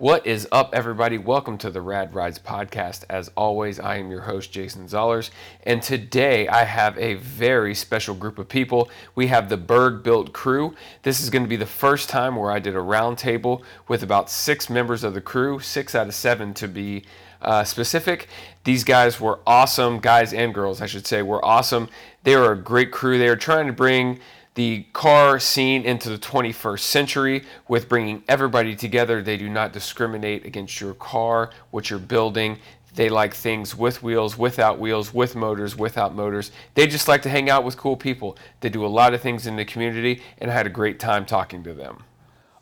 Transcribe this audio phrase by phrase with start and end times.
[0.00, 1.18] What is up, everybody?
[1.18, 3.02] Welcome to the Rad Rides podcast.
[3.10, 5.30] As always, I am your host, Jason Zollers,
[5.64, 8.90] and today I have a very special group of people.
[9.16, 10.76] We have the Berg Built crew.
[11.02, 14.30] This is going to be the first time where I did a roundtable with about
[14.30, 17.02] six members of the crew, six out of seven to be
[17.42, 18.28] uh, specific.
[18.62, 21.88] These guys were awesome, guys and girls, I should say, were awesome.
[22.22, 23.18] They were a great crew.
[23.18, 24.20] They were trying to bring
[24.58, 29.22] the car scene into the 21st century with bringing everybody together.
[29.22, 32.58] They do not discriminate against your car, what you're building.
[32.96, 36.50] They like things with wheels, without wheels, with motors, without motors.
[36.74, 38.36] They just like to hang out with cool people.
[38.58, 41.24] They do a lot of things in the community, and I had a great time
[41.24, 42.02] talking to them.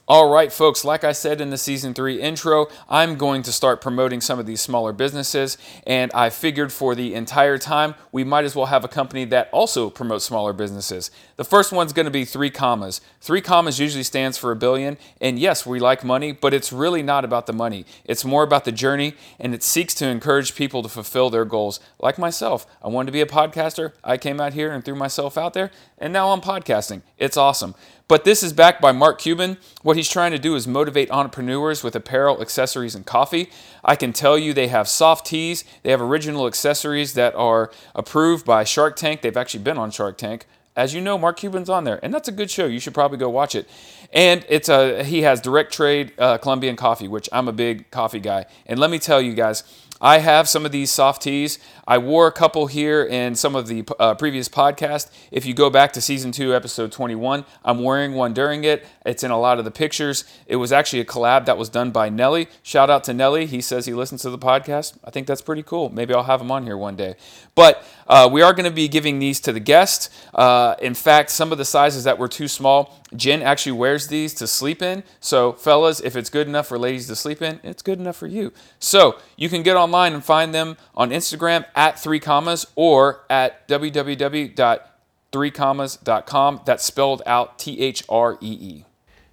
[0.08, 3.80] All right, folks, like I said in the season three intro, I'm going to start
[3.80, 5.58] promoting some of these smaller businesses.
[5.84, 9.48] And I figured for the entire time, we might as well have a company that
[9.50, 11.10] also promotes smaller businesses.
[11.34, 13.00] The first one's going to be Three Commas.
[13.20, 14.96] Three Commas usually stands for a billion.
[15.20, 17.84] And yes, we like money, but it's really not about the money.
[18.04, 21.80] It's more about the journey, and it seeks to encourage people to fulfill their goals.
[21.98, 23.92] Like myself, I wanted to be a podcaster.
[24.04, 27.02] I came out here and threw myself out there, and now I'm podcasting.
[27.18, 27.74] It's awesome.
[28.08, 29.56] But this is backed by Mark Cuban.
[29.82, 33.50] What he's trying to do is motivate entrepreneurs with apparel, accessories, and coffee.
[33.84, 38.46] I can tell you they have soft tees, they have original accessories that are approved
[38.46, 39.22] by Shark Tank.
[39.22, 40.46] They've actually been on Shark Tank.
[40.76, 42.66] As you know, Mark Cuban's on there, and that's a good show.
[42.66, 43.66] You should probably go watch it.
[44.12, 48.20] And it's a he has direct trade uh, Colombian coffee, which I'm a big coffee
[48.20, 48.44] guy.
[48.66, 49.64] And let me tell you guys,
[50.00, 51.58] I have some of these soft tees.
[51.86, 55.10] I wore a couple here in some of the uh, previous podcasts.
[55.30, 58.84] If you go back to season two, episode 21, I'm wearing one during it.
[59.04, 60.24] It's in a lot of the pictures.
[60.46, 62.48] It was actually a collab that was done by Nelly.
[62.62, 63.46] Shout out to Nelly.
[63.46, 64.98] He says he listens to the podcast.
[65.04, 65.88] I think that's pretty cool.
[65.88, 67.14] Maybe I'll have him on here one day.
[67.54, 70.10] But uh, we are going to be giving these to the guests.
[70.34, 74.34] Uh, in fact, some of the sizes that were too small, Jen actually wears these
[74.34, 75.04] to sleep in.
[75.20, 78.26] So, fellas, if it's good enough for ladies to sleep in, it's good enough for
[78.26, 78.52] you.
[78.78, 83.66] So, you can get online and find them on Instagram at three commas or at
[83.68, 86.60] www.threecommas.com.
[86.64, 88.84] That's spelled out T H R E E.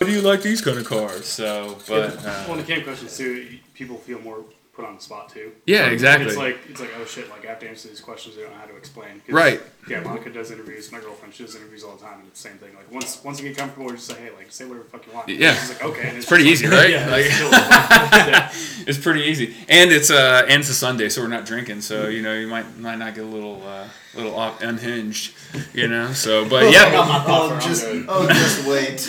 [0.00, 1.26] What do you like these kind of cars?
[1.26, 4.42] So, but uh, Well, the camp questions too, people feel more
[4.80, 5.52] put on the spot too.
[5.66, 6.28] Yeah, So exactly.
[6.28, 8.36] It's like it's like oh shit, like I have to answer these questions.
[8.36, 9.20] They don't know how to explain.
[9.28, 9.60] Right.
[9.88, 10.90] Yeah, Monica does interviews.
[10.92, 12.74] My girlfriend she does interviews all the time, and it's the same thing.
[12.74, 15.06] Like once once you get comfortable, you just say hey, like say whatever the fuck
[15.06, 15.28] you want.
[15.28, 15.54] Yeah.
[15.54, 16.08] She's like okay.
[16.08, 16.90] And it's pretty easy, right?
[16.96, 17.10] Yeah.
[17.10, 18.52] Like- it's still- yeah.
[18.88, 21.80] it's pretty easy, and it's uh and it's a Sunday, so we're not drinking.
[21.82, 25.34] So you know you might might not get a little uh, little off- unhinged,
[25.74, 26.12] you know.
[26.12, 27.60] So, but I yeah, got my Oh.
[27.60, 29.06] Just, oh, just wait.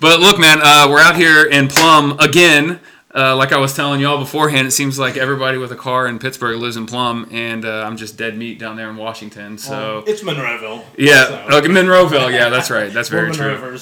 [0.00, 2.78] But look, man, uh, we're out here in Plum again.
[3.16, 6.18] Uh, like I was telling y'all beforehand, it seems like everybody with a car in
[6.18, 9.56] Pittsburgh lives in Plum, and uh, I'm just dead meat down there in Washington.
[9.56, 10.82] So It's Monroeville.
[10.98, 12.32] yeah, so- okay, Monroeville.
[12.32, 12.92] Yeah, that's right.
[12.92, 13.78] That's very true.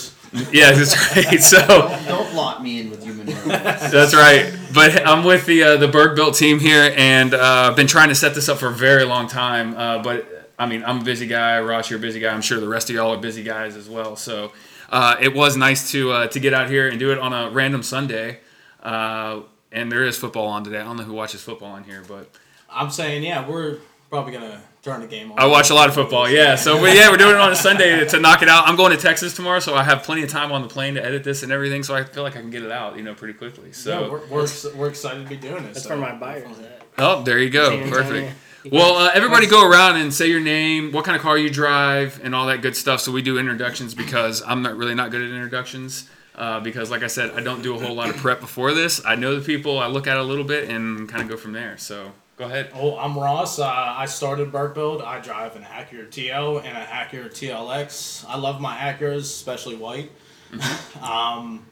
[0.52, 1.40] Yeah, that's right.
[1.40, 1.58] So
[2.08, 3.90] Don't lock me in with human rights.
[3.90, 4.52] that's right.
[4.74, 8.10] But I'm with the uh, the Berg Built team here, and uh, I've been trying
[8.10, 9.74] to set this up for a very long time.
[9.76, 11.58] Uh, but I mean, I'm a busy guy.
[11.60, 12.34] Ross, you're a busy guy.
[12.34, 14.14] I'm sure the rest of y'all are busy guys as well.
[14.16, 14.52] So
[14.90, 17.48] uh, it was nice to uh, to get out here and do it on a
[17.50, 18.40] random Sunday.
[18.82, 20.78] Uh, and there is football on today.
[20.78, 22.28] I don't know who watches football on here, but
[22.70, 23.78] I'm saying, yeah, we're
[24.10, 25.38] probably gonna turn the game on.
[25.38, 26.28] I watch a lot of football.
[26.28, 28.68] Yeah, so we, yeah, we're doing it on a Sunday to, to knock it out.
[28.68, 31.04] I'm going to Texas tomorrow, so I have plenty of time on the plane to
[31.04, 31.82] edit this and everything.
[31.82, 33.72] So I feel like I can get it out, you know, pretty quickly.
[33.72, 34.00] So.
[34.00, 35.74] Yeah, we're, we're, we're excited to be doing this.
[35.74, 35.98] That's so.
[35.98, 36.82] where my buyer's at.
[36.98, 37.88] Oh, there you go.
[37.88, 38.34] Perfect.
[38.70, 42.20] Well, uh, everybody go around and say your name, what kind of car you drive,
[42.22, 43.00] and all that good stuff.
[43.00, 46.08] So we do introductions because I'm not really not good at introductions.
[46.34, 49.04] Uh, because, like I said, I don't do a whole lot of prep before this.
[49.04, 51.36] I know the people, I look at it a little bit, and kind of go
[51.36, 51.76] from there.
[51.76, 52.70] So go ahead.
[52.74, 53.58] Oh, I'm Ross.
[53.58, 55.02] Uh, I started Berg Built.
[55.02, 58.24] I drive an Acura TL and an Acura TLX.
[58.26, 60.10] I love my Acuras, especially white.
[61.02, 61.66] um,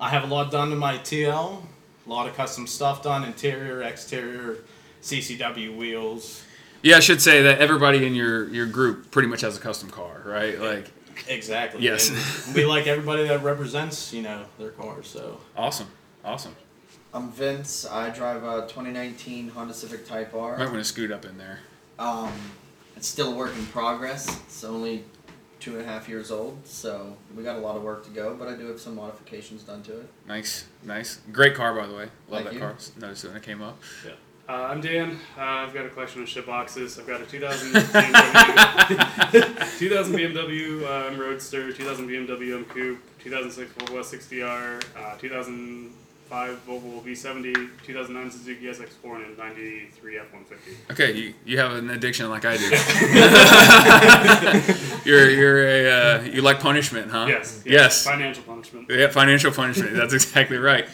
[0.00, 1.62] I have a lot done to my TL.
[2.06, 4.58] A lot of custom stuff done, interior, exterior,
[5.02, 6.44] CCW wheels.
[6.82, 9.88] Yeah, I should say that everybody in your your group pretty much has a custom
[9.88, 10.60] car, right?
[10.60, 10.90] Like,
[11.28, 11.82] Exactly.
[11.82, 12.46] Yes.
[12.46, 15.06] And we like everybody that represents, you know, their cars.
[15.08, 15.88] So awesome,
[16.24, 16.54] awesome.
[17.12, 17.86] I'm Vince.
[17.86, 20.58] I drive a 2019 Honda Civic Type R.
[20.58, 21.60] Might want to scoot up in there.
[21.98, 22.32] Um,
[22.96, 24.28] it's still a work in progress.
[24.46, 25.04] It's only
[25.60, 28.34] two and a half years old, so we got a lot of work to go.
[28.34, 30.08] But I do have some modifications done to it.
[30.26, 32.08] Nice, nice, great car by the way.
[32.28, 32.60] Love Thank that you.
[32.60, 32.76] car.
[32.98, 33.78] Noticed it when it came up.
[34.46, 35.18] Uh, I'm Dan.
[35.38, 36.98] Uh, I've got a collection of shit boxes.
[36.98, 37.72] I've got a 2000
[39.32, 47.02] BMW, 2000 BMW um, Roadster, 2000 BMW M Coupe, 2006 Volvo S60R, uh, 2005 Volvo
[47.02, 50.90] V70, 2009 Suzuki SX4, and a 93 F150.
[50.92, 52.68] Okay, you, you have an addiction like I do.
[55.10, 57.24] you're you're a uh, you like punishment, huh?
[57.26, 58.04] Yes, Yes.
[58.04, 58.90] Financial punishment.
[58.90, 59.94] Yeah, financial punishment.
[59.94, 60.86] That's exactly right.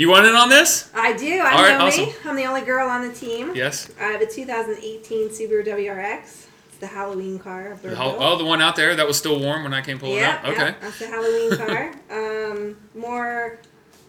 [0.00, 0.90] You want in on this?
[0.94, 1.40] I do.
[1.40, 2.10] I'm All right, Naomi.
[2.10, 2.30] awesome.
[2.30, 3.54] I'm the only girl on the team.
[3.54, 3.90] Yes.
[4.00, 6.46] I have a 2018 Subaru WRX.
[6.68, 7.76] It's the Halloween car.
[7.82, 10.16] The hol- Oh, the one out there that was still warm when I came pulling
[10.16, 10.48] yeah, up.
[10.48, 10.74] Okay.
[10.80, 11.92] that's the Halloween car.
[12.10, 13.58] Um, more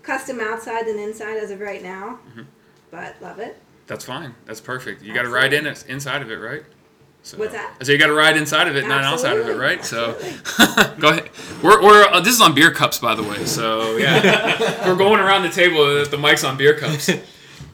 [0.01, 2.41] custom outside than inside as of right now, Mm-hmm.
[2.89, 3.61] but love it.
[3.87, 4.33] That's fine.
[4.45, 5.03] That's perfect.
[5.03, 6.63] You got to ride in it inside of it, right?
[7.23, 7.75] So, What's that?
[7.85, 9.85] So you got to ride inside of it, not outside of it, Absolutely, right?
[9.85, 10.13] So
[10.99, 11.29] go ahead.
[11.61, 13.45] We're, we're uh, this is on beer cups, by the way.
[13.45, 16.03] So yeah, we're going around the table.
[16.03, 17.09] The mic's on beer cups.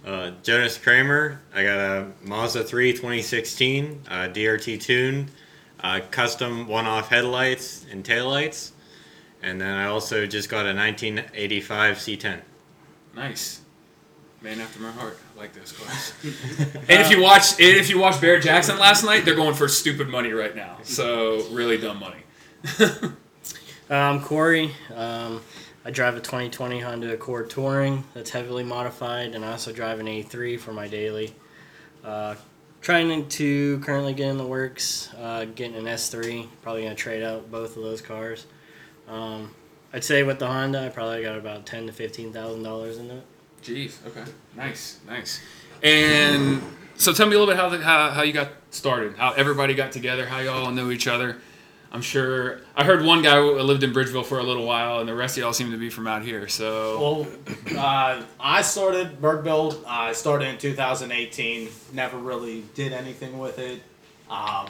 [0.06, 1.42] Uh, Jonas Kramer.
[1.54, 5.32] I got a Mazda 3 2016 uh, DRT tuned,
[5.82, 8.72] uh, custom one-off headlights and taillights,
[9.44, 12.40] and then I also just got a 1985 C10.
[13.18, 13.60] Nice.
[14.42, 15.20] Man after my heart.
[15.38, 16.14] Like those cars.
[16.90, 20.10] and if you watch and if you watch Barrett-Jackson last night, they're going for stupid
[20.10, 20.78] money right now.
[20.84, 22.24] So really dumb money.
[23.90, 24.72] I'm Corey.
[24.96, 25.42] Um,
[25.86, 30.08] I drive a 2020 Honda Accord Touring that's heavily modified, and I also drive an
[30.08, 31.34] A3 for my daily.
[32.04, 32.36] Uh,
[32.82, 36.48] trying to currently get in the works, uh, getting an S3.
[36.62, 38.48] Probably gonna trade out both of those cars.
[39.08, 39.54] Um,
[39.94, 43.10] I'd say with the Honda, I probably got about ten to fifteen thousand dollars in
[43.10, 43.24] it.
[43.68, 44.06] Jeez.
[44.08, 44.24] Okay.
[44.56, 45.00] Nice.
[45.06, 45.42] Nice.
[45.84, 46.62] And
[46.96, 49.74] so tell me a little bit how the, how, how you got started, how everybody
[49.74, 51.38] got together, how y'all knew each other.
[51.92, 55.08] I'm sure I heard one guy who lived in Bridgeville for a little while, and
[55.08, 56.48] the rest of y'all seem to be from out here.
[56.48, 59.84] So Well, uh, I started Berg Built.
[59.88, 61.70] I started in 2018.
[61.94, 63.82] Never really did anything with it.
[64.30, 64.70] Um,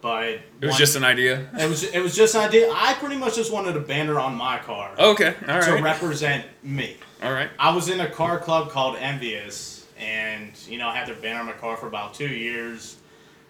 [0.00, 1.48] but it was one- just an idea.
[1.58, 2.70] it was it was just an idea.
[2.74, 5.34] I pretty much just wanted a banner on my car Okay.
[5.48, 6.96] All to represent me.
[7.22, 7.50] All right.
[7.58, 11.40] I was in a car club called Envious, and you know I had their banner
[11.40, 12.96] on my car for about two years.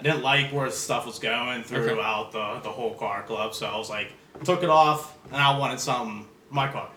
[0.00, 3.76] I didn't like where stuff was going throughout the, the whole car club, so I
[3.76, 4.12] was like,
[4.44, 6.88] took it off, and I wanted something my car.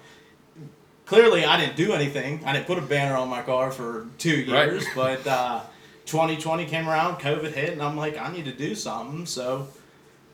[1.07, 2.41] Clearly, I didn't do anything.
[2.45, 4.69] I didn't put a banner on my car for two Right.
[4.71, 5.61] years, but uh,
[6.11, 9.25] 2020 came around, COVID hit, and I'm like, I need to do something.
[9.25, 9.69] So,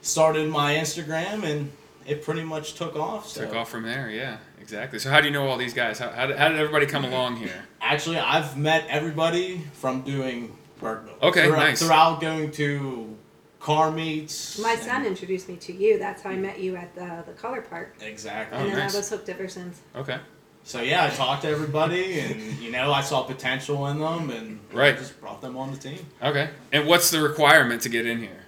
[0.02, 1.72] started my Instagram, and
[2.06, 3.28] it pretty much took off.
[3.28, 3.46] So.
[3.46, 4.10] Took off from there.
[4.10, 4.38] Yeah.
[4.60, 5.00] Exactly.
[5.00, 6.00] So how do you know all these guys?
[6.00, 7.64] How, how, did, how did everybody come along here?
[7.80, 11.24] Actually, I've met everybody from doing Berg Built.
[11.24, 11.82] Okay, throughout, nice.
[11.82, 13.16] Throughout going to
[13.62, 14.60] car meets.
[14.60, 16.00] My and- son introduced me to you.
[16.00, 18.58] That's how I met you at the the color park, Exactly.
[18.58, 18.96] Oh, and then oh, nice.
[18.96, 19.80] I was hooked ever since.
[19.96, 20.18] Okay.
[20.68, 24.60] So yeah, I talked to everybody, and you know, I saw potential in them, and
[24.74, 24.96] Right.
[24.96, 26.06] I just brought them on the team.
[26.22, 26.50] Okay.
[26.74, 28.44] And what's the requirement to get in here?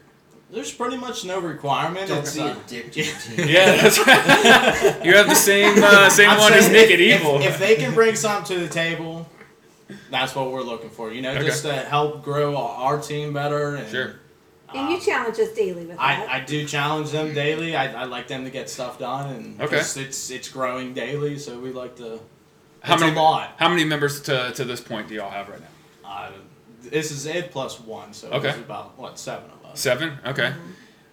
[0.51, 2.10] There's pretty much no requirement.
[2.10, 3.47] Don't It's, be uh, a dick to the team.
[3.47, 5.06] Yeah, that's right.
[5.06, 7.38] you have the same uh, same I'm one as saying Naked if, Evil.
[7.40, 9.26] If, if they can bring something to the table,
[10.11, 11.14] that's what we're looking for.
[11.14, 11.45] You know, Okay.
[11.45, 13.76] just to help grow our our team better.
[13.76, 14.16] And, Sure.
[14.73, 16.02] And you challenge us daily with that.
[16.02, 17.76] I, I do challenge them daily.
[17.76, 19.78] I, I like them to get stuff done, and Okay.
[19.80, 21.38] it's, it's it's growing daily.
[21.40, 22.19] So we like to.
[22.81, 23.56] How it's many a lot.
[23.57, 25.68] How many members to, to this point do y'all have right now?
[26.09, 26.31] Uh,
[26.81, 28.49] this is it plus one, so Okay.
[28.49, 29.80] it's about what seven of us.
[29.80, 30.18] Seven.
[30.26, 30.54] Okay.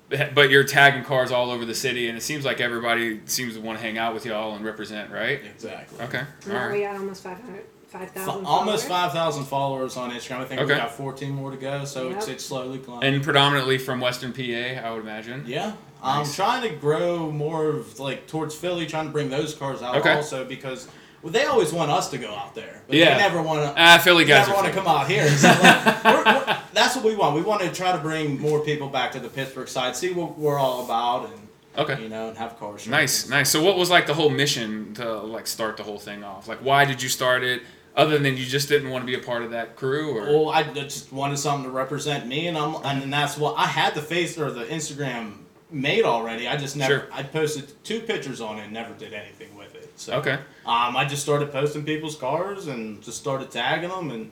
[0.09, 3.55] But- But you're tagging cars all over the city, and it seems like everybody seems
[3.55, 5.41] to want to hang out with y'all and represent, right?
[5.45, 5.99] Exactly.
[6.07, 6.19] Okay.
[6.21, 6.93] All now we right.
[6.93, 7.65] got almost 500,
[8.01, 10.41] 5,000 almost five thousand followers on Instagram.
[10.41, 10.77] I think we Okay.
[10.77, 12.35] got fourteen more to go, so it's Yep.
[12.37, 13.15] it's slowly climbing.
[13.15, 15.45] And predominantly from Western PA, I would imagine.
[15.47, 15.73] yeah,
[16.03, 19.97] I'm trying to grow more of like towards Philly, trying to bring those cars out
[19.97, 20.15] Okay.
[20.15, 20.89] also because
[21.23, 23.15] well, they always want us to go out there, but Yeah.
[23.17, 23.75] they never want to.
[23.81, 25.29] Ah, Philly guys never want to come out here.
[25.29, 27.35] So like, we're, we're, that's what we want.
[27.35, 30.39] We want to try to bring more people back to the Pittsburgh side, see what
[30.39, 31.35] we're all about, and
[31.79, 32.01] Okay.
[32.03, 32.89] you know, and have car shows.
[32.89, 33.51] Nice, nice.
[33.51, 36.49] So, what was like the whole mission to like start the whole thing off?
[36.49, 37.63] Like, why did you start it?
[37.97, 40.49] Other than you just didn't want to be a part of that crew, or Well,
[40.51, 44.03] I just wanted something to represent me, and I'm, and that's what I had the
[44.03, 45.39] face or the Instagram
[45.71, 46.47] made already.
[46.47, 46.93] I just never.
[47.01, 47.09] Sure.
[47.11, 49.91] I posted two pictures on it, and never did anything with it.
[49.97, 50.35] So okay,
[50.67, 54.31] um, I just started posting people's cars and just started tagging them, and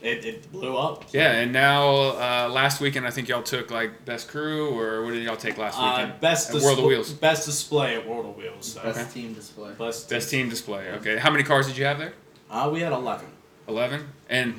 [0.00, 1.06] it, it blew up.
[1.12, 5.10] Yeah, and now uh, last weekend I think y'all took like best crew or what
[5.12, 6.20] did y'all take last Uh, weekend?
[6.20, 7.12] best At World of Wheels.
[7.14, 8.74] Best display at World of Wheels.
[8.74, 8.82] So.
[8.82, 9.72] Best team display.
[9.76, 10.90] Best, Best team display.
[10.98, 12.12] Okay, how many cars did you have there?
[12.56, 13.26] Uh, we had eleven.
[13.68, 14.54] Eleven, and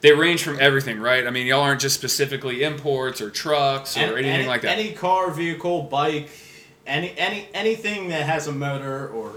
[0.00, 1.26] they range from everything, right?
[1.26, 4.78] I mean, y'all aren't just specifically imports or trucks or An- anything any, like that.
[4.78, 6.30] Any car, vehicle, bike,
[6.86, 9.34] any any anything that has a motor or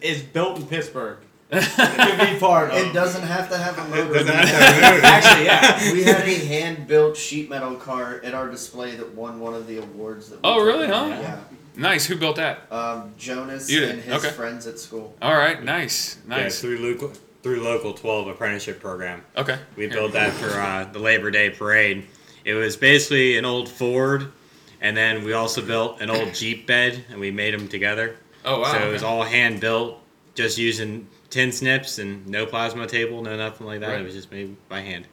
[0.00, 1.18] is built in Pittsburgh
[1.50, 2.76] can be part of.
[2.76, 4.18] It doesn't have to have a motor.
[4.18, 5.04] Have a motor.
[5.04, 5.92] Actually, yeah.
[5.92, 9.78] we had a hand-built sheet metal car at our display that won one of the
[9.78, 10.28] awards.
[10.30, 11.06] That we Oh, really, huh?
[11.08, 11.40] Yeah.
[11.76, 12.06] Nice.
[12.06, 12.70] Who built that?
[12.72, 14.30] Um, Jonas You did, and his okay.
[14.34, 15.14] friends at school.
[15.22, 16.60] All right, nice, Yeah, nice.
[16.60, 19.22] through local through local 12 apprenticeship program.
[19.36, 19.92] Okay, We Here.
[19.92, 22.06] built that for uh, the Labor Day parade.
[22.44, 24.32] It was basically an old Ford,
[24.80, 28.16] and then we also built an old Jeep bed, and we made them together.
[28.44, 28.72] Oh wow.
[28.72, 29.98] so it was all hand built,
[30.34, 33.90] just using tin snips and no plasma table, no nothing like that.
[33.90, 34.00] Right.
[34.00, 35.06] It was just made by hand.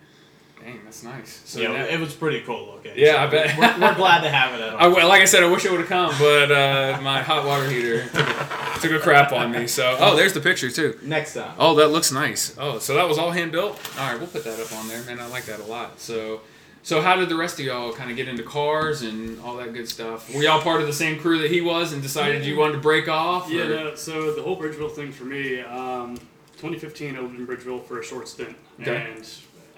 [0.63, 1.41] Dang, that's nice.
[1.45, 2.93] So yeah, now- it was pretty cool looking.
[2.95, 3.57] Yeah, I bet.
[3.57, 5.81] We're, we're glad to have it at I, like I said, I wish it would
[5.81, 9.67] have come, but uh, my hot water heater took a, took a crap on me.
[9.67, 10.97] So, oh, there's the picture too.
[11.03, 11.53] next time.
[11.59, 12.55] Oh, that looks nice.
[12.57, 13.77] Oh, so that was all hand built.
[13.99, 15.19] All right, we'll put that up on there, man.
[15.19, 15.99] I like that a lot.
[15.99, 16.41] So,
[16.81, 19.73] so how did the rest of y'all kind of get into cars and all that
[19.73, 20.33] good stuff?
[20.33, 22.79] Were y'all part of the same crew that he was and decided you wanted to
[22.79, 23.49] break off?
[23.49, 26.15] Yeah, no, so the whole Bridgeville thing for me, um,
[26.57, 29.11] 2015, I lived in Bridgeville for a short stint, Okay.
[29.15, 29.27] and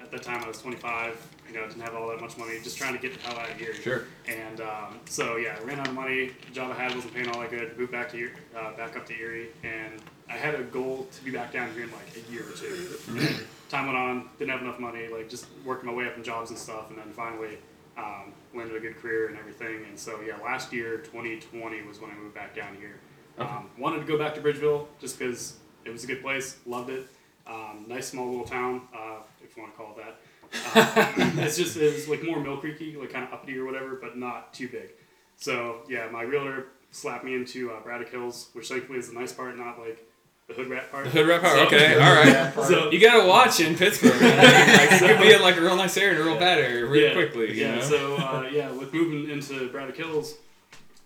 [0.06, 1.16] at that time I was 25.
[1.48, 3.50] You know, didn't have all that much money, just trying to get the hell out
[3.50, 3.74] of here.
[3.74, 4.04] Sure.
[4.28, 6.30] And um, so yeah, I ran out of money.
[6.46, 7.78] The job I had wasn't paying all that good.
[7.78, 11.30] Moved back to uh, back up to Erie, and I had a goal to be
[11.30, 13.18] back down here in like a year or 2 Mm-hmm.
[13.18, 16.22] And time went on, didn't have enough money, like just working my way up in
[16.22, 17.58] jobs and stuff, and then finally
[17.96, 19.84] um, landed a good career and everything.
[19.88, 22.98] And so yeah, last year 2020 was when I moved back down here.
[23.38, 26.90] Um, wanted to go back to Bridgeville just because it was a good place, loved
[26.90, 27.06] it.
[27.46, 29.18] Um, nice small little town, uh,
[29.56, 31.16] if you want to call it that.
[31.32, 34.16] Um, it's just it's like more Mill Creeky, like kind of uppity or whatever, but
[34.16, 34.90] not too big.
[35.36, 39.32] So yeah, my realtor slapped me into uh, Braddock Hills, which thankfully is the nice
[39.32, 40.06] part, not like
[40.48, 41.04] the hood rat part.
[41.04, 41.56] The hood rep power.
[41.56, 42.54] So- Okay, all right.
[42.68, 44.20] So You gotta watch in Pittsburgh.
[44.20, 44.38] Man.
[44.38, 46.86] Like, you could be in like a real nice area and a real bad area
[46.86, 47.48] really yeah, quickly.
[47.52, 47.74] You yeah.
[47.76, 47.80] know?
[47.82, 50.36] So uh, yeah, with moving into Braddock Hills,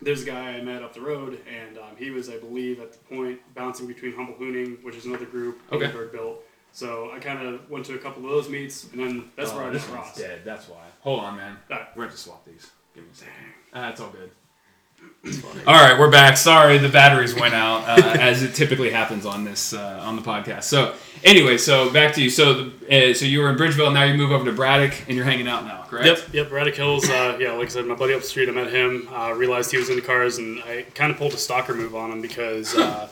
[0.01, 2.91] there's a guy I met up the road, and um, he was, I believe, at
[2.91, 5.85] the point bouncing between Humble Hooning, which is another group Okay.
[5.85, 6.43] Hindenburg built.
[6.73, 9.65] So I kind of went to a couple of those meets, and then that's where
[9.65, 10.41] I just this met dead.
[10.45, 10.83] That's why.
[11.01, 11.57] Hold on, man.
[11.69, 11.87] Alright.
[11.95, 12.71] We're going to swap these.
[12.95, 13.33] Give me a second.
[13.73, 14.31] Ah, it's all good.
[15.67, 16.35] All right, we're back.
[16.35, 20.21] Sorry, the batteries went out, uh, as it typically happens on this uh, on the
[20.21, 20.63] podcast.
[20.63, 22.29] So, anyway, so back to you.
[22.29, 23.93] So, the, uh, so you were in Bridgeville.
[23.93, 26.05] Now you move over to Braddock, and you're hanging out now, correct?
[26.05, 26.49] Yep, yep.
[26.49, 27.07] Braddock Hills.
[27.07, 28.49] Uh, yeah, like I said, my buddy up the street.
[28.49, 29.07] I met him.
[29.11, 32.11] Uh, realized he was into cars, and I kind of pulled a stalker move on
[32.11, 33.07] him because uh,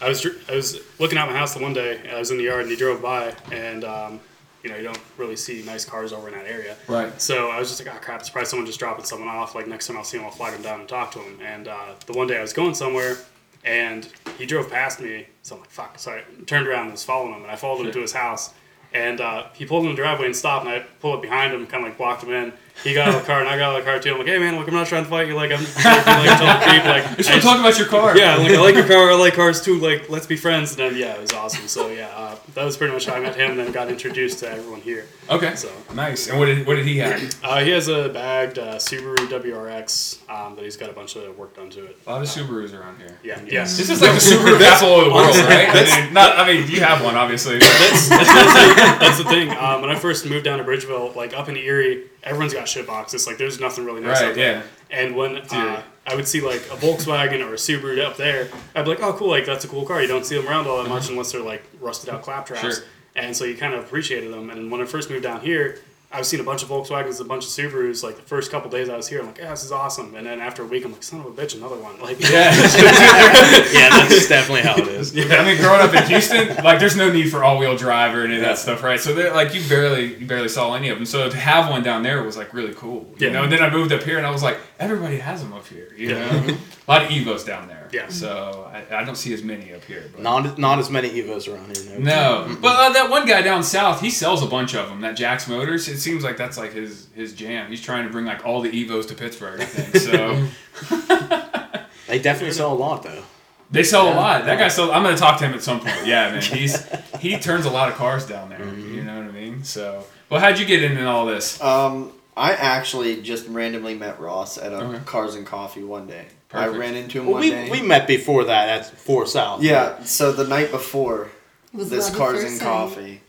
[0.00, 2.00] I was I was looking out my house the one day.
[2.10, 4.20] I was in the yard, and he drove by, and um,
[4.62, 6.76] you know you don't really see nice cars over in that area.
[6.86, 7.20] Right.
[7.20, 9.54] So I was just like, oh crap, it's probably someone just dropping someone off.
[9.54, 11.38] Like next time I'll see him, I'll flag him down and talk to him.
[11.42, 13.16] And uh, the one day I was going somewhere,
[13.64, 15.26] and he drove past me.
[15.42, 15.98] So I'm like, fuck.
[15.98, 18.52] So I turned around and was following him, and I followed him to his house.
[18.92, 21.66] And uh, he pulled in the driveway and stopped, and I pulled up behind him,
[21.66, 22.52] kind of like blocked him in.
[22.84, 24.12] He got out of the car, and I got out of the car too.
[24.12, 25.34] I'm like, hey man, like I'm not trying to fight you.
[25.34, 26.84] Like I'm just like, like, total creep.
[26.84, 28.16] Like You're I still just- talking about your car.
[28.16, 29.78] yeah, like I like your car, I like cars too.
[29.80, 30.70] Like let's be friends.
[30.72, 31.66] And then yeah, it was awesome.
[31.68, 34.38] So yeah, uh, that was pretty much how I met him, and then got introduced
[34.40, 35.06] to everyone here.
[35.30, 35.56] Okay.
[35.56, 36.28] So Nice.
[36.28, 37.20] And what did what did he have?
[37.42, 41.36] uh, he has a bagged uh, Subaru WRX um, that he's got a bunch of
[41.38, 41.96] work done to it.
[42.06, 43.18] A lot of Subarus around here.
[43.24, 43.76] Yeah, yes.
[43.76, 45.68] This is like the Subaru capital of the world, right?
[45.70, 46.38] I mean, not.
[46.38, 47.58] I mean, you have one, obviously.
[47.58, 49.50] but- that's, that's, that's, that's the thing.
[49.50, 52.86] Um, when I first moved down to Bridgeville, like up in Erie, everyone's got shit
[52.86, 53.26] boxes.
[53.26, 54.56] Like there's nothing really nice Right, out there.
[54.56, 54.62] yeah.
[54.98, 58.82] And when uh, I would see like a Volkswagen or a Subaru up there, I'd
[58.84, 60.02] be like, oh cool, like that's a cool car.
[60.02, 62.60] You don't see them around all that much unless they're like rusted out claptraps.
[62.60, 62.84] Sure.
[63.14, 64.50] And so you kind of appreciated them.
[64.50, 65.78] And when I first moved down here,
[66.16, 68.02] I've seen a bunch of Volkswagens, a bunch of Subarus.
[68.02, 70.14] Like the first couple days I was here, I'm like, yeah, this is awesome.
[70.14, 72.00] And then after a week, I'm like, son of a bitch, another one.
[72.00, 72.50] Like, Yeah.
[73.72, 75.12] yeah, that's definitely how it is.
[75.16, 78.36] I mean, growing up in Houston, like, there's no need for all-wheel drive or any
[78.36, 78.98] of that stuff, right?
[78.98, 81.06] So, they're, like, you barely, you barely saw any of them.
[81.06, 83.32] So to have one down there was like really cool, you Yeah.
[83.34, 83.42] know.
[83.44, 85.88] And then I moved up here, and I was like, everybody has them up here,
[85.96, 86.30] you Yeah.
[86.30, 86.56] know.
[86.88, 87.85] A lot of Evos down there.
[87.96, 88.08] Yeah.
[88.08, 90.04] So I, I don't see as many up here.
[90.12, 90.22] But.
[90.22, 91.98] Not not as many Evos around here.
[91.98, 95.00] No, but uh, that one guy down south, he sells a bunch of them.
[95.00, 97.70] That Jax Motors, it seems like that's like his his jam.
[97.70, 99.96] He's trying to bring like all the Evos to Pittsburgh, I think.
[99.96, 100.46] So
[102.08, 103.22] They definitely sell a lot though.
[103.70, 104.44] they sell a lot.
[104.44, 104.90] That guy sells.
[104.90, 106.06] I'm gonna talk to him at some point.
[106.06, 106.86] Yeah, man, he's
[107.18, 108.64] he turns a lot of cars down there.
[108.64, 109.64] You know what I mean?
[109.64, 111.60] So, well, how'd you get into all this?
[111.60, 115.04] Um, I actually just randomly met Ross at a Okay.
[115.06, 116.26] Cars and Coffee one day.
[116.48, 116.74] Perfect.
[116.74, 117.70] I ran into him Well, one we, day.
[117.70, 119.62] we met before that at Four South.
[119.62, 121.30] yeah, so the night before
[121.72, 122.64] Was this Cars and sight.
[122.64, 123.20] Coffee,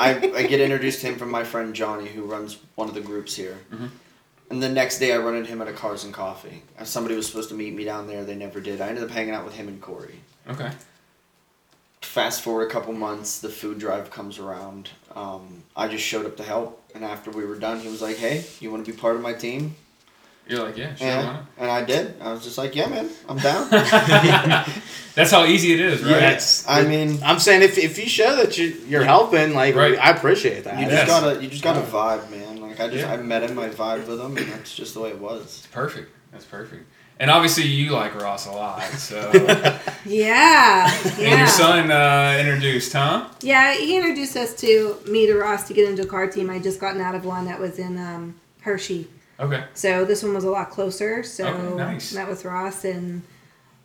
[0.00, 3.00] I, I get introduced to him from my friend Johnny, who runs one of the
[3.02, 3.58] groups here.
[3.72, 3.90] Mhm.
[4.48, 6.62] And the next day, I run into him at a Cars and Coffee.
[6.84, 8.24] Somebody was supposed to meet me down there.
[8.24, 8.80] They never did.
[8.80, 10.20] I ended up hanging out with him and Corey.
[10.48, 10.70] Okay.
[12.00, 14.90] Fast forward a couple months, the food drive comes around.
[15.16, 18.16] Um, I just showed up to help, and after we were done, he was like,
[18.18, 19.74] "Hey, you want to be part of my team?"
[20.48, 21.08] You're like, yeah, sure.
[21.08, 22.20] and, and I did.
[22.20, 23.68] I was just like, "Yeah, man, I'm down."
[25.16, 26.10] That's how easy it is, right?
[26.20, 29.74] Yeah, it's, I mean, I'm saying if, if you show that you you're helping, like
[29.74, 29.98] Right.
[29.98, 30.78] I appreciate that.
[30.78, 31.08] you just Yes.
[31.08, 32.60] gotta, you just gotta vibe, man.
[32.60, 33.14] Like I just, Yeah.
[33.14, 35.42] I met him, I vibed with him, and that's just the way it was.
[35.42, 36.10] It's perfect.
[36.32, 36.84] That's perfect.
[37.18, 39.32] And obviously, you like Ross a lot, so.
[40.04, 43.28] Yeah, And your son uh, introduced, huh?
[43.40, 46.48] Yeah, he introduced us to me to Ross to get into a car team.
[46.50, 49.08] I just gotten out of one that was in um, Hershey.
[49.40, 49.64] Okay.
[49.74, 51.22] So this one was a lot closer.
[51.24, 52.14] So Okay, nice.
[52.14, 53.22] met with Ross, and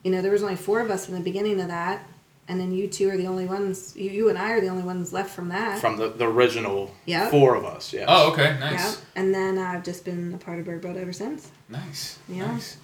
[0.03, 2.03] you know there was only four of us in the beginning of that,
[2.47, 3.95] and then you two are the only ones.
[3.97, 5.79] You, you and I are the only ones left from that.
[5.79, 7.31] From the, the original Yep.
[7.31, 8.05] four of us, yeah.
[8.07, 8.43] Oh, okay.
[8.59, 9.01] yeah, Nice.
[9.15, 11.49] and then I've just been a part of Berg Built ever since.
[11.67, 12.19] Nice.
[12.29, 12.45] Yeah.
[12.51, 12.77] Nice.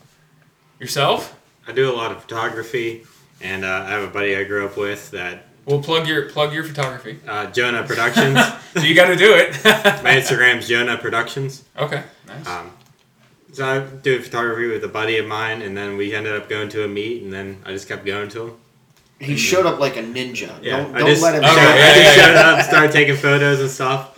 [0.79, 1.37] Yourself?
[1.67, 3.03] I do a lot of photography,
[3.41, 6.53] and uh, I have a buddy I grew up with that Well, plug your plug
[6.53, 7.19] your photography.
[7.27, 8.39] uh, Jonah Productions.
[8.73, 9.51] So you got to do it.
[10.03, 11.63] My Instagram's Jonah Productions.
[11.77, 12.03] okay.
[12.27, 12.47] Nice.
[12.47, 12.71] Um,
[13.53, 16.69] so I do photography with a buddy of mine, and then we ended up going
[16.69, 18.53] to a meet, and then I just kept going to him.
[19.19, 20.61] He showed up like a ninja.
[20.61, 21.43] Yeah, don't I don't just, let him.
[21.43, 21.77] Okay, show- down.
[21.77, 24.16] yeah, I just yeah, showed up, started taking photos and stuff,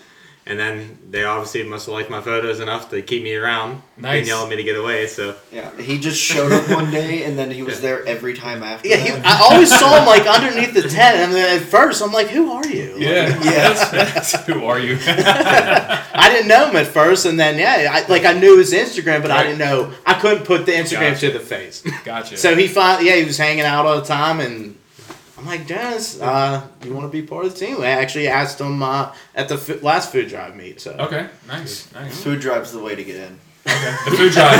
[0.50, 3.82] and then they obviously must have liked my photos enough to keep me around.
[3.98, 4.20] Nice.
[4.20, 5.08] And yell at me to get away.
[5.08, 7.82] So Yeah, he just showed up one day, and then he was Yeah.
[7.82, 8.88] there every time after.
[8.88, 9.12] Yeah, he.
[9.24, 12.52] I always saw him like underneath the tent, and then at first I'm like, "Who
[12.52, 13.44] are you?" Like, yeah.
[13.44, 14.46] Yes.
[14.48, 14.98] Who are you?
[15.08, 19.22] I didn't know him at first, and then yeah, I, like I knew his Instagram,
[19.22, 19.42] but Right.
[19.42, 21.32] I didn't know I couldn't put the Instagram Gotcha.
[21.32, 21.84] to the face.
[22.04, 22.38] gotcha.
[22.38, 24.76] So he found yeah, he was hanging out all the time, and
[25.40, 27.82] I'm like, Dennis, uh, you want to be part of the team?
[27.82, 30.82] I actually asked him uh, at the f- last food drive meet.
[30.82, 31.30] So okay.
[31.48, 31.90] Nice.
[31.94, 32.22] Nice.
[32.22, 33.40] Food drive's the way to get in.
[33.66, 33.96] Okay.
[34.10, 34.58] The food drive.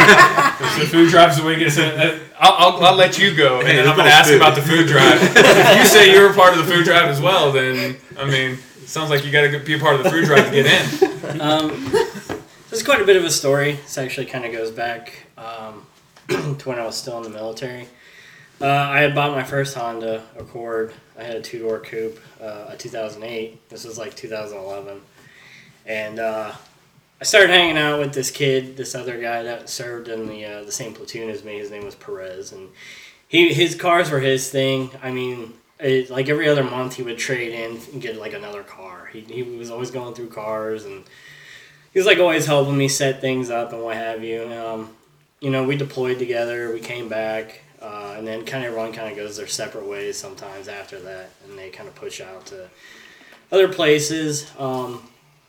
[0.80, 2.00] the food drive's the way to get sent.
[2.00, 4.38] Uh, I'll, I'll, I'll let you go, and Hey, then I'm going to ask food.
[4.38, 5.20] about the food drive.
[5.22, 8.52] if you say you're a part of the food drive as well, then I mean,
[8.82, 10.66] it sounds like you got to be a part of the food drive to get
[10.66, 11.42] in.
[11.42, 13.74] Um, this is quite a bit of a story.
[13.74, 15.86] This actually kind of goes back um,
[16.30, 17.88] to when I was still in the military.
[18.62, 20.92] Uh, I had bought my first Honda Accord.
[21.18, 23.70] I had a two door coupe, uh, a 2008.
[23.70, 25.02] This was like 2011.
[25.86, 26.52] And uh,
[27.22, 30.64] I started hanging out with this kid, this other guy that served in the uh,
[30.64, 31.58] the same platoon as me.
[31.58, 32.68] His name was Perez, and
[33.30, 34.90] he his cars were his thing.
[35.02, 38.64] I mean, it, like every other month, he would trade in and get like another
[38.64, 39.10] car.
[39.12, 41.06] He he was always going through cars, and
[41.94, 44.52] he was like always helping me set things up and what have you.
[44.52, 44.90] Um,
[45.40, 46.74] you know, we deployed together.
[46.74, 50.18] We came back, uh, and then kind of everyone kind of goes their separate ways
[50.18, 52.70] sometimes after that, and they kind of push out to
[53.52, 54.52] other places.
[54.58, 55.04] Um,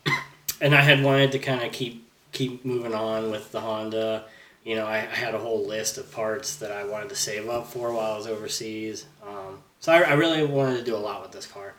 [0.60, 4.24] and I had wanted to kind of keep keep moving on with the Honda.
[4.64, 7.48] You know, I, I had a whole list of parts that I wanted to save
[7.48, 9.06] up for while I was overseas.
[9.26, 11.74] Um, so I, I really wanted to do a lot with this car.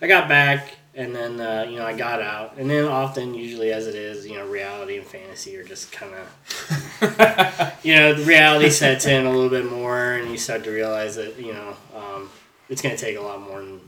[0.00, 3.72] I got back, and then uh, you know I got out, and then often, usually
[3.72, 8.24] as it is, you know, reality and fantasy are just kind of, you know, the
[8.24, 11.76] reality sets in a little bit more, and you start to realize that you know
[11.94, 12.30] um,
[12.68, 13.80] it's going to take a lot more than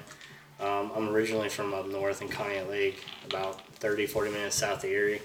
[0.60, 4.90] Um, I'm originally from up north in Conneaut Lake, about 30, 40 minutes south of
[4.90, 5.22] Erie.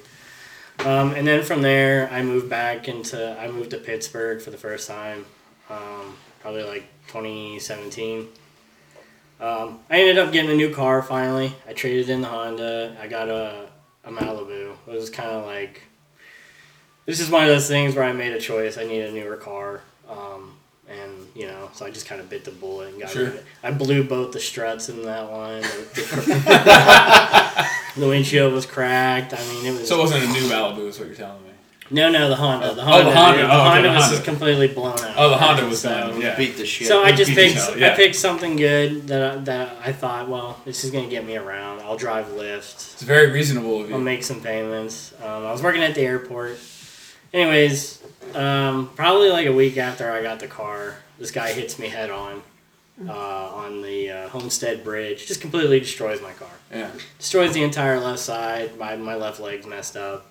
[0.81, 4.59] Um, and then from there, I moved back into, I moved to Pittsburgh for the
[4.59, 5.25] first time,
[5.71, 8.29] um, probably like 2017.
[9.41, 11.55] Um, I ended up getting a new car finally.
[11.69, 12.97] I traded in the Honda.
[13.01, 13.69] I got a,
[14.05, 14.77] a Malibu.
[14.87, 15.83] It was kind of like
[17.07, 18.79] this is one of those things where I made a choice.
[18.79, 20.55] I needed a newer car, um,
[20.93, 23.23] and you know, so I just kind of bit the bullet and got Sure.
[23.25, 23.45] rid of it.
[23.63, 25.63] I blew both the struts in that one.
[25.63, 25.67] The,
[27.95, 29.35] the- the windshield was cracked.
[29.35, 31.49] I mean, it was So it wasn't a new Malibu, is what you're telling me.
[31.91, 32.75] no, no, the Honda.
[32.75, 33.11] The Honda.
[33.11, 33.13] Oh, Honda.
[33.13, 33.39] the Honda.
[33.39, 34.17] The Oh, okay, Honda the was Honda.
[34.17, 35.15] just completely blown out.
[35.17, 36.21] Oh, the Honda was So- done.
[36.21, 36.37] Yeah.
[36.37, 36.89] Beat the shit.
[36.89, 37.93] so I just picked tell, yeah.
[37.93, 41.37] I picked something good that I, that I thought, well, this is gonna get me
[41.37, 41.81] around.
[41.81, 42.95] I'll drive Lyft.
[42.95, 43.95] It's very reasonable of you.
[43.95, 45.13] I'll make some payments.
[45.23, 46.59] Um, I was working at the airport.
[47.35, 47.99] Anyways,
[48.35, 52.11] um, probably like a week after I got the car, this guy hits me head
[52.11, 52.43] on
[53.09, 55.27] uh, on the uh, Homestead Bridge.
[55.27, 56.91] Just completely destroys my car Yeah.
[57.19, 58.79] destroys the entire left side.
[58.79, 60.27] My my left leg's messed up.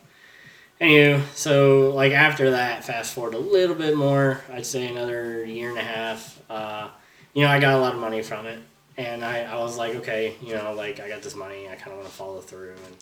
[0.79, 5.69] Anywho, so like after that, fast forward a little bit more, I'd say another year
[5.69, 6.41] and a half.
[6.49, 6.89] Uh,
[7.33, 8.59] you know, I got a lot of money from it,
[8.97, 11.91] and I, I was like, okay, you know, like I got this money, I kind
[11.91, 12.71] of want to follow through.
[12.87, 12.95] And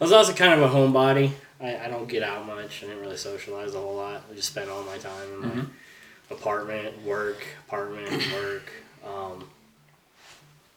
[0.00, 1.32] I was also kind of a homebody.
[1.60, 2.82] I, I don't get out much.
[2.82, 4.22] I didn't really socialize a whole lot.
[4.30, 5.66] I just spent all my time in my Mhm.
[6.30, 8.70] apartment, work, apartment, work.
[9.06, 9.48] Um,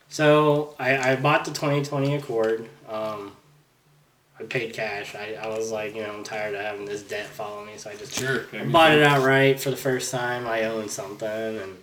[0.09, 2.67] so I, I bought the 2020 Accord.
[2.89, 3.31] Um,
[4.39, 5.15] I paid cash.
[5.15, 7.89] I, I was like, you know, I'm tired of having this debt follow me, so
[7.91, 8.45] I just Sure.
[8.53, 10.47] I bought it outright for the first time.
[10.47, 11.77] I owned something, and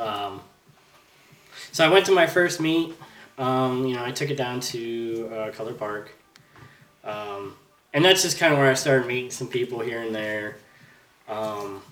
[0.00, 0.40] um,
[1.70, 2.94] so I went to my first meet.
[3.38, 6.12] Um, you know, I took it down to uh, Color Park,
[7.04, 7.56] um,
[7.92, 10.56] and that's just kind of where I started meeting some people here and there.
[11.28, 11.82] Um,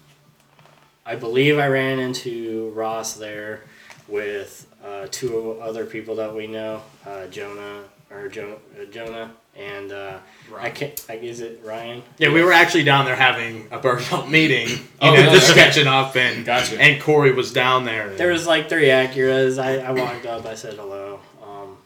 [1.06, 3.62] I believe I ran into Ross there
[4.08, 9.92] with uh, two other people that we know, uh, Jonah or jo- uh, Jonah and
[9.92, 10.18] uh,
[10.56, 11.04] I can't.
[11.10, 12.02] I, is it Ryan?
[12.18, 14.68] Yeah, we were actually down there having a burnout meeting.
[14.68, 15.32] You Oh, know, really?
[15.38, 15.60] just Okay.
[15.60, 16.80] sketching up, and Gotcha.
[16.80, 18.08] and Corey was down there.
[18.14, 19.62] There was like three Acuras.
[19.62, 20.46] I, I walked up.
[20.46, 21.20] I said hello.
[21.44, 21.76] Um,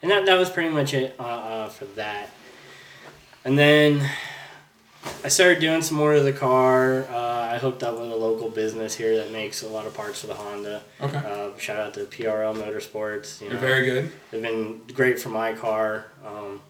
[0.00, 2.30] and that, that was pretty much it uh, uh, for that.
[3.44, 4.08] And then
[5.24, 7.04] I started doing some more of the car.
[7.10, 10.20] Uh, I hooked up with a local business here that makes a lot of parts
[10.20, 10.82] for the Honda.
[11.00, 11.16] Okay.
[11.16, 13.40] Uh, shout out to PRL Motorsports.
[13.40, 14.12] You You're very good.
[14.30, 16.06] They've been great for my car.
[16.24, 16.60] Um,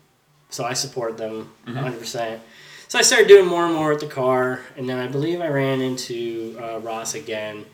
[0.51, 1.75] so I support them Mhm.
[1.77, 2.41] 100%.
[2.89, 4.61] So I started doing more and more with the car.
[4.77, 7.67] And then I believe I ran into uh, Ross again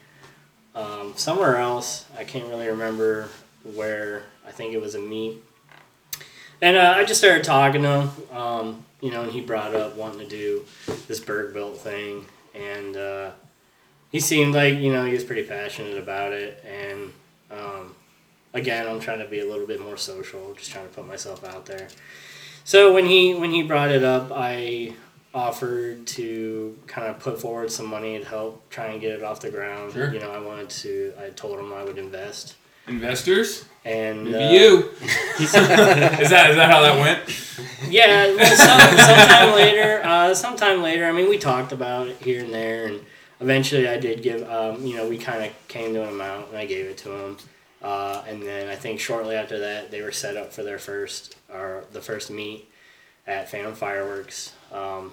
[0.75, 2.05] um, somewhere else.
[2.17, 3.29] I can't really remember
[3.75, 4.25] where.
[4.47, 5.43] I think it was a meet.
[6.63, 9.97] And uh, I just started talking to him, um, you know, and he brought up
[9.97, 10.65] wanting to do
[11.07, 12.27] this Berg built thing.
[12.55, 13.31] And uh,
[14.11, 16.65] he seemed like, you know, he was pretty passionate about it.
[16.67, 17.13] And
[17.51, 17.95] um,
[18.53, 21.45] again, I'm trying to be a little bit more social, just trying to put myself
[21.45, 21.89] out there.
[22.65, 24.95] So when he when he brought it up, I
[25.33, 29.41] offered to kind of put forward some money to help try and get it off
[29.41, 29.93] the ground.
[29.93, 30.13] Sure.
[30.13, 31.13] You know, I wanted to.
[31.19, 32.57] I told him I would invest,
[32.87, 33.65] Investors.
[33.89, 34.91] And Maybe uh, you.
[35.41, 37.91] is that is that how that went?
[37.91, 40.03] Yeah, well, some, sometime later.
[40.05, 41.07] Uh, sometime later.
[41.07, 43.01] I mean, we talked about it here and there, and
[43.41, 44.49] eventually, I did give.
[44.49, 47.13] Um, you know, we kind of came to an amount, and I gave it to
[47.13, 47.37] him.
[47.81, 51.37] Uh, and then I think shortly after that, they were set up for their first
[51.49, 52.69] or the first meet
[53.27, 54.53] at Phantom Fireworks.
[54.73, 55.13] Um,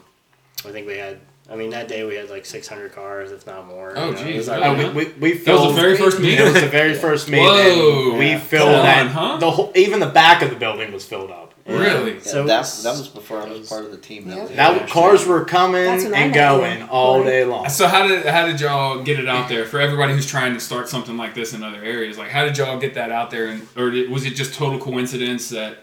[0.65, 1.19] I think we had.
[1.49, 3.93] I mean, that day we had like 600 cars, if not more.
[3.95, 4.37] Oh, you know, geez.
[4.37, 5.67] was Oh, our- we, we, we That filled.
[5.67, 6.39] was the very first meet.
[6.39, 7.39] It was the very first meet.
[7.41, 8.09] Whoa.
[8.11, 8.39] and we Yeah.
[8.39, 9.01] filled Come that.
[9.01, 9.37] on, huh?
[9.37, 11.53] The whole, even the back of the building was filled up.
[11.67, 12.19] Really?
[12.19, 14.27] So that, that was before I was part of the team.
[14.27, 14.35] Yeah.
[14.35, 17.23] That was That actually- cars were coming That's when I and met you, going all
[17.23, 17.69] day long.
[17.69, 20.59] So how did how did y'all get it out there for everybody who's trying to
[20.59, 22.17] start something like this in other areas?
[22.19, 24.77] Like, how did y'all get that out there, and or did, was it just total
[24.79, 25.77] coincidence that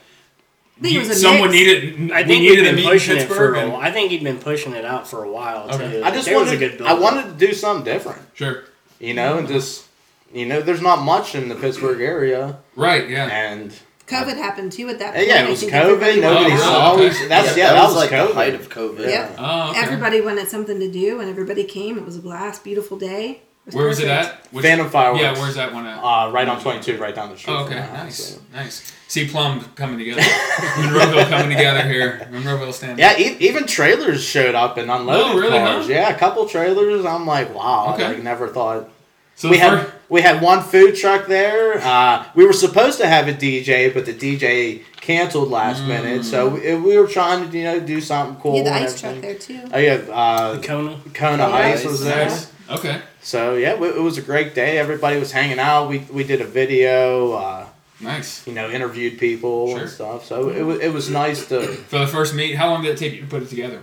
[0.83, 1.61] I think it was a someone mix.
[1.61, 3.29] needed I we think needed he'd a been meet in pushing it for.
[3.29, 3.57] Pittsburgh?
[3.57, 5.75] A, and- I think he'd been pushing it out for a while too.
[5.85, 6.03] Okay.
[6.03, 6.61] I just there wanted.
[6.61, 6.83] was a good.
[6.87, 8.21] I wanted to do something different.
[8.35, 8.64] sure,
[8.99, 9.87] You know, and just
[10.33, 13.09] you know, there's not much in the Pittsburgh area, right?
[13.09, 13.27] Yeah.
[13.27, 13.73] and
[14.09, 15.27] COVID happened too at that point.
[15.29, 16.21] yeah, it was COVID.
[16.21, 16.81] Nobody went Oh, saw.
[16.92, 16.97] out.
[16.99, 17.29] really?
[17.29, 18.29] That's yeah, that, that, was, like COVID.
[18.29, 19.07] the height of COVID.
[19.09, 19.37] Yep.
[19.38, 19.81] Oh, okay.
[19.81, 21.97] Everybody wanted something to do, and everybody came.
[21.99, 23.42] It was a blast, beautiful day.
[23.66, 24.44] It Where was it at?
[24.51, 25.22] Which- Phantom Fireworks.
[25.22, 25.98] Yeah, where's that one at?
[26.03, 27.55] Uh, right on 22, right down the street.
[27.55, 28.40] Oh, okay, my house, nice, so.
[28.53, 28.92] nice.
[29.07, 32.98] See Plum coming together, Monroeville coming together here, Monroeville stand.
[32.98, 35.87] Yeah, e- even trailers showed up and unloaded Oh, really, cars.
[35.87, 35.92] huh?
[35.92, 37.05] Yeah, a couple trailers.
[37.05, 37.92] I'm like, wow.
[37.94, 38.05] Okay.
[38.05, 38.88] I like, never thought.
[39.37, 41.79] So we had fir- we had one food truck there.
[41.83, 45.88] Uh, we were supposed to have a DJ, but the DJ canceled last Mm.
[45.88, 46.25] minute.
[46.25, 48.57] So we, we were trying to you know do something cool.
[48.57, 49.61] Yeah, the and ice truck there too.
[49.72, 50.98] Oh yeah, uh, Kona.
[51.14, 52.27] Kona Kona Ice Ice, was there.
[52.29, 52.53] nice.
[52.70, 54.78] Okay, So yeah, it was a great day.
[54.78, 55.88] Everybody was hanging out.
[55.88, 57.32] We we did a video.
[57.32, 57.66] Uh,
[58.00, 58.44] nice.
[58.46, 59.80] you know, interviewed people Sure.
[59.80, 60.24] and stuff.
[60.26, 61.61] So it was it was nice to.
[61.90, 63.82] For the first meet, how long did it take you to put it together?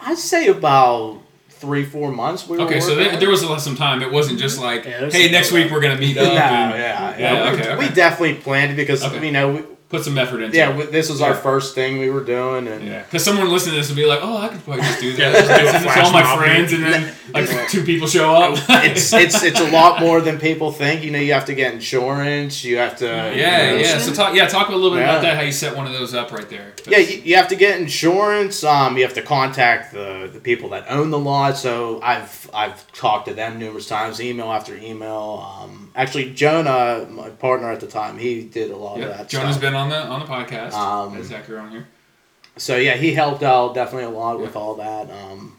[0.00, 1.20] I'd say about
[1.50, 2.48] three four months.
[2.48, 4.02] We were Okay, so there, there was a lot some time.
[4.02, 6.28] It wasn't just like, Yeah, hey, next week we're gonna meet No, up.
[6.32, 6.38] and
[6.78, 7.50] yeah, Yeah, yeah.
[7.52, 7.88] okay, we, okay.
[7.88, 9.24] we definitely planned it because Okay.
[9.26, 9.62] you know, we,
[9.92, 10.76] Put some effort into yeah, it.
[10.76, 13.80] we, this was our first thing we were doing, and Yeah, because someone listening to
[13.80, 15.70] this would be like, "Oh, I could probably just do Yeah, that." just do a
[15.70, 16.38] Send it to flash all my mob.
[16.38, 18.58] friends, and then like two people show up.
[18.86, 21.04] it's it's it's a lot more than people think.
[21.04, 22.64] You know, you have to get insurance.
[22.64, 23.98] You have to yeah, you know, yeah.
[23.98, 25.10] So talk, yeah, talk a little bit Yeah.
[25.10, 25.36] about that.
[25.36, 26.72] How you set one of those up right there.
[26.88, 28.64] Yeah, you, you have to get insurance.
[28.64, 31.58] Um, you have to contact the, the people that own the lot.
[31.58, 35.46] So I've I've talked to them numerous times, email after email.
[35.60, 39.28] Um, actually, Jonah, my partner at the time, he did a lot of that.
[39.28, 39.60] Jonah's stuff.
[39.62, 40.72] been on the on the podcast.
[40.72, 41.86] Um, Has Zachary on here?
[42.56, 45.10] So yeah, he helped out definitely a lot with all that.
[45.10, 45.58] Um,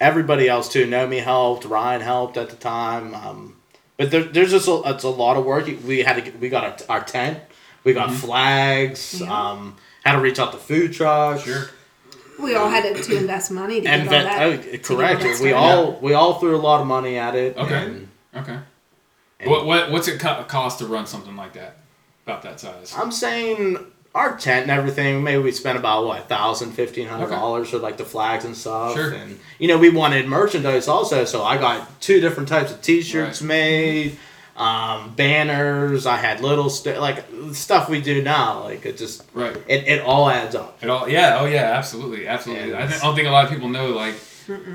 [0.00, 0.86] everybody else too.
[0.86, 1.64] Nomi helped.
[1.64, 3.14] Ryan helped at the time.
[3.14, 3.56] Um,
[3.96, 5.66] but there, there's just a, it's a lot of work.
[5.86, 7.38] We had to get, we got our, our tent.
[7.84, 8.16] We got Mm-hmm.
[8.18, 9.20] flags.
[9.22, 11.42] Um, had to reach out to food trucks.
[11.44, 11.64] Sure.
[12.40, 14.42] We all had to, to invest money to And get all that.
[14.42, 15.22] oh, correct.
[15.22, 15.54] all that We started.
[15.54, 17.56] all we all threw a lot of money at it.
[17.56, 17.74] Okay.
[17.86, 18.58] And, Okay.
[19.40, 21.76] And What, what what's it co- cost to run something like that?
[22.26, 22.94] About that size.
[22.96, 23.76] I'm saying
[24.14, 27.96] our tent and everything, maybe we spent about what thousand, fifteen hundred dollars for like
[27.98, 28.94] the flags and stuff.
[28.94, 29.12] Sure.
[29.12, 33.42] And you know, we wanted merchandise also, so I got two different types of T-shirts
[33.42, 33.48] Right.
[33.48, 34.18] made,
[34.56, 36.06] um, banners.
[36.06, 38.62] I had little st- like stuff we do now.
[38.64, 39.56] Like it just Right.
[39.68, 40.78] it, it all adds up.
[40.82, 42.70] It all, yeah, oh yeah, absolutely, absolutely.
[42.70, 44.14] Yeah, I, think, it's- I don't think a lot of people know like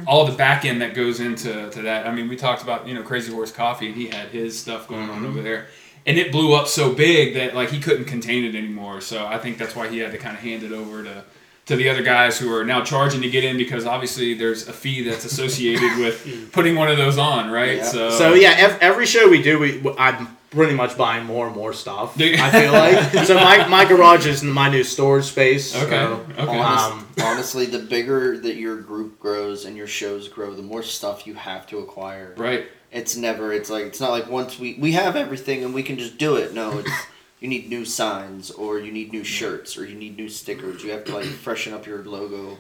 [0.06, 2.06] all the back end that goes into to that.
[2.06, 4.88] I mean, we talked about you know Crazy Horse Coffee, and he had his stuff
[4.88, 5.26] going Mm-hmm.
[5.26, 5.68] on over there,
[6.10, 9.00] and it blew up so big that like he couldn't contain it anymore.
[9.00, 11.24] So I think that's why he had to kind of hand it over to
[11.68, 14.74] to the other guys who are now charging to get in because obviously there's a
[14.74, 17.78] fee that's associated with putting one of those on, right?
[17.78, 17.84] Yeah.
[17.84, 21.56] So So yeah, ev- every show we do, we I'm pretty much buying more and
[21.56, 22.20] more stuff.
[22.20, 25.76] I feel like so my, my garage is my new storage space.
[25.76, 26.58] Okay, so, okay.
[26.58, 31.28] Um, honestly, the bigger that your group grows and your shows grow, the more stuff
[31.28, 32.34] you have to acquire.
[32.38, 33.54] right, It's never.
[33.54, 36.36] It's like it's not like once we we have everything and we can just do
[36.36, 36.54] it.
[36.54, 36.90] No, it's
[37.40, 40.84] you need new signs or you need new shirts or you need new stickers.
[40.84, 42.58] You have to like freshen up your logo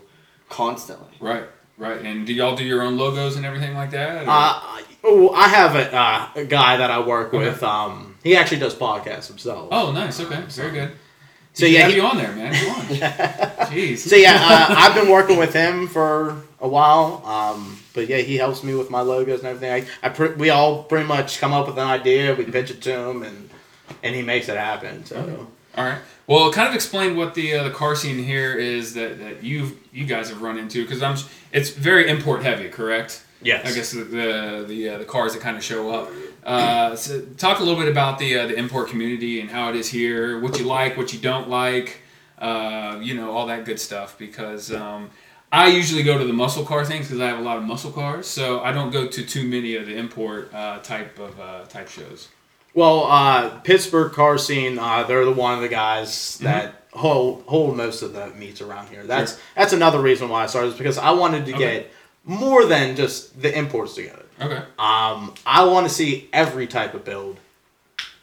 [0.49, 1.07] constantly.
[1.19, 1.43] right,
[1.77, 2.01] right.
[2.05, 4.27] And do y'all do your own logos and everything like that?
[4.27, 4.61] Uh,
[5.03, 7.37] oh, I have a, uh, a guy that I work Okay.
[7.49, 7.61] with.
[7.63, 9.69] Um, he actually does podcasts himself.
[9.71, 10.19] Oh, nice.
[10.19, 10.91] Okay, very good.
[11.53, 12.53] So, So yeah, yeah, have he- you on there, man.
[12.53, 12.85] Come on.
[13.69, 13.97] Jeez.
[13.99, 17.23] So yeah, uh, I've been working with him for a while.
[17.25, 19.85] Um, but yeah, he helps me with my logos and everything.
[20.01, 22.81] I, I pr- we all pretty much come up with an idea, we pitch it
[22.83, 23.49] to him, and
[24.01, 25.03] and he makes it happen.
[25.05, 25.99] So All right.
[26.25, 29.77] Well, kind of explain what the uh, the car scene here is that, that you
[29.91, 31.17] you guys have run into because I'm
[31.51, 33.25] it's very import heavy, correct?
[33.41, 36.09] yes, I guess the the the, uh, the cars that kind of show up.
[36.45, 39.75] Uh, so talk a little bit about the uh, the import community and how it
[39.75, 41.97] is here, what you like, what you don't like,
[42.37, 44.17] uh, you know, all that good stuff.
[44.17, 45.09] Because um,
[45.51, 47.91] I usually go to the muscle car things because I have a lot of muscle
[47.91, 51.65] cars, so I don't go to too many of the import uh, type of uh,
[51.65, 52.27] type shows.
[52.75, 57.75] Well, uh, Pittsburgh car scene, uh, they're the one of the guys that hold hold
[57.75, 59.03] most of the meets around here.
[59.03, 61.59] That's that's another reason why I started is because I wanted to Okay.
[61.79, 61.91] get
[62.25, 64.25] more than just the imports together.
[64.39, 64.61] Okay.
[64.77, 67.39] Um, I want to see every type of build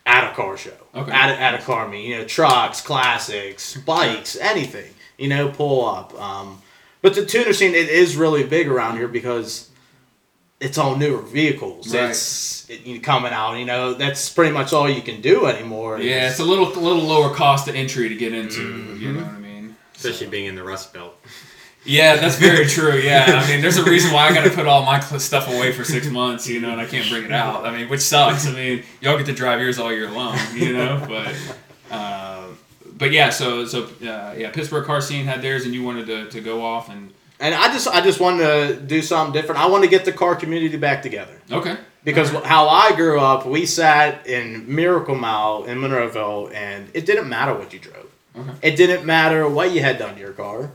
[0.06, 1.10] at a car show, Okay.
[1.10, 2.06] at a, at a car meet.
[2.06, 4.92] You know, trucks, classics, bikes, anything.
[5.18, 6.14] You know, pull up.
[6.20, 6.62] Um,
[7.06, 9.70] but the tuner scene it is really big around here because
[10.58, 11.94] it's all newer vehicles.
[11.94, 12.10] Right.
[12.10, 13.54] It's it, you coming out.
[13.54, 16.00] You know, that's pretty much all you can do anymore.
[16.00, 18.58] Yeah, it's a little little lower cost of entry to get into.
[18.58, 19.00] Mm-hmm.
[19.00, 19.76] You know what I mean?
[19.94, 21.16] especially being in the Rust Belt.
[21.84, 22.96] Yeah, that's very true.
[22.96, 25.70] Yeah, I mean, there's a reason why I got to put all my stuff away
[25.70, 27.64] for six months, you know, and I can't bring it out.
[27.64, 28.48] I mean, which sucks.
[28.48, 31.34] I mean, y'all get to drive yours all year long, you know, but.
[31.88, 32.48] Uh,
[32.96, 36.30] but yeah, so so uh, yeah, Pittsburgh car scene had theirs, and you wanted to,
[36.30, 39.60] to go off and And I just I just wanted to do something different.
[39.60, 41.36] I want to get the car community back together.
[41.52, 47.04] okay, Because how I grew up, we sat in Miracle Mile in Monroeville, and it
[47.06, 48.06] didn't matter what you drove.
[48.38, 48.52] Okay.
[48.68, 50.70] It didn't matter what you had done to your car.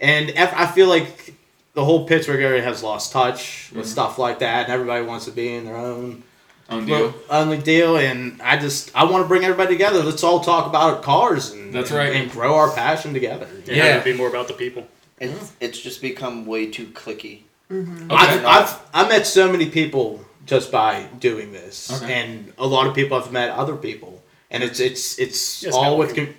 [0.00, 1.34] And I feel like
[1.74, 5.30] the whole Pittsburgh area has lost touch with stuff like that, and everybody wants to
[5.30, 6.22] be in their own
[6.70, 6.96] on deal.
[6.96, 7.96] little- only deal.
[7.96, 10.02] And I just I want to bring everybody together.
[10.02, 12.14] Let's all talk about cars and That's right.
[12.14, 13.48] and grow our passion together.
[13.66, 13.92] Yeah.
[13.92, 14.86] it'd be more about the people.
[15.20, 17.42] It's it's just become way too clicky.
[17.70, 18.10] Mm-hmm.
[18.10, 18.14] Okay.
[18.16, 22.12] I've, I've I met so many people just by doing this, Okay.
[22.12, 25.96] and a lot of people have met other people, and it's it's it's Yes, all
[25.96, 26.14] with.
[26.14, 26.34] networking.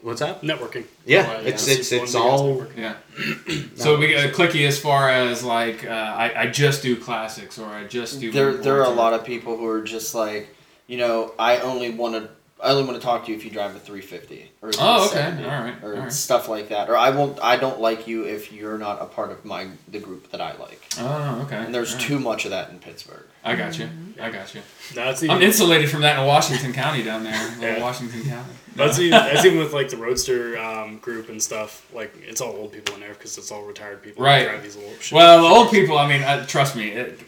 [0.00, 0.42] Com- What's that?
[0.42, 0.84] Networking.
[1.06, 2.48] Yeah, it's yeah, it's one it's big all.
[2.54, 2.76] network.
[2.76, 2.94] Yeah.
[3.76, 7.66] So we uh, clicky as far as like uh, I, I just do classics or
[7.66, 8.30] I just do.
[8.32, 10.54] There there are a lot of people who are just like,
[10.86, 12.28] you know, I only want to
[12.60, 15.44] I only want to talk to you if you drive a 350 or Oh, okay.
[15.44, 15.74] All right.
[15.82, 16.12] or All right.
[16.12, 16.90] stuff like that.
[16.90, 20.00] Or I won't I don't like you if you're not a part of my the
[20.00, 20.82] group that I like.
[20.98, 21.56] Oh, okay.
[21.56, 22.06] And there's All right.
[22.08, 23.26] too much of that in Pittsburgh.
[23.44, 23.88] I got you.
[24.20, 24.60] I got you.
[24.94, 27.54] That's I'm insulated from that in Washington County down there.
[27.60, 27.80] Yeah.
[27.80, 28.52] Washington County.
[28.78, 31.86] That's, even, that's even with like the Roadster um, group and stuff.
[31.92, 34.22] Like it's all old people in there because it's all retired people.
[34.22, 34.44] who Right.
[34.46, 35.12] Drive these little shit.
[35.16, 35.98] Well, the old people.
[35.98, 36.88] I mean, uh, trust me.
[36.90, 37.20] It,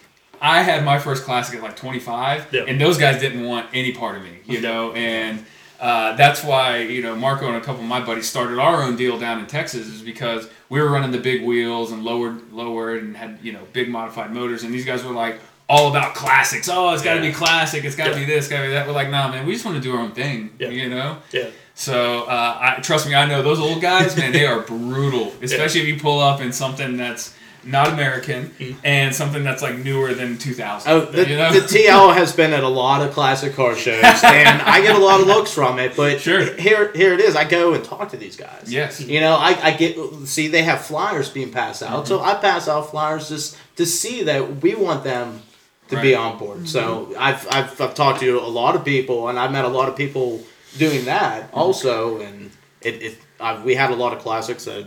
[0.42, 2.62] I had my first classic at like 25, Yeah.
[2.66, 5.44] and those guys didn't want any part of me, you know, and.
[5.78, 8.96] Uh, that's why you know Marco and a couple of my buddies started our own
[8.96, 13.02] deal down in Texas is because we were running the big wheels and lowered lowered
[13.02, 16.68] and had you know big modified motors and these guys were like all about classics.
[16.68, 17.84] Oh, it's got to be classic.
[17.84, 18.18] It's got to Yeah.
[18.18, 18.48] be this.
[18.48, 18.86] Got to be that.
[18.88, 19.46] We're like, nah, man.
[19.46, 20.50] We just want to do our own thing.
[20.58, 20.68] Yeah.
[20.68, 21.18] You know.
[21.32, 21.46] yeah.
[21.74, 24.32] So uh, I trust me, I know those old guys, man.
[24.32, 28.50] They are brutal, especially if you pull up in something that's not American
[28.84, 30.90] and something that's like newer than 2000.
[30.90, 31.52] Oh, the, you know?
[31.52, 34.98] the TL has been at a lot of classic car shows, and I get a
[34.98, 35.94] lot of looks from it.
[35.96, 36.40] But Sure.
[36.54, 37.36] here, here it is.
[37.36, 38.64] I go and talk to these guys.
[38.66, 39.00] yes.
[39.00, 42.66] You know, I, I get see they have flyers being passed out, so I pass
[42.66, 45.42] out flyers just to see that we want them
[45.90, 46.02] to Right.
[46.02, 46.68] be on board.
[46.68, 49.88] So I've, I've I've talked to a lot of people, and I've met a lot
[49.88, 50.40] of people
[50.78, 51.58] doing that Mm-hmm.
[51.58, 52.50] also, and
[52.80, 54.86] it, it uh, we had a lot of classics at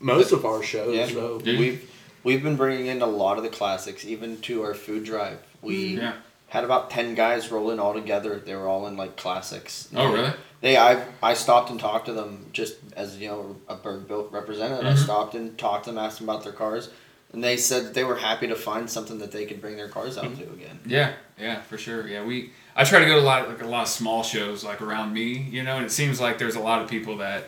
[0.00, 0.94] most of our shows.
[0.96, 1.90] Yeah, So Did we've
[2.22, 5.38] we've been bringing in a lot of the classics, even to our food drive.
[5.62, 6.14] We Yeah.
[6.48, 8.40] had about ten guys rolling all together.
[8.44, 9.88] They were all in like classics.
[9.96, 10.32] Oh, They- really?
[10.60, 14.30] They I I stopped and talked to them just as you know a Berg Built
[14.30, 14.86] representative.
[14.86, 15.04] I Mhm.
[15.04, 16.88] stopped and talked to them, asked them about their cars,
[17.32, 20.18] and they said they were happy to find something that they could bring their cars
[20.18, 20.42] out mm-hmm.
[20.42, 20.80] to again.
[20.84, 22.06] Yeah, yeah, for sure.
[22.06, 22.52] Yeah, we.
[22.74, 25.12] I try to go to a lot, like a lot of small shows, like around
[25.12, 27.44] me, you know, and it seems like there's a lot of people that,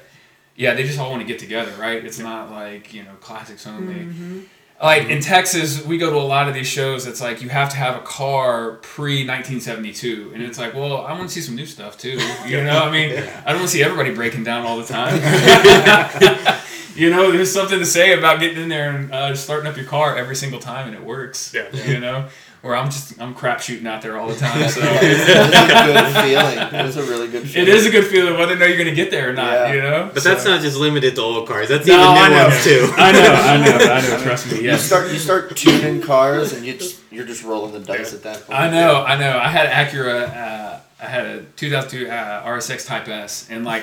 [0.55, 2.05] yeah, they just all want to get together, right?
[2.05, 3.95] It's not like you know classics only.
[3.95, 4.41] Mm-hmm.
[4.83, 7.07] Like in Texas, we go to a lot of these shows.
[7.07, 11.13] It's like you have to have a car pre 1972, and it's like, well, I
[11.13, 12.19] want to see some new stuff too.
[12.47, 15.15] You know, I mean, I don't want to see everybody breaking down all the time.
[16.95, 19.87] you know, there's something to say about getting in there and uh, starting up your
[19.87, 21.53] car every single time, and it works.
[21.55, 21.69] Yeah.
[21.75, 22.29] You know,
[22.63, 24.69] or I'm just I'm crap shooting out there all the time.
[24.71, 26.81] So it was a good feeling.
[26.81, 27.69] It was a really good feeling.
[27.69, 29.53] it is a good feeling whether or not you're going to get there or not.
[29.53, 29.73] Yeah.
[29.75, 31.69] You know, But So- that's not just limited to old cars.
[31.69, 32.43] That's No, even I new know.
[32.49, 32.89] ones too.
[32.97, 34.19] I know, I know, I know.
[34.23, 34.63] Trust me.
[34.63, 38.23] You start you start tuning cars and you just you're just rolling the dice at
[38.23, 38.59] that point.
[38.59, 39.39] I know, I know.
[39.39, 40.29] I had Acura.
[40.35, 43.83] Uh, I had a 2002 uh, RSX Type S, and like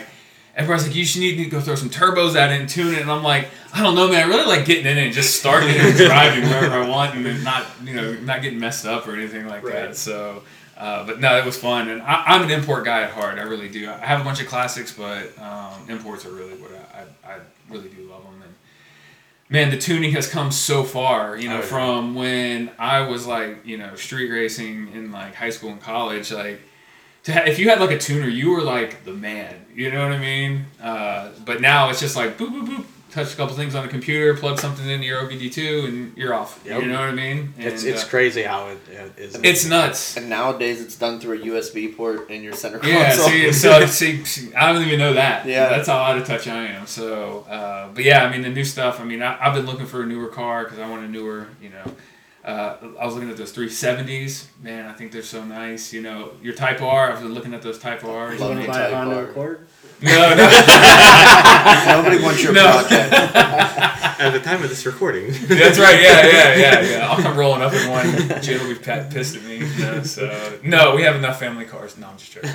[0.56, 3.02] everybody's like, "You should need to go throw some turbos at it and tune it."
[3.02, 4.24] And I'm like, "I don't know, man.
[4.24, 7.16] I really like getting in it and just starting it and driving wherever I want,
[7.16, 10.44] and then not, you know, not getting messed up or anything like that." So.
[10.78, 13.38] Uh, but no, it was fun, and I, I'm an import guy at heart.
[13.38, 13.88] I really do.
[13.88, 17.40] I have a bunch of classics, but um, imports are really what I, I, I
[17.70, 18.42] really do love them.
[18.44, 18.56] And
[19.48, 21.38] man, the tuning has come so far.
[21.38, 21.66] You know, Oh, yeah.
[21.66, 26.32] from when I was like, you know, street racing in like high school and college.
[26.32, 26.60] Like,
[27.24, 29.56] to ha- if you had like a tuner, you were like the man.
[29.76, 30.66] You know what I mean?
[30.82, 32.86] Uh, but now it's just like boop boop boop.
[33.12, 36.62] Touch a couple things on the computer, plug something into your OBD2, and you're off.
[36.66, 36.82] Yep.
[36.82, 37.54] You know what I mean?
[37.58, 39.36] it's And, it's uh, crazy how it, it is.
[39.44, 40.16] it's nuts.
[40.16, 43.28] And nowadays it's done through a USB port in your center Yeah, console.
[43.28, 45.46] see, so see, see, I don't even know that.
[45.46, 45.68] Yeah.
[45.68, 46.88] that's how out of touch I am.
[46.88, 49.02] So, uh, but yeah, I mean the new stuff.
[49.02, 51.50] I mean, I, I've been looking for a newer car because I want a newer.
[51.62, 51.94] You know,
[52.44, 54.46] uh, I was looking at those 370s.
[54.64, 55.94] Man, I think they're so nice.
[55.94, 57.12] You know, your Type R.
[57.12, 58.40] I've been looking at those Type R's.
[58.40, 59.24] Love I Want to buy a Type Honda R.
[59.26, 59.68] Accord?
[60.02, 60.50] no, no,
[62.02, 62.64] Nobody wants your No.
[62.72, 63.14] project.
[64.22, 65.32] At the time of this recording.
[65.48, 66.00] that's right.
[66.00, 67.08] Yeah, yeah, yeah, yeah.
[67.12, 68.42] I'll come rolling up in one.
[68.42, 69.58] Jade will be pa- pissed at me.
[69.58, 71.98] You know, so no, we have enough family cars.
[71.98, 72.52] No, I'm just joking.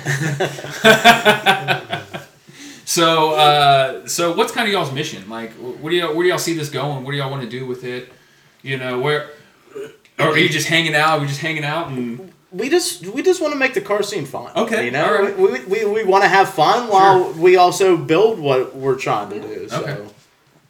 [2.85, 5.29] so, uh, so what's kind of y'all's mission?
[5.29, 7.03] Like, what do y'all, where do y'all see this going?
[7.03, 8.11] What do y'all want to do with it?
[8.61, 9.29] You know, where,
[10.19, 11.17] or are you just hanging out?
[11.17, 14.01] Are we just hanging out and we just we just want to make the car
[14.03, 14.51] scene fun.
[14.55, 15.37] Okay, you know, alright.
[15.37, 19.39] we, we, we want to have fun while we also build what we're trying to
[19.41, 19.69] do.
[19.69, 20.13] So, Okay.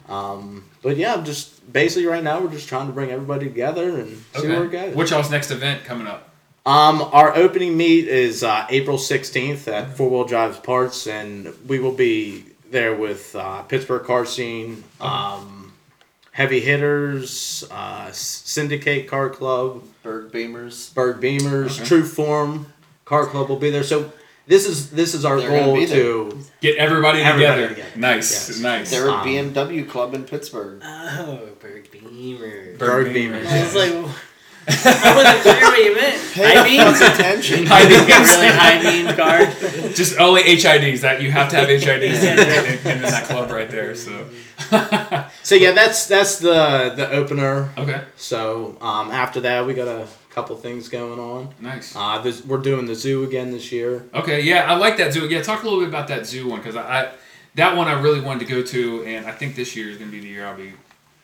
[0.10, 4.24] um, but yeah, just basically right now we're just trying to bring everybody together and
[4.36, 4.96] see where it goes.
[4.96, 6.30] Which y'all's next event coming up?
[6.66, 11.80] Um, our opening meet is uh, April 16th at Four Wheel Drive Parts, and we
[11.80, 15.57] will be there with uh, Pittsburgh Car Scene, um,
[16.38, 20.94] Heavy Hitters, uh, Syndicate Car Club, Berg Beamers.
[20.94, 21.86] Berg Beamers, Okay.
[21.86, 22.72] True Form
[23.06, 23.82] Car Club will be there.
[23.82, 24.12] So
[24.46, 25.88] this is this is our They're gonna goal there.
[25.88, 27.70] to Get everybody, Everybody together.
[27.70, 28.00] together.
[28.00, 28.60] Nice, Yes.
[28.60, 28.92] nice.
[28.92, 30.80] They're a Um, BMW club in Pittsburgh.
[30.86, 32.76] Oh, Berg Beamer.
[32.78, 33.44] Berg Berg Beamers.
[33.44, 33.48] Beamers.
[33.48, 33.94] I was like,
[34.86, 36.22] I wasn't clear what you meant.
[36.34, 37.02] Pay High beams?
[37.02, 37.66] attention.
[37.74, 38.30] High beams.
[38.36, 39.96] really high beam card.
[39.96, 41.02] Just only HIDs.
[41.02, 43.96] That you have to have HIDs in, in, in that club right there.
[43.96, 44.28] So.
[45.44, 47.70] So yeah that's that's the the opener.
[47.78, 48.02] okay.
[48.16, 51.50] So um, after that we got a couple things going on.
[51.60, 51.96] Nice.
[51.96, 54.06] Uh, this, we're doing the zoo again this year.
[54.14, 55.28] Okay, yeah, I like that zoo.
[55.28, 57.12] Yeah, talk a little bit about that zoo one because I, I,
[57.56, 60.12] that one I really wanted to go to, and I think this year is going
[60.12, 60.74] to be the year I'll be.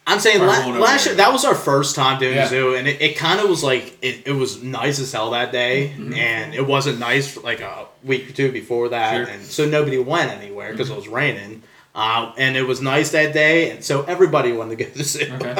[0.07, 2.43] I'm saying la- last year that was our first time doing Yeah.
[2.45, 5.29] the zoo, and it, it kind of was like it, it was nice as hell
[5.31, 6.13] that day, Mm-hmm.
[6.15, 9.25] and it wasn't nice for like a week or two before that, Sure.
[9.27, 9.33] Mm-hmm.
[9.35, 11.61] and so nobody went anywhere because it was raining.
[11.95, 15.03] Uh, and it was nice that day, and so everybody wanted to go to the
[15.03, 15.31] zoo.
[15.33, 15.55] Okay.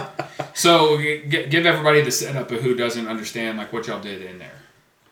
[0.56, 4.22] so g- g- give everybody the setup of who doesn't understand like what y'all did
[4.24, 4.60] in there.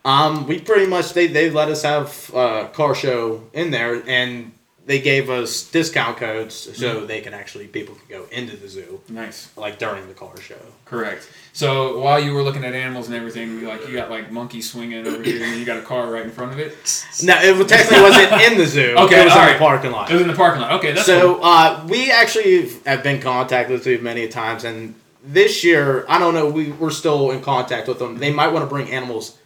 [0.04, 4.52] Um, we pretty much they they let us have a car show in there, and
[4.84, 7.06] they gave us discount codes so Mm-hmm.
[7.06, 9.48] they can actually people can go into the zoo Nice.
[9.56, 10.56] like during the car show.
[10.84, 11.30] Correct.
[11.52, 15.06] So while you were looking at animals and everything, like you got like monkeys swinging
[15.06, 16.72] over here, and you got a car right in front of it.
[17.22, 18.94] No, it was- technically wasn't in the zoo.
[18.98, 19.52] Okay, it was all in right.
[19.52, 20.10] the parking lot.
[20.10, 20.72] It was in the parking lot.
[20.78, 21.44] Okay, that's so cool.
[21.44, 26.34] uh, we actually have been contacted with them many times, and this year I don't
[26.34, 26.48] know.
[26.50, 28.18] We we're still in contact with them.
[28.18, 29.38] They might want to bring animals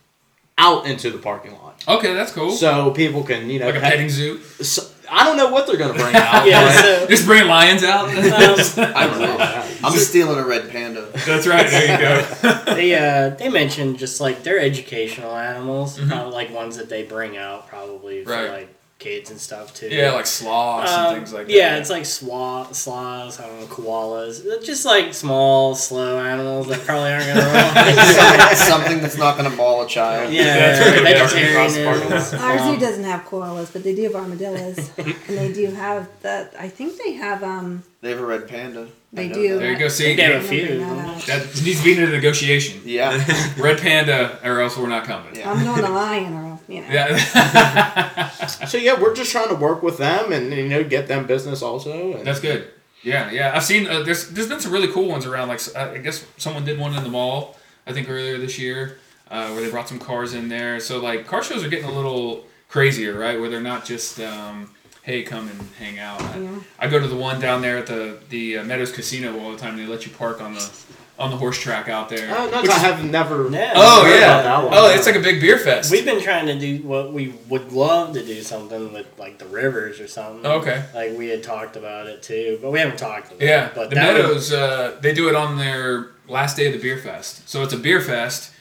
[0.59, 2.51] out into the parking lot Okay, that's cool.
[2.51, 4.39] so people can you know like a petting zoo.
[4.63, 6.47] so- I don't know what they're gonna bring out.
[6.47, 8.09] Yeah, but- so Just bring lions out.
[8.11, 9.65] I don't know.
[9.85, 11.07] I'm stealing a red panda.
[11.27, 11.69] That's right.
[11.69, 11.99] There you
[12.43, 12.63] go.
[12.75, 16.09] they uh they mentioned just like they're educational animals, Mhm.
[16.09, 18.51] probably like ones that they bring out probably for Right.
[18.51, 19.89] like kids and stuff too.
[19.89, 21.53] yeah, like sloths Um, and things like that.
[21.53, 24.65] yeah, it's like swa- sloths, I don't know, koalas.
[24.65, 28.57] Just like small, slow animals that probably aren't gonna run.
[28.57, 30.33] Something that's not gonna maul a child.
[30.33, 31.25] yeah, That's right, yeah.
[31.29, 32.35] vegetarian animals.
[32.35, 36.55] Our zoo doesn't have koalas, but they do have armadillos, and they do have that.
[36.59, 37.83] I think they have um.
[38.01, 38.89] They have a red panda.
[39.13, 39.55] They do.
[39.55, 39.59] that.
[39.61, 39.89] There you go.
[39.89, 40.79] See, They have a I'm few.
[41.27, 42.83] that needs to be in a negotiation.
[42.85, 43.17] Yeah.
[43.59, 45.35] Red panda, or else we're not coming.
[45.35, 45.51] Yeah.
[45.51, 46.89] I'm doing the lion, or you know.
[46.91, 48.31] Yeah.
[48.69, 51.63] So yeah, we're just trying to work with them and you know get them business
[51.63, 52.17] also.
[52.17, 52.69] And That's good.
[53.03, 53.53] Yeah, yeah.
[53.55, 55.49] I've seen uh, there's there's been some really cool ones around.
[55.49, 57.57] Like uh, I guess someone did one in the mall.
[57.87, 58.99] I think earlier this year,
[59.31, 60.79] uh, where they brought some cars in there.
[60.81, 63.39] So like car shows are getting a little crazier, right?
[63.41, 64.71] Where they're not just um,
[65.03, 66.21] hey come and hang out.
[66.23, 66.59] I, Yeah.
[66.79, 69.59] I go to the one down there at the the uh, Meadows Casino all the
[69.59, 69.77] time.
[69.77, 70.71] They let you park on the
[71.19, 72.29] on the horse track out there.
[72.37, 73.49] Oh, no, which I have never.
[73.51, 73.73] Yeah.
[73.75, 74.41] oh heard yeah.
[74.41, 74.73] about that one.
[74.75, 75.91] Oh, it's like a big beer fest.
[75.91, 79.47] We've been trying to do what we would love to do something with like the
[79.47, 80.45] rivers or something.
[80.45, 80.85] Oh, okay.
[80.95, 83.75] Like we had talked about it too, but we haven't talked about Yeah, it.
[83.75, 86.79] But the that would- Meadows, uh, they do it on their last day of the
[86.81, 87.49] beer fest.
[87.49, 88.53] So it's a beer fest,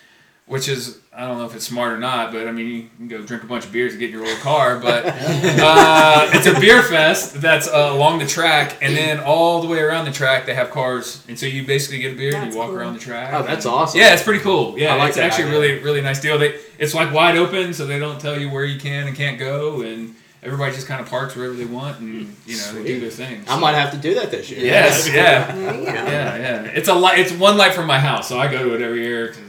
[0.45, 3.07] which is I don't know if it's smart or not, but I mean you can
[3.07, 6.45] go drink a bunch of beers and get in your old car, but uh, it's
[6.45, 10.11] a beer fest that's uh, along the track, and then all the way around the
[10.11, 12.77] track they have cars, and so you basically get a beer and you walk cool.
[12.77, 13.33] around the track.
[13.33, 13.99] Oh, that's awesome.
[13.99, 14.77] Yeah, it's pretty cool.
[14.77, 15.59] Yeah, I like it's that actually a idea.
[15.59, 16.37] really really nice deal.
[16.37, 19.39] They it's like wide open, so they don't tell you where you can and can't
[19.39, 22.99] go, and everybody just kind of parks wherever they want, and you know they do
[22.99, 23.43] their thing.
[23.47, 24.65] I might have to do that this year.
[24.65, 25.51] Yes, yeah.
[25.53, 25.93] There you go.
[25.93, 26.63] Yeah, yeah.
[26.63, 27.19] It's a light.
[27.19, 29.43] It's one light from my house, so I go to it every year because you
[29.43, 29.44] know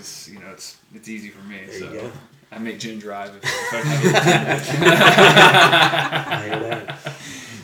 [0.95, 1.59] it's it's easy for me.
[1.67, 2.13] There so you go.
[2.53, 3.35] I make Jen drive.
[3.37, 4.69] If, if I have
[6.29, 6.99] I hear that.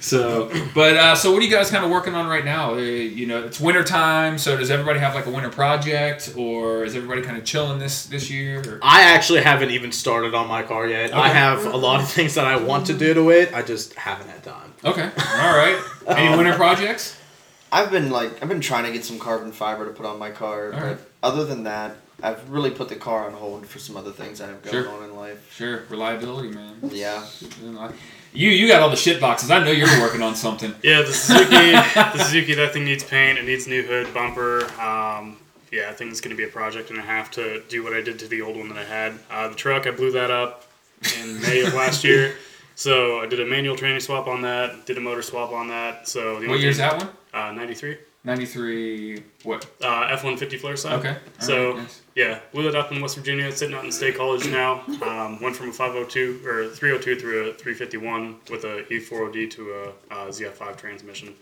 [0.01, 2.75] so, but uh, so what are you guys kind of working on right now?
[2.75, 6.85] Uh, you know, it's winter time, so does everybody have like a winter project, or
[6.85, 8.59] is everybody kind of chilling this this year?
[8.61, 8.81] Or?
[8.83, 11.15] I actually haven't even started on my car yet.
[11.15, 13.55] I have a lot of things that I want to do to it.
[13.55, 14.75] I just haven't had time.
[14.85, 15.81] Okay, all right.
[16.09, 17.17] Any winter projects?
[17.71, 20.31] I've been like I've been trying to get some carbon fiber to put on my
[20.31, 20.99] car, All but right.
[21.23, 24.47] other than that, I've really put the car on hold for some other things I
[24.47, 24.93] have going Sure.
[24.93, 25.53] on in life.
[25.55, 26.77] Sure, reliability, man.
[26.91, 27.27] Yeah.
[28.35, 29.51] You you got all the shit boxes.
[29.51, 30.75] I know you're working on something.
[30.83, 33.39] Yeah, the Suzuki, the Suzuki, that thing needs paint.
[33.39, 34.65] It needs new hood, bumper.
[34.81, 35.37] Um,
[35.71, 37.93] yeah, I think it's going to be a project and a half to do what
[37.93, 39.19] I did to the old one that I had.
[39.31, 40.67] Uh, the truck, I blew that up
[41.21, 42.35] in May of last year.
[42.75, 46.09] So I did a manual training swap on that, did a motor swap on that.
[46.09, 47.09] So the What only year's that one?
[47.35, 47.97] Uh, 93.
[48.25, 49.23] 93.
[49.45, 49.67] What?
[49.83, 50.99] Uh, F-150 flare side.
[51.01, 51.11] Okay.
[51.11, 51.17] all
[51.47, 52.02] So right, nice.
[52.15, 53.51] Yeah, it up in West Virginia.
[53.53, 54.83] Sitting out in State College now.
[55.03, 59.89] Um, went from a 502 or 302 through a 351 with a E4OD to a,
[60.15, 61.35] uh ZF5 transmission.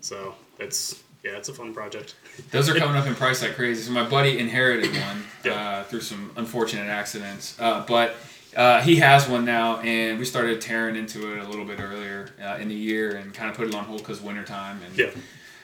[0.00, 2.14] So it's yeah, it's a fun project.
[2.52, 3.82] Those are coming up in price like crazy.
[3.82, 5.52] So my buddy inherited one Yeah.
[5.52, 8.14] uh, through some unfortunate accidents, uh, but
[8.56, 12.30] uh, he has one now, and we started tearing into it a little bit earlier
[12.42, 15.10] uh, in the year, and kind of put it on hold because wintertime, and Yeah.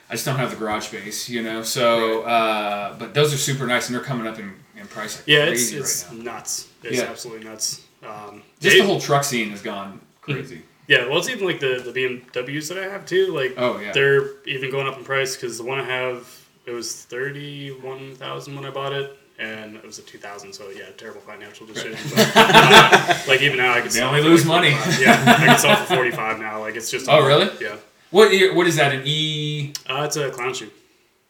[0.09, 1.63] I just don't have the garage space, you know.
[1.63, 5.27] So, uh, but those are super nice, and they're coming up in, in price like
[5.27, 6.33] Yeah, it's it's right now.
[6.33, 6.67] nuts.
[6.83, 7.03] It's Yeah.
[7.05, 7.81] absolutely nuts.
[8.03, 10.61] Um, Just they- the whole truck scene has gone crazy.
[10.87, 13.33] yeah, well, it's even like the the BMWs that I have too.
[13.33, 13.91] Like Oh yeah.
[13.93, 16.27] they're even going up in price because the one I have
[16.67, 19.17] it was thirty one thousand when I bought it.
[19.37, 21.97] And it was a 2000, so yeah, terrible financial decision.
[22.15, 25.01] But, uh, like even now, I can They sell only lose like, money.
[25.03, 26.61] Yeah, I can sell it for 45 now.
[26.61, 27.09] Like it's just.
[27.09, 27.49] Oh, really?
[27.59, 27.75] Yeah.
[28.15, 28.93] What what is that?
[28.93, 29.73] An E?
[29.89, 30.71] Uh, it's a clown shoe.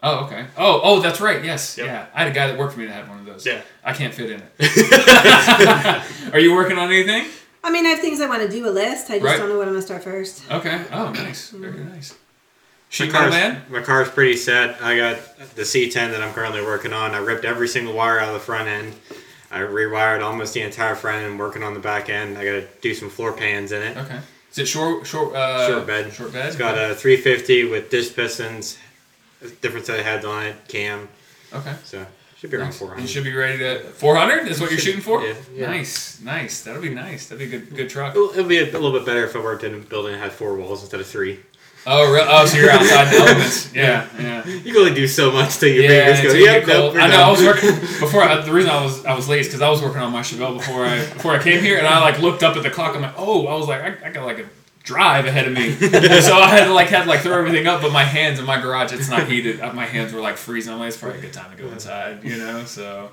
[0.03, 0.45] Oh okay.
[0.55, 1.43] Oh oh that's right.
[1.43, 1.79] Yes.
[1.79, 1.87] Yep.
[1.87, 2.05] Yeah.
[2.13, 3.43] I had a guy that worked for me that had one of those.
[3.43, 3.61] Yeah.
[3.83, 6.29] I can't fit in it.
[6.33, 7.25] Are you working on anything?
[7.63, 9.09] I mean, I have things I want to do a list.
[9.09, 9.37] I just Right.
[9.39, 10.43] don't know what I'm gonna start first.
[10.51, 10.79] Okay.
[10.91, 11.49] Oh, nice.
[11.49, 12.11] Very nice.
[12.11, 12.17] My
[12.89, 13.63] Sheet car's, man.
[13.69, 14.79] my car's pretty set.
[14.81, 15.17] I got
[15.55, 17.15] the C10 that I'm currently working on.
[17.15, 18.93] I ripped every single wire out of the front end.
[19.51, 21.31] I rewired almost the entire front end.
[21.31, 22.37] And working on the back end.
[22.37, 23.97] I got to do some floor pans in it.
[23.97, 24.19] Okay.
[24.55, 26.13] Is it short short uh, Short bed.
[26.13, 26.47] Short bed.
[26.47, 28.77] It's got a 350 with dish pistons,
[29.59, 31.09] different set of heads on it, cam.
[31.51, 31.75] Okay.
[31.83, 32.05] So
[32.37, 32.79] should be around Nice.
[32.79, 33.01] 400.
[33.01, 35.21] You should be ready to 400 is what you're shooting for.
[35.21, 35.67] Yeah, yeah.
[35.67, 36.63] Nice, nice.
[36.63, 37.27] That'll be nice.
[37.27, 38.15] That'd be a good, good truck.
[38.15, 40.31] It'll, it'll be a, little bit better if I worked in a building that had
[40.31, 41.41] four walls instead of three.
[41.87, 42.25] Oh, real?
[42.27, 43.71] Oh, so you're outside the elements.
[43.75, 44.45] Yeah, yeah.
[44.47, 46.29] You can only do so much till your Yeah, fingers go.
[46.29, 46.97] until Yep, get nope, cold.
[46.97, 47.21] I know.
[47.23, 48.23] I was working before.
[48.23, 50.21] I, the reason I was I was late is because I was working on my
[50.21, 52.95] Chevelle before I before I came here, and I like looked up at the clock.
[52.95, 54.45] I'm like, oh, I was like, I, I got like a
[54.83, 55.71] drive ahead of me,
[56.21, 57.81] so I had to like had to like throw everything up.
[57.81, 59.59] But my hands in my garage, it's not heated.
[59.61, 60.73] Uh, My hands were like freezing.
[60.73, 62.63] I'm like, it's probably a good time to go inside, you know.
[62.65, 63.11] So.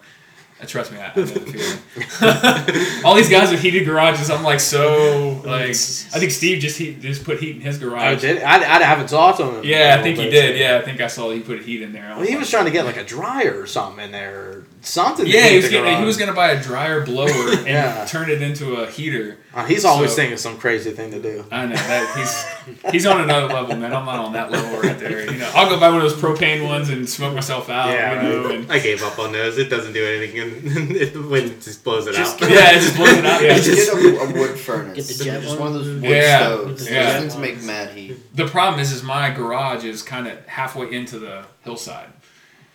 [0.62, 3.04] Uh, Trust me, I, I know the feeling.
[3.04, 5.70] All these guys with heated garages, I'm like so like.
[5.70, 8.20] I think Steve just heat, just put heat in his I garage.
[8.20, 8.42] did.
[8.42, 9.64] I, I haven't talked to him.
[9.64, 10.58] Yeah, I think he did.
[10.58, 12.06] Yeah, I think I saw he put heat in there.
[12.12, 14.64] I Well, he was trying to get like a dryer or something in there, or
[14.82, 15.26] something.
[15.26, 18.04] Yeah, he was, getting, he was gonna buy a dryer blower and Yeah.
[18.04, 19.38] turn it into a heater.
[19.54, 21.44] Uh, he's always So- thinking some crazy thing to do.
[21.50, 23.92] I know that he's he's on another level, man.
[23.92, 25.30] I'm not on that level right there.
[25.30, 27.88] You know, I'll go buy one of those propane ones and smoke myself out.
[27.88, 29.58] Yeah, you know, and I gave up on those.
[29.58, 30.32] It doesn't do anything.
[31.02, 32.50] It, the wind just blows it Just out.
[32.50, 33.42] yeah, it just blows it out.
[33.42, 34.96] Yeah, Just it's just- get a, a wood furnace.
[35.08, 36.90] Get the jet just one of those wood Yeah, stoves.
[36.90, 37.12] yeah.
[37.12, 38.36] Those things make mad heat.
[38.36, 42.08] the problem is, is my garage is kind of halfway into the hillside,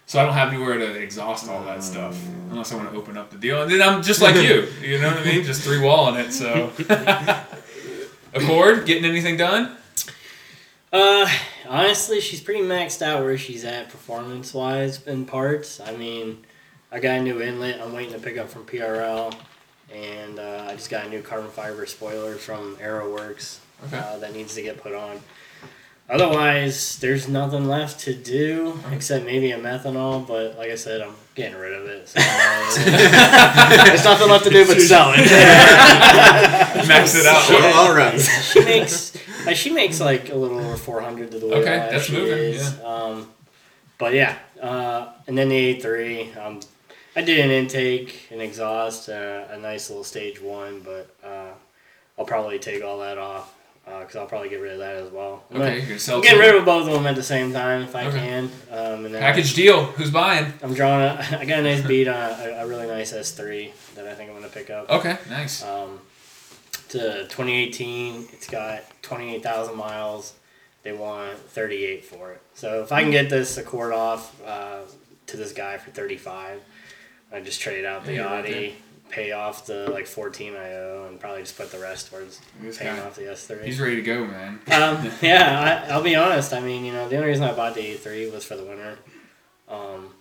[0.06, 2.18] so I don't have anywhere to exhaust all that stuff
[2.52, 3.62] unless I want to open up the deal.
[3.62, 5.44] And then I'm just like you, you know what I mean?
[5.44, 6.32] Just three wall in it.
[6.32, 6.72] So,
[8.34, 9.76] Accord, getting anything done?
[10.94, 11.28] Uh,
[11.68, 15.80] honestly, she's pretty maxed out where she's at performance wise in parts.
[15.80, 16.46] I mean,
[16.98, 19.32] I got a new inlet I'm waiting to pick up from PRL,
[19.94, 24.00] and uh, I just got a new carbon fiber spoiler from AeroWorks Okay.
[24.00, 25.20] uh, that needs to get put on.
[26.10, 31.14] Otherwise, there's nothing left to do except maybe a methanol, but like I said, I'm
[31.36, 32.10] getting rid of it.
[32.10, 32.20] So,
[32.86, 35.18] There's nothing left to do but sell it.
[36.88, 37.44] Max it out.
[37.44, 38.20] Sure, all right.
[38.20, 42.06] she makes uh, she makes like a little over 400 to the weight Okay, that's
[42.06, 42.80] she moving, is.
[42.82, 43.30] Um,
[44.00, 46.36] but yeah, uh, and then the A3.
[46.44, 46.60] Um,
[47.18, 51.50] I did an intake, an exhaust, uh, a nice little stage one, but uh,
[52.18, 53.56] I'll probably take all that off
[53.86, 55.44] because I'll probably get rid of that as well.
[55.50, 57.82] I'm Okay, gonna- you're I'm getting rid of both of them at the same time
[57.82, 58.20] if I Okay.
[58.20, 58.44] can.
[58.70, 59.86] Um, and then Package deal.
[59.86, 60.54] Who's buying?
[60.62, 61.06] I'm drawing.
[61.06, 64.30] A, I got a nice beat on a, a really nice S3 that I think
[64.30, 64.88] I'm gonna pick up.
[64.88, 65.64] Okay, nice.
[65.64, 66.02] Um,
[66.90, 70.34] to 2018, it's got 28,000 miles.
[70.84, 72.42] They want 38 for it.
[72.54, 74.82] So if I can get this Accord off uh,
[75.26, 76.60] to this guy for 35,
[77.32, 78.76] I just trade out the Yeah, Audi,
[79.10, 82.78] pay off the like 14 I owe, and probably just put the rest towards This
[82.78, 83.02] paying guy.
[83.06, 83.64] off the S3.
[83.64, 84.60] He's ready to go, man.
[84.72, 86.54] Um, yeah, I, I'll be honest.
[86.54, 88.98] I mean, you know, the only reason I bought the A3 was for the winter.
[89.70, 90.14] Um,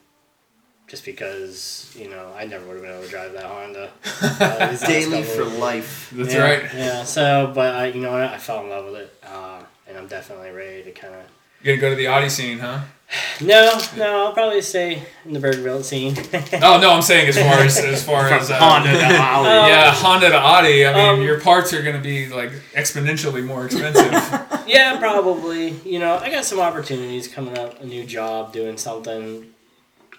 [0.88, 3.90] just because, you know, I never would have been able to drive that Honda.
[4.38, 6.10] Uh, Daily for of- life.
[6.14, 6.62] That's yeah, right.
[6.74, 7.04] Yeah.
[7.04, 8.22] So, but I, you know what?
[8.22, 11.22] I fell in love with it, uh, and I'm definitely ready to kind of.
[11.62, 12.80] You're gonna go to the Audi scene, huh?
[13.40, 16.14] No, no, I'll probably stay in the Berg Built scene.
[16.62, 19.48] Oh no, I'm saying as far as as far as uh, Honda to Audi.
[19.48, 20.86] Um, Yeah, Honda to Audi.
[20.86, 24.10] I mean, Um, your parts are going to be like exponentially more expensive.
[24.66, 25.68] yeah, probably.
[25.84, 27.80] You know, I got some opportunities coming up.
[27.82, 29.46] A new job, doing something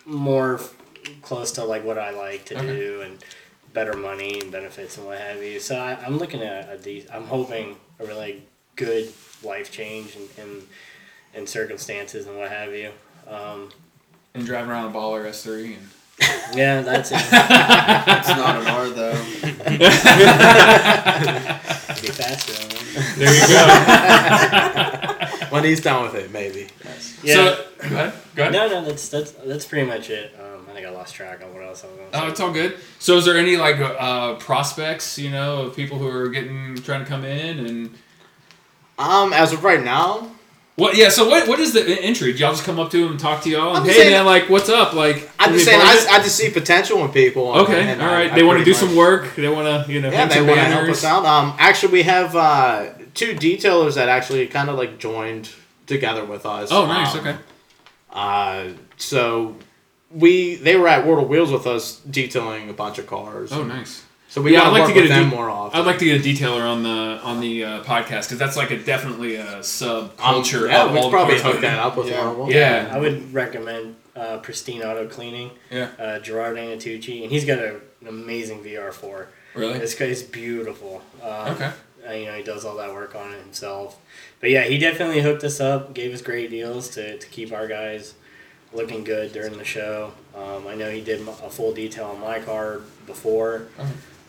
[0.05, 0.73] more f-
[1.21, 2.67] close to like what I like to Okay.
[2.67, 3.17] do, and
[3.73, 5.59] better money and benefits and what have you.
[5.59, 8.43] So I, I'm looking at a de- I'm hoping a really
[8.75, 9.11] good
[9.43, 10.29] life change and.
[10.37, 10.67] and
[11.37, 12.91] and circumstances and what have you.
[13.27, 13.69] Um,
[14.33, 15.77] and driving around a baller S3.
[15.77, 15.87] And...
[16.57, 17.19] yeah, that's it.
[17.21, 19.23] It's not an R though.
[22.01, 22.53] Be faster.
[22.53, 22.77] than.
[23.17, 23.67] There you go.
[25.49, 26.67] when he's done with it, maybe.
[27.23, 27.33] Yeah.
[27.33, 28.13] So, go ahead.
[28.35, 28.53] Go ahead.
[28.53, 30.35] no, no, that's that's that's pretty much it.
[30.39, 32.23] Um, I think I lost track on what else I was going to say.
[32.23, 32.77] Oh, it's all good.
[32.99, 37.03] So, is there any like uh, prospects, you know, of people who are getting trying
[37.03, 37.95] to come in and
[38.97, 40.31] Um, as of right now,
[40.77, 40.95] what?
[40.95, 41.09] Yeah.
[41.09, 42.31] So, what what is the entry?
[42.33, 44.25] Do y'all just come up to him and talk to y'all and hey, saying- man,
[44.25, 44.93] like, what's up?
[44.93, 47.51] Like, I'm just saying, I just, I just see potential in people.
[47.51, 49.35] and- Okay, and all I- they want to do some work.
[49.35, 51.25] They want to, you know, Yeah, they want to help us out.
[51.25, 55.49] Um, actually, we have uh, two detailers that actually kind of like joined
[55.87, 56.69] together with us.
[56.71, 57.13] Oh, nice.
[57.13, 57.35] Um, Okay.
[58.13, 58.63] Uh,
[58.97, 59.55] so
[60.11, 63.51] we they were at World of Wheels with us detailing a bunch of cars.
[63.51, 64.03] Oh, nice.
[64.29, 65.79] So we Yeah, yeah, I'd like to get a de- more often.
[65.79, 66.89] I'd like to get a detailer on the
[67.23, 70.67] on the uh, podcast because that's like a definitely a sub Um, culture.
[70.67, 72.19] yeah, of we all could the probably cars hook that up with Yeah.
[72.19, 72.49] one of them.
[72.49, 72.89] Yeah.
[72.91, 75.51] I would recommend uh, Pristine Auto Cleaning.
[75.71, 75.89] Yeah.
[75.97, 79.27] Uh, Gerard Anatucci, and he's got a, an amazing VR4.
[79.55, 79.79] Really?
[79.79, 81.01] This guy's beautiful.
[81.23, 81.71] Um, Okay.
[82.07, 83.97] uh, you know, he does all that work on it himself.
[84.39, 87.67] But yeah, he definitely hooked us up, gave us great deals to, to keep our
[87.67, 88.13] guys
[88.73, 90.11] looking good during the show.
[90.35, 93.67] Um, I know he did a full detail on my car before.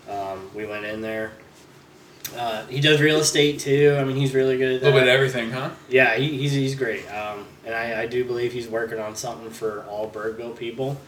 [0.09, 1.33] Um, we went in there.
[2.37, 3.97] Uh, he does real estate too.
[3.99, 4.87] I mean, he's really good at that.
[4.87, 5.71] A little bit of everything, huh?
[5.89, 9.51] Yeah, he, he's he's great, um, and I, I do believe he's working on something
[9.51, 11.01] for all Berg Built people.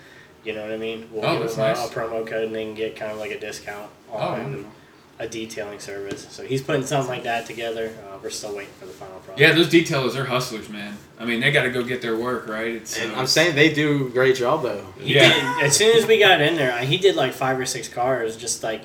[0.44, 1.08] You know what I mean?
[1.12, 1.90] We'll Oh, give that's them a, nice.
[1.90, 4.70] a promo code, and they can get kind of like a discount Oh, on wonderful.
[5.18, 6.26] a detailing service.
[6.30, 7.92] So he's putting something like that together.
[8.22, 9.40] We're still waiting for the final product.
[9.40, 10.96] Yeah, those detailers are hustlers, man.
[11.18, 12.74] I mean, they got to go get their work, right?
[12.76, 14.84] It's, And uh, I'm saying they do a great job though.
[14.98, 15.28] He Yeah.
[15.58, 18.36] did, as soon as we got in there, he did like five or six cars,
[18.36, 18.82] just like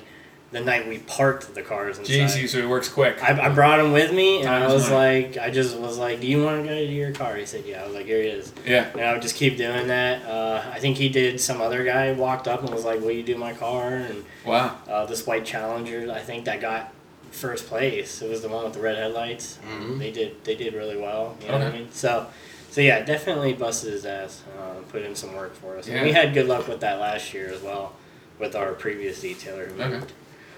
[0.52, 2.12] the night we parked the cars inside.
[2.14, 3.22] Jeez, so it works quick.
[3.22, 5.24] I, I brought him with me, and Time I was money.
[5.24, 7.64] like, I just was like, "Do you want to go to your car?" He said,
[7.66, 8.88] "Yeah." I was like, "Here he is." yeah.
[8.92, 10.24] And I would just keep doing that.
[10.24, 11.40] Uh, I think he did.
[11.40, 14.76] Some other guy walked up and was like, "Will you do my car?" And Wow.
[14.88, 16.92] uh, this white Challenger, I think that got
[17.30, 18.22] first place.
[18.22, 19.58] It was the one with the red headlights.
[19.68, 19.98] Mhm.
[19.98, 21.36] They did they did really well.
[21.42, 21.88] You know what I mean?
[21.92, 22.26] So,
[22.70, 24.42] so yeah, definitely busted his ass.
[24.58, 25.88] Uh, put in some work for us.
[25.88, 27.94] And we had good luck with that last year as well,
[28.38, 29.70] with our previous detailer.
[29.78, 30.00] Okay.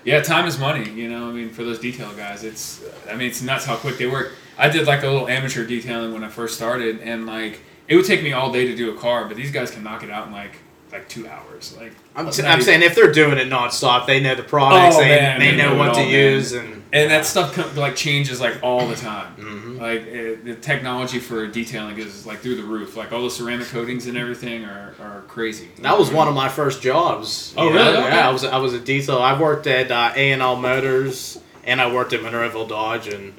[0.05, 0.89] Yeah, time is money.
[0.91, 2.81] You know, I mean, for those detail guys, it's.
[3.11, 4.33] I mean, it's nuts how quick they work.
[4.57, 8.05] I did like a little amateur detailing when I first started, and like it would
[8.07, 10.27] take me all day to do a car, but these guys can knock it out
[10.29, 10.57] in like
[10.93, 11.77] like two hours.
[11.79, 15.01] Like I'm, t- I'm saying if they're doing it nonstop, they know the products, Oh,
[15.01, 16.13] they, man, they, they know know what it to all, man.
[16.35, 19.35] use, and and that stuff com- like changes like all the time.
[19.37, 19.79] Mhm.
[19.81, 22.97] Like it, the technology for detailing is like through the roof.
[22.97, 25.69] Like all the ceramic coatings and everything are, are crazy.
[25.81, 27.53] That was one of my first jobs.
[27.57, 27.77] Oh, really?
[27.93, 28.01] know?
[28.07, 28.17] Okay.
[28.17, 29.19] Yeah, I was I was a detail.
[29.19, 33.35] I worked at uh, A and L Motors, and I worked at Monroeville Dodge, and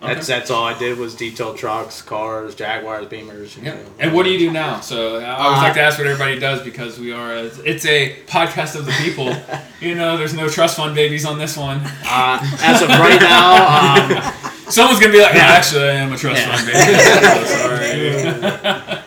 [0.00, 0.14] Okay.
[0.20, 3.56] that's all I did was detail trucks, cars, Jaguars, Beamers.
[3.56, 3.74] you Yeah.
[3.74, 3.80] know.
[3.98, 4.78] And what do you do now?
[4.78, 7.32] So I always Uh, like to ask what everybody does because we are.
[7.34, 9.34] A, it's a podcast of the people.
[9.80, 11.80] you know, there's no trust fund babies on this one.
[12.08, 14.32] Uh, as of right now, um,
[14.68, 16.56] Someone's gonna be like, yeah, actually, I am a trust Yeah.
[16.56, 17.44] fund baby.
[17.46, 18.98] Sorry.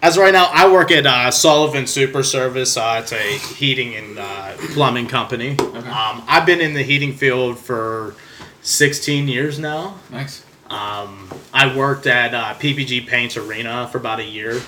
[0.00, 2.76] as of right now, I work at uh, Sullivan Super Service.
[2.76, 5.56] Uh, it's a heating and uh, plumbing company.
[5.58, 8.14] Um, I've been in the heating field for
[8.62, 9.96] 16 years now.
[10.10, 10.44] nice.
[10.70, 14.62] Um, I worked at uh, PPG Paints Arena for about a year.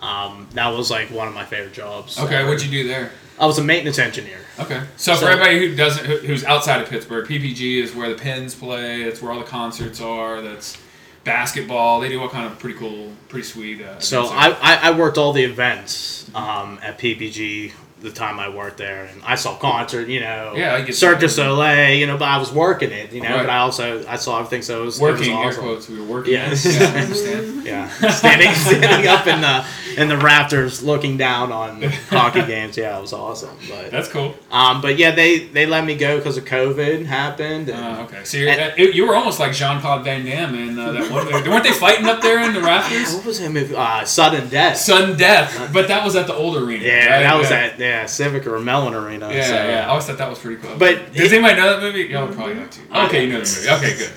[0.00, 2.18] Um, that was like one of my favorite jobs.
[2.18, 3.10] Okay, what'd you do there?
[3.38, 4.38] I was a maintenance engineer.
[4.58, 8.08] Okay, so, So- for everybody who doesn't, who, who's outside of Pittsburgh, PPG is where
[8.08, 9.02] the Pens play.
[9.02, 10.40] It's where all the concerts are.
[10.40, 10.78] That's
[11.24, 12.00] basketball.
[12.00, 13.82] They do all kind of pretty cool, pretty sweet.
[13.82, 14.50] Uh, So I.
[14.60, 17.72] I, I worked all the events um, at PPG
[18.04, 21.20] the time I worked there, and I saw concert, you know, Yeah, I get Cirque
[21.20, 21.28] du.
[21.28, 23.40] Soleil, you know, but I was working it, you know, Right.
[23.46, 25.64] but I also I saw everything, so it was working it air was awesome.
[25.68, 25.88] quotes.
[25.88, 26.34] We were working.
[26.34, 26.64] Yes.
[26.64, 27.64] Yeah, I understand.
[27.64, 29.64] Yeah, standing standing up in the
[29.96, 32.76] in the rafters, looking down on hockey games.
[32.76, 33.56] Yeah, it was awesome.
[33.70, 34.34] But That's cool.
[34.50, 37.68] um, but yeah, they they let me go because of COVID happened.
[37.70, 40.78] And, Uh, okay, so you're, uh, you were almost like Jean Claude Van Damme in
[40.78, 41.26] uh, that one.
[41.48, 43.14] weren't they fighting up there in the rafters?
[43.14, 43.74] what was that movie?
[43.74, 44.76] Uh, Sudden Death.
[44.76, 46.84] Sudden death, but that was at the old arena.
[46.84, 47.22] yeah, right?
[47.22, 47.56] that was yeah.
[47.56, 49.30] at yeah Civic or Mellon Arena.
[49.32, 49.54] Yeah, so.
[49.54, 49.84] yeah.
[49.86, 50.76] I always thought that was pretty cool.
[50.78, 52.02] But does it- anybody know that movie?
[52.12, 52.82] Y'all probably not too.
[52.92, 53.86] Okay, you know the movie.
[53.86, 54.12] Okay, good.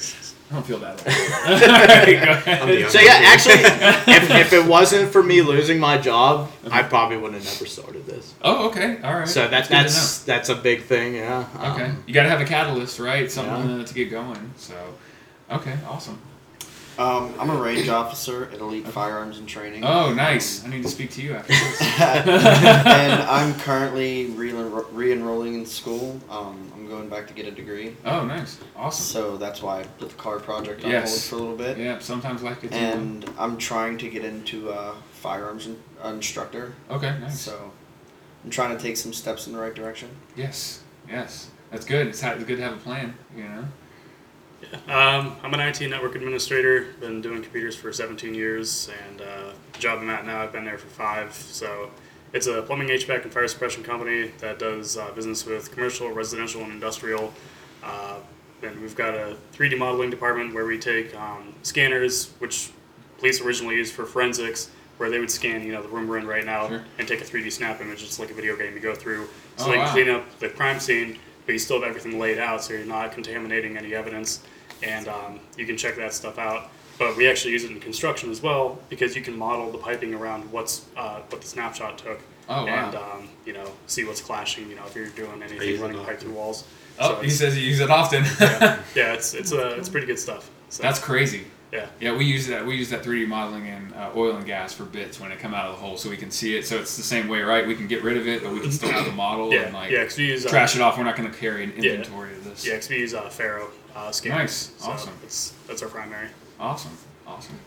[0.49, 1.05] I don't feel that.
[1.05, 1.11] Way.
[1.11, 2.89] Alright, go ahead.
[2.89, 3.55] So yeah, actually,
[4.13, 8.05] if, if it wasn't for me losing my job, I probably would have never started
[8.05, 8.33] this.
[8.41, 9.01] Oh, okay.
[9.03, 9.27] All right.
[9.27, 11.15] So that That's that's that's a big thing.
[11.15, 11.45] Yeah.
[11.73, 11.85] okay.
[11.87, 13.29] Um, You got to have a catalyst, right?
[13.29, 13.81] Something Yeah.
[13.83, 14.53] uh, to get going.
[14.55, 14.73] So,
[15.51, 16.17] okay, awesome.
[16.97, 19.83] Um, I'm a range officer at Elite Firearms and Training.
[19.85, 20.65] Oh, nice.
[20.65, 21.81] I need to speak to you after this.
[21.99, 24.51] and I'm currently re-
[24.91, 26.19] re-enrolling in school.
[26.29, 28.57] Um, I'm going back to get a degree, Oh, nice.
[28.75, 29.03] Awesome.
[29.05, 31.11] so that's why I put the car project on Yes.
[31.11, 31.77] hold for a little bit.
[31.77, 31.99] Yeah.
[31.99, 32.73] Sometimes life gets.
[32.73, 37.15] And I'm trying to get into uh, firearms in- instructor, Okay.
[37.19, 37.39] Nice.
[37.39, 37.71] so
[38.43, 40.09] I'm trying to take some steps in the right direction.
[40.35, 40.81] Yes.
[41.07, 41.49] Yes.
[41.69, 42.07] That's good.
[42.07, 43.13] It's, ha- it's good to have a plan.
[43.35, 43.65] You know.
[44.87, 46.87] Um, I'm an IT network administrator.
[46.99, 49.25] Been doing computers for 17 years, and uh,
[49.73, 51.33] the job I'm at now, I've been there for five.
[51.33, 51.91] So
[52.33, 56.61] it's a plumbing, HVAC, and fire suppression company that does uh, business with commercial, residential,
[56.63, 57.33] and industrial.
[57.83, 58.17] Uh,
[58.63, 62.71] and we've got a 3D modeling department where we take um, scanners, which
[63.19, 66.25] police originally used for forensics, where they would scan, you know, the room we're in
[66.25, 66.83] right now, Sure.
[66.97, 69.27] and take a 3D snap image, just like a video game you go through,
[69.57, 69.83] so Oh, they wow.
[69.85, 72.85] can clean up the crime scene, but you still have everything laid out, so you're
[72.85, 74.41] not contaminating any evidence,
[74.83, 76.69] and um, you can check that stuff out.
[76.99, 80.13] But we actually use it in construction as well because you can model the piping
[80.13, 82.19] around what's uh, what the snapshot took,
[82.49, 82.87] Oh, wow.
[82.87, 84.69] and um, you know see what's clashing.
[84.69, 86.65] You know if you're doing anything it running pipe through walls.
[86.99, 88.23] Oh, So he says he uses it often.
[88.95, 90.49] yeah, it's it's uh, it's pretty good stuff.
[90.69, 91.45] So, That's crazy.
[91.71, 91.87] Yeah.
[91.99, 92.65] Yeah, we use that.
[92.65, 95.53] We use that 3D modeling in uh, oil and gas for bits when it come
[95.53, 96.65] out of the hole, so we can see it.
[96.65, 97.67] So it's the same way, right?
[97.67, 99.73] We can get rid of it, but we can still have the model Yeah, and
[99.73, 100.97] like yeah, 'cause we use uh, trash it off.
[100.97, 101.91] We're not going to carry an Yeah.
[101.93, 102.65] inventory of this.
[102.65, 104.39] Yeah, 'cause we use uh, Faro uh, scanners.
[104.39, 104.71] Nice.
[104.77, 105.13] So Awesome.
[105.21, 106.27] That's that's our primary.
[106.59, 106.91] Awesome.
[107.27, 107.59] Awesome.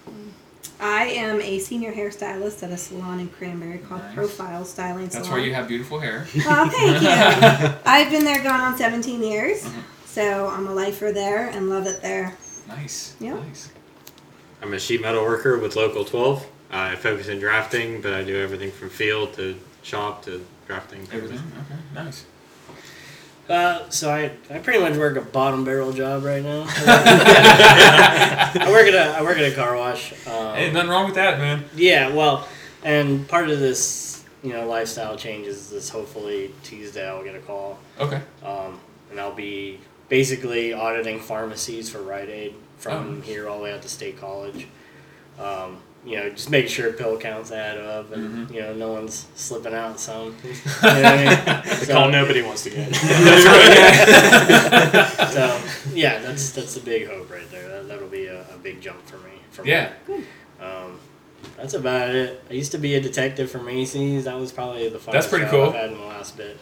[0.82, 4.14] I am a senior hairstylist at a salon in Cranberry called Nice.
[4.14, 5.11] Profile Styling Salon.
[5.11, 5.40] That's Salon.
[5.40, 6.26] why you have beautiful hair.
[6.46, 7.76] Oh, thank you.
[7.84, 9.80] I've been there going on 17 years, Uh-huh.
[10.07, 12.34] so I'm a lifer there and love it there.
[12.68, 13.14] Nice.
[13.20, 13.34] Yeah.
[13.34, 13.68] Nice.
[14.62, 16.46] I'm a sheet metal worker with Local 12.
[16.70, 21.00] I focus in drafting, but I do everything from field to shop to drafting.
[21.12, 21.38] Everything.
[21.38, 21.80] Okay.
[21.94, 22.24] Nice.
[23.48, 26.64] Uh, so I, I pretty much work a bottom barrel job right now.
[26.68, 30.12] I work at a I work at a car wash.
[30.26, 31.64] Um, Hey, nothing wrong with that, man.
[31.74, 32.46] Yeah, well,
[32.84, 35.88] and part of this, you know, lifestyle change is this.
[35.88, 37.78] Hopefully Tuesday I'll get a call.
[37.98, 38.20] Okay.
[38.44, 38.78] Um,
[39.11, 43.20] and I'll be basically auditing pharmacies for Rite Aid from Oh.
[43.22, 44.66] here all the way out to State College.
[45.39, 48.55] Um, you know, just make sure pill counts add up, and Mm-hmm.
[48.55, 50.35] you know, no one's slipping out some.
[50.45, 51.26] You know I mean?
[51.64, 52.95] The So- call nobody wants to get.
[55.31, 55.61] so
[55.95, 57.68] yeah, that's that's the big hope right there.
[57.68, 59.31] That, that'll be a, a big jump for me.
[59.51, 59.64] For.
[59.66, 59.93] Yeah.
[60.61, 60.99] Um,
[61.57, 62.43] that's about it.
[62.51, 64.24] I used to be a detective for Macy's.
[64.24, 65.66] That was probably the funnest That's pretty cool.
[65.68, 66.57] I've had in the last bit.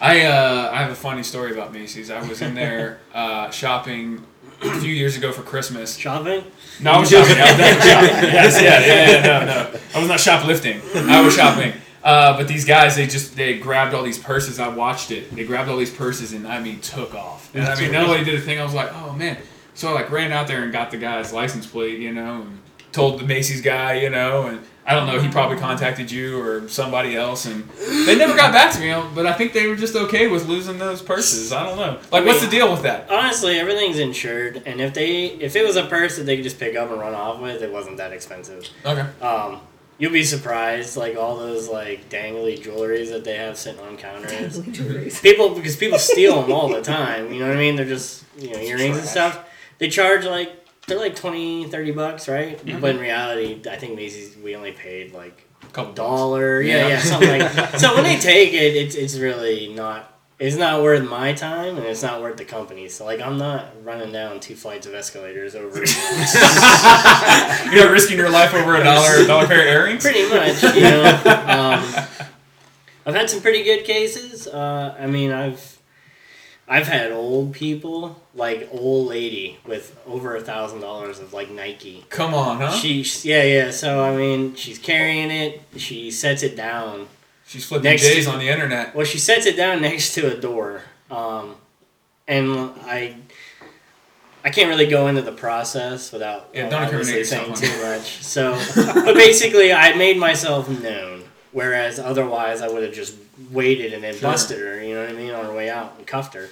[0.00, 2.10] I uh, I have a funny story about Macy's.
[2.10, 4.24] I was in there uh, shopping
[4.62, 5.96] a few years ago for Christmas.
[5.96, 6.44] Shopping?
[6.80, 7.36] No, I was shopping.
[7.38, 8.30] I was shopping.
[8.32, 9.80] Yes, yeah, yeah, yeah, no, no.
[9.94, 10.80] I was not shoplifting.
[10.94, 11.72] I was shopping.
[12.02, 14.60] Uh, but these guys, they just they grabbed all these purses.
[14.60, 15.34] I watched it.
[15.34, 17.52] They grabbed all these purses and I mean took off.
[17.54, 18.60] And I mean, nobody did a thing.
[18.60, 19.38] I was like, oh man.
[19.74, 22.60] So I like ran out there and got the guy's license plate, you know, and
[22.92, 26.68] told the Macy's guy, you know, and I don't know, he probably contacted you or
[26.68, 27.68] somebody else, and
[28.06, 28.94] they never got back to me.
[29.16, 31.52] But I think they were just okay with losing those purses.
[31.52, 31.98] I don't know.
[32.12, 33.10] Like, what's the deal with that?
[33.10, 36.60] Honestly, everything's insured, and if they if it was a purse that they could just
[36.60, 38.68] pick up and run off with, it wasn't that expensive.
[38.84, 39.06] Okay.
[39.20, 39.60] Um,
[39.98, 44.60] you'll be surprised, like all those like dangly jewelries that they have sitting on counters.
[45.20, 47.32] people because people steal them all the time.
[47.32, 47.74] You know what I mean?
[47.74, 49.48] They're just you know earrings and stuff.
[49.78, 52.58] They charge like they're like 20, 30 bucks, right?
[52.80, 56.60] But in reality, I think Macy's we only paid like Couple dollar.
[56.62, 56.88] Yeah, Yeah.
[56.88, 57.70] yeah, something like.
[57.78, 60.12] so when they take it, it's it's really not.
[60.38, 62.88] It's not worth my time, and it's not worth the company.
[62.90, 65.78] So like, I'm not running down two flights of escalators over.
[67.72, 70.02] You're not risking your life over a dollar dollar pair of earrings.
[70.04, 71.04] pretty much, you know.
[71.24, 72.06] Um,
[73.06, 74.46] I've had some pretty good cases.
[74.46, 75.75] Uh, I mean, I've
[76.68, 82.04] I've had old people, like old lady with over a thousand dollars of like Nike.
[82.08, 82.72] Come on, huh?
[82.72, 83.70] She, yeah, yeah.
[83.70, 85.62] So I mean, she's carrying it.
[85.76, 87.06] She sets it down.
[87.46, 88.94] She's flipping Next J's to- on the internet.
[88.94, 91.54] Well, she sets it down next to a door, um,
[92.26, 92.50] and
[92.84, 93.16] I.
[94.44, 97.82] I can't really go into the process without Yeah, don't obviously incriminate saying yourself, too
[97.84, 98.22] much.
[98.22, 101.24] So, but basically, I made myself known.
[101.56, 103.14] Whereas otherwise, I would have just
[103.50, 104.30] waited and then Sure.
[104.30, 104.84] busted her.
[104.84, 106.50] You know what I mean on her way out and cuffed her.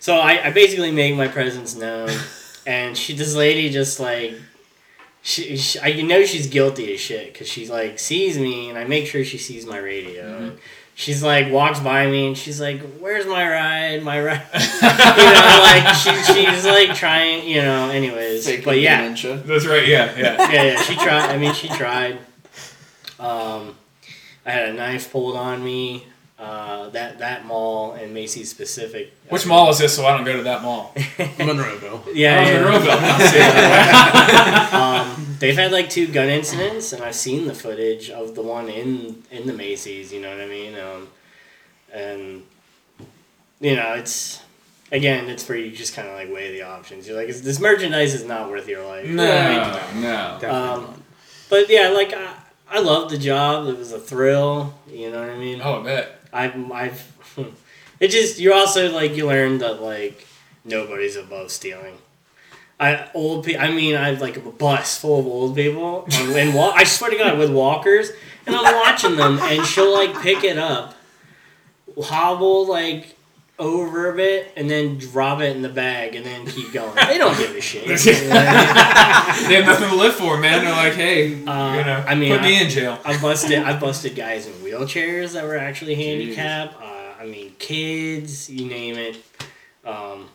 [0.00, 2.10] So I, I basically made my presence known,
[2.66, 4.32] and she this lady just like
[5.22, 8.76] she, she I you know she's guilty as shit because she's like sees me and
[8.76, 10.24] I make sure she sees my radio.
[10.24, 10.44] Mm-hmm.
[10.46, 10.58] And
[10.96, 14.02] she's like walks by me and she's like, "Where's my ride?
[14.02, 17.48] My ride?" you know, like she, she's like trying.
[17.48, 18.44] You know, anyways.
[18.44, 19.36] Fake but yeah, dementia.
[19.36, 19.86] That's right.
[19.86, 20.50] Yeah, yeah.
[20.50, 20.82] yeah, yeah.
[20.82, 21.30] She tried.
[21.30, 22.18] I mean, she tried.
[23.20, 23.76] Um,
[24.46, 26.06] I had a knife pulled on me.
[26.36, 29.14] Uh, that that mall and Macy's specific.
[29.28, 29.94] Which mall is this?
[29.94, 30.92] So I don't go to that mall.
[30.96, 32.02] Monroeville.
[32.14, 32.62] Yeah, Oh, yeah.
[32.62, 32.98] Monroeville.
[34.72, 38.42] I um, they've had like two gun incidents, and I've seen the footage of the
[38.42, 40.12] one in in the Macy's.
[40.12, 40.74] You know what I mean?
[40.76, 41.08] Um,
[41.92, 42.42] and
[43.60, 44.42] you know, it's
[44.90, 47.06] again, it's where you just kind of like weigh the options.
[47.06, 49.06] You're like, this merchandise is not worth your life.
[49.06, 50.02] You know I mean?
[50.02, 50.50] No, no.
[50.52, 51.02] Um,
[51.48, 52.34] but yeah, like I,
[52.70, 53.68] I loved the job.
[53.68, 54.74] It was a thrill.
[54.90, 55.60] You know what I mean?
[55.62, 56.20] Oh, I bet.
[56.32, 57.36] I've, I've,
[58.00, 60.26] it just you also like you learn that like
[60.64, 61.98] nobody's above stealing.
[62.80, 63.62] I old people.
[63.62, 66.84] I mean, I have like a bus full of old people, and, and wa- I
[66.84, 68.10] swear to God, with walkers,
[68.46, 70.94] and I'm watching them, and she'll like pick it up,
[72.02, 73.13] hobble like
[73.58, 76.94] over a bit, and then drop it in the bag, and then keep going.
[76.96, 77.82] They don't give a shit.
[77.84, 79.48] You know what I mean?
[79.48, 80.64] They have nothing to live for, man.
[80.64, 82.98] They're like, hey, Uh, you know, I mean, put me I- in jail.
[83.04, 86.74] I busted I busted guys in wheelchairs that were actually handicapped.
[86.82, 89.16] Uh, I mean, kids, you name it.
[89.84, 90.28] Um,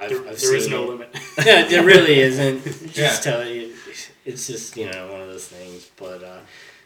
[0.00, 0.88] I've, There, I've there is seen no it.
[0.90, 1.16] limit.
[1.44, 2.64] Yeah, there really isn't.
[2.92, 3.32] Just Yeah.
[3.32, 3.72] tell you,
[4.24, 5.90] it's just you know one of those things.
[5.96, 6.38] But uh,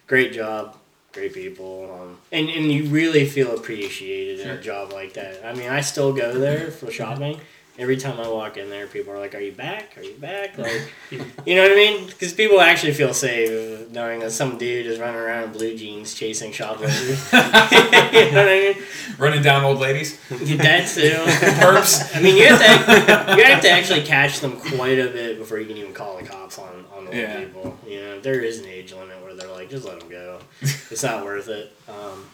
[0.06, 0.76] great job,
[1.12, 4.54] great people, um, and and you really feel appreciated in Sure.
[4.56, 5.44] a job like that.
[5.44, 7.40] I mean, I still go there for shopping.
[7.78, 9.96] Every time I walk in there, people are like, "Are you back?
[9.96, 12.06] Are you back?" Like, you know what I mean?
[12.06, 16.12] Because people actually feel safe knowing that some dude is running around in blue jeans
[16.12, 17.08] chasing shoplifters.
[17.32, 18.82] you know what I mean?
[19.16, 20.18] Running down old ladies.
[20.28, 21.14] That too.
[21.60, 22.14] Perps.
[22.14, 25.58] I mean, you have to you have to actually catch them quite a bit before
[25.58, 27.40] you can even call the cops on on the Yeah.
[27.40, 27.78] people.
[27.88, 30.40] You know, there is an age limit where they're like, just let them go.
[30.60, 31.72] It's not worth it.
[31.88, 32.26] Um,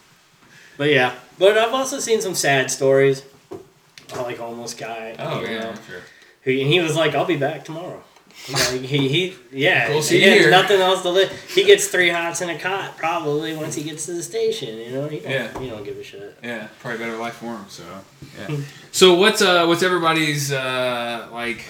[0.77, 3.23] but yeah, but I've also seen some sad stories.
[4.15, 5.15] Like homeless guy.
[5.19, 6.01] Oh, yeah, know, sure.
[6.43, 8.01] who and he was like, "I'll be back tomorrow."
[8.51, 10.49] Like he, he yeah, We'll he here.
[10.49, 11.29] nothing else to live.
[11.53, 14.77] He gets three hots in a cot probably once he gets to the station.
[14.77, 15.59] You know, he don't, Yeah.
[15.59, 16.37] he don't give a shit.
[16.41, 17.65] Yeah, probably better life for him.
[17.67, 17.83] So,
[18.39, 18.57] yeah.
[18.91, 21.65] so what's uh what's everybody's uh like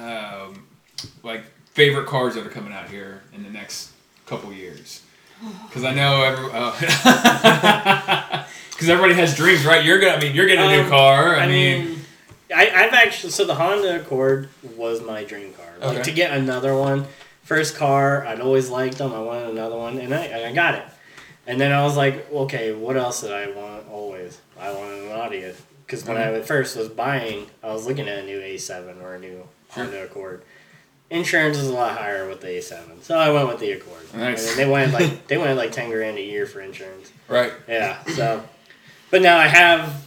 [0.00, 0.66] um
[1.22, 3.90] like favorite cars that are coming out here in the next
[4.26, 5.02] couple years?
[5.68, 6.46] Because I know every
[8.78, 9.84] because everybody has dreams, right?
[9.84, 11.34] You're gonna I mean you're getting a new Um, car.
[11.34, 12.00] I, I mean, mean,
[12.54, 15.66] I, I've actually so the Honda Accord was my dream car.
[15.80, 16.02] Like Okay.
[16.04, 17.06] to get another one,
[17.42, 18.24] first car.
[18.24, 19.12] I'd always liked them.
[19.12, 20.84] I wanted another one, and I and I got it.
[21.48, 23.88] And then I was like, okay, what else did I want?
[23.90, 25.44] Always, I wanted an Audi.
[25.84, 29.18] Because when I first was buying, I was looking at a new A7 or a
[29.18, 30.42] new Honda Accord.
[31.10, 34.02] Insurance is a lot higher with the A7, so I went with the Accord.
[34.14, 34.50] Nice.
[34.50, 37.10] And they wanted like they wanted like ten grand a year for insurance.
[37.28, 37.52] Right.
[37.66, 38.02] Yeah.
[38.04, 38.44] So,
[39.10, 40.06] but now I have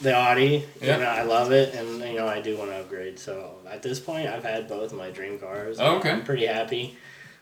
[0.00, 0.64] the Audi.
[0.80, 0.96] Yeah.
[0.98, 3.18] You know, I love it, and you know, I do want to upgrade.
[3.18, 5.78] So at this point, I've had both my dream cars.
[5.80, 6.10] Oh, okay.
[6.10, 6.96] I'm pretty happy.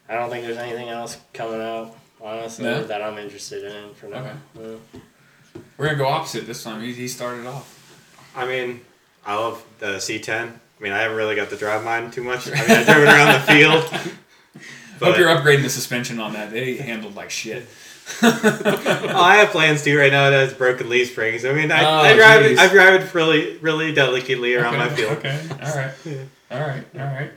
[0.09, 2.85] I don't think there's anything else coming out, honestly, No?
[2.85, 4.19] that I'm interested in for now.
[4.19, 4.33] Okay.
[4.61, 5.61] Yeah.
[5.77, 6.83] We're gonna go opposite this time.
[6.83, 7.81] He, he started off.
[8.37, 8.81] I mean,
[9.25, 10.49] I love the C10.
[10.51, 12.49] I mean, I haven't really got to drive mine too much.
[12.49, 13.85] I mean, I drove it around the field.
[15.01, 16.51] I hope you're upgrading the suspension on that.
[16.51, 17.67] They handled like shit.
[18.23, 20.29] Oh, I have plans to right now.
[20.29, 21.45] It has broken leaf springs.
[21.45, 22.51] I mean, I, Oh, I drive jeez.
[22.53, 22.59] it.
[22.59, 25.19] I drive it really, really delicately around my field.
[25.19, 25.41] Okay.
[25.51, 25.93] All right.
[26.51, 26.85] All right.
[26.95, 27.31] All right.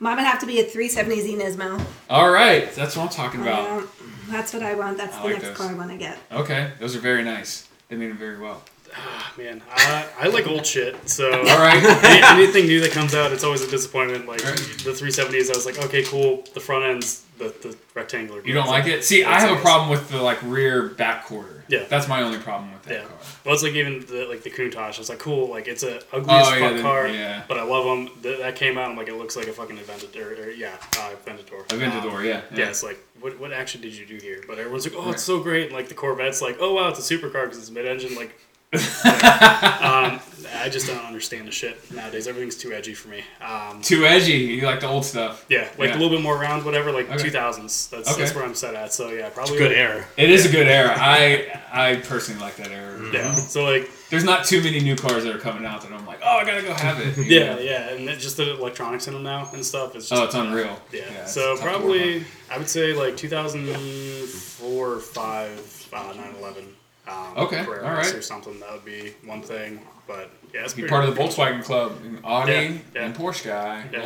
[0.00, 1.84] Mine would have to be a 370Z Nismo.
[2.08, 2.72] All right.
[2.74, 3.68] That's what I'm talking about.
[3.68, 3.88] Um,
[4.28, 4.96] that's what I want.
[4.98, 5.56] That's I the like next those.
[5.56, 6.18] car I want to get.
[6.32, 6.70] Okay.
[6.80, 7.68] Those are very nice.
[7.88, 8.62] They made them very well.
[8.94, 11.08] Ah, man, I, I like old shit.
[11.08, 11.82] So All right.
[12.04, 14.26] any, anything new that comes out, it's always a disappointment.
[14.26, 14.56] Like Right.
[14.56, 16.44] the 370s, I was like, okay, cool.
[16.54, 18.42] The front end's the, the rectangular.
[18.44, 19.02] You don't like it?
[19.04, 21.64] See, I have a problem with the like rear back quarter.
[21.68, 21.84] Yeah.
[21.88, 23.04] That's my only problem with that Yeah.
[23.04, 23.16] car.
[23.44, 24.98] Well, it's like even the like the Countach.
[24.98, 25.48] It's like cool.
[25.48, 27.44] Like it's a ugly Oh, yeah, fuck the- car, yeah.
[27.48, 28.22] but I love them.
[28.22, 28.90] Th- that came out.
[28.90, 30.46] I'm like, it looks like a fucking Aventador.
[30.46, 31.64] Or, yeah, uh, Aventador.
[31.68, 32.58] Aventador, Um, yeah, yeah.
[32.58, 32.68] Yeah.
[32.68, 34.42] It's like, what what action did you do here?
[34.46, 35.66] But everyone's like, oh, it's so great.
[35.68, 38.16] And, like the Corvette's like, oh wow, it's a supercar because it's mid-engine.
[38.16, 38.38] Like,
[38.72, 40.20] um,
[40.62, 42.28] I just don't understand the shit nowadays.
[42.28, 43.24] Everything's too edgy for me.
[43.40, 44.32] Um, Too edgy.
[44.32, 45.44] You like the old stuff.
[45.48, 45.94] yeah, like Yeah.
[45.94, 46.92] a little bit more round, whatever.
[46.92, 47.30] Like Okay.
[47.30, 47.88] 2000s.
[47.90, 48.20] That's Okay.
[48.22, 48.92] that's where I'm set at.
[48.92, 50.04] So yeah, probably Good like- era.
[50.16, 50.94] It is a good era.
[50.96, 53.00] I I personally like that era.
[53.12, 53.32] Yeah.
[53.34, 56.20] So like, There's not too many new cars that are coming out that I'm like,
[56.22, 57.16] oh, I gotta go have it.
[57.24, 57.60] you yeah, know?
[57.60, 59.96] yeah, and it, just the electronics in them now and stuff.
[59.96, 60.78] It's just Oh, it's unreal.
[60.92, 61.00] Yeah.
[61.22, 66.76] it's so tough to work probably I would say like 2004 or five, uh, 911.
[67.10, 68.14] Um, Okay, all right.
[68.14, 71.20] Or something that would be one thing, but yeah, it's Be pretty- part of the
[71.20, 71.92] Volkswagen club.
[72.04, 73.04] and Audi Yeah, yeah.
[73.06, 73.84] and Porsche guy.
[73.92, 74.00] Yeah.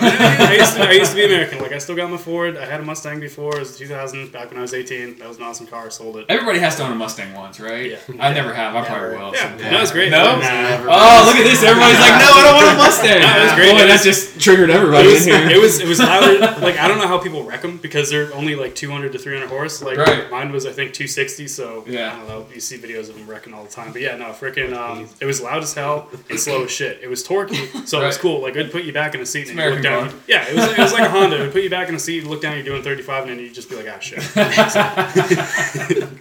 [0.00, 1.58] I, mean, I, used to, I used to be American.
[1.60, 2.56] Like I still got my Ford.
[2.56, 3.56] I had a Mustang before.
[3.56, 5.18] It was 2000 back when I was 18.
[5.18, 5.90] That was an awesome car.
[5.90, 6.26] Sold it.
[6.28, 7.90] Everybody has to own a Mustang once, right?
[7.92, 7.98] Yeah.
[8.20, 8.74] I never have.
[8.74, 9.32] I probably will.
[9.34, 9.70] Yeah, someday.
[9.70, 10.10] that was great.
[10.10, 10.38] No?
[10.38, 10.86] Nah.
[10.88, 11.62] Oh, look at this!
[11.62, 13.72] Everybody's like, "No, I don't want a Mustang." No, it was great.
[13.72, 15.56] Boy, that just triggered It everybody was, in here.
[15.58, 16.38] it was it was louder.
[16.60, 19.48] Like I don't know how people wreck them because they're only like 200 to 300
[19.48, 19.82] horse.
[19.82, 20.30] Like Right.
[20.30, 21.48] mine was I think 260.
[21.48, 22.12] So Yeah.
[22.12, 22.46] I don't know.
[22.54, 23.92] You see videos of them wrecking all the time.
[23.92, 24.72] But yeah, no, freaking.
[24.74, 25.87] Um, it was loud as hell
[26.30, 27.00] and slow as shit.
[27.02, 28.40] It was torquey, so it was cool.
[28.42, 30.10] Like it'd put you back in a seat and you look down.
[30.10, 30.18] car.
[30.26, 31.36] Yeah, it was it was like a Honda.
[31.40, 33.38] It'd put you back in a seat, you look down, you're doing 35, and then
[33.38, 34.22] you'd just be like, ah shit.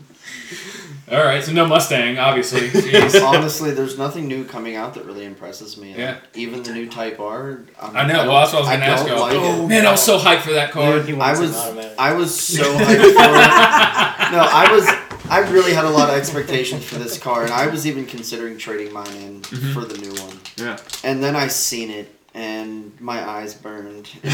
[1.12, 2.72] All right, so no Mustang, obviously.
[3.22, 5.94] Honestly, there's nothing new coming out that really impresses me.
[5.94, 6.18] Yeah.
[6.34, 7.60] Even the new Type R.
[7.80, 8.28] I'm, I know.
[8.28, 10.18] Well, that's what I was I gonna ask don't like oh man, I was so
[10.18, 11.00] hyped for that car.
[11.04, 11.96] Dude, I wants an was.
[12.00, 14.24] I was so hyped for it.
[14.34, 14.88] No, I was
[15.34, 18.58] I really had a lot of expectations for this car, and I was even considering
[18.58, 19.74] trading mine in Mm-hmm.
[19.74, 20.38] for the new one.
[20.58, 20.78] Yeah.
[21.04, 24.34] And then I seen it, and my eyes burned, and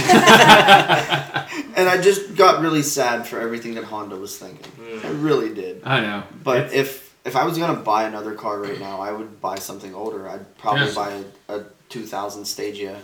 [1.90, 4.72] I just got really sad for everything that Honda was thinking.
[4.80, 5.06] Mm.
[5.06, 5.82] I really did.
[5.86, 6.24] I know.
[6.44, 9.94] But if if I was gonna buy another car right now, I would buy something
[9.94, 10.28] older.
[10.28, 10.96] I'd probably Yes.
[10.96, 12.98] buy a, a 2000 Stagea.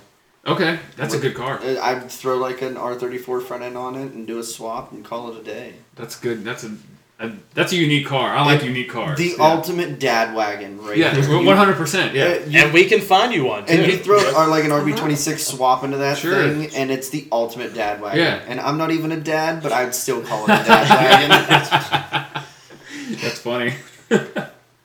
[0.47, 1.59] Okay, that's a good car.
[1.59, 5.03] Uh, I'd throw like an R34 front end on it and do a swap and
[5.03, 5.73] call it a day.
[5.95, 6.43] That's good.
[6.43, 6.71] That's a,
[7.19, 8.35] a that's a unique car.
[8.35, 9.17] I like unique cars.
[9.17, 9.43] The yeah.
[9.53, 10.97] ultimate dad wagon, right?
[10.97, 12.13] Yeah, one hundred percent.
[12.13, 12.23] Yeah.
[12.25, 13.73] uh, you- And we can find you one too.
[13.73, 16.33] and you throw or like an RB26 swap into that Sure.
[16.43, 18.19] thing, and it's the ultimate dad wagon.
[18.19, 18.41] Yeah.
[18.47, 23.17] And I'm not even a dad, but I'd still call it a dad wagon.
[23.21, 23.73] That's funny.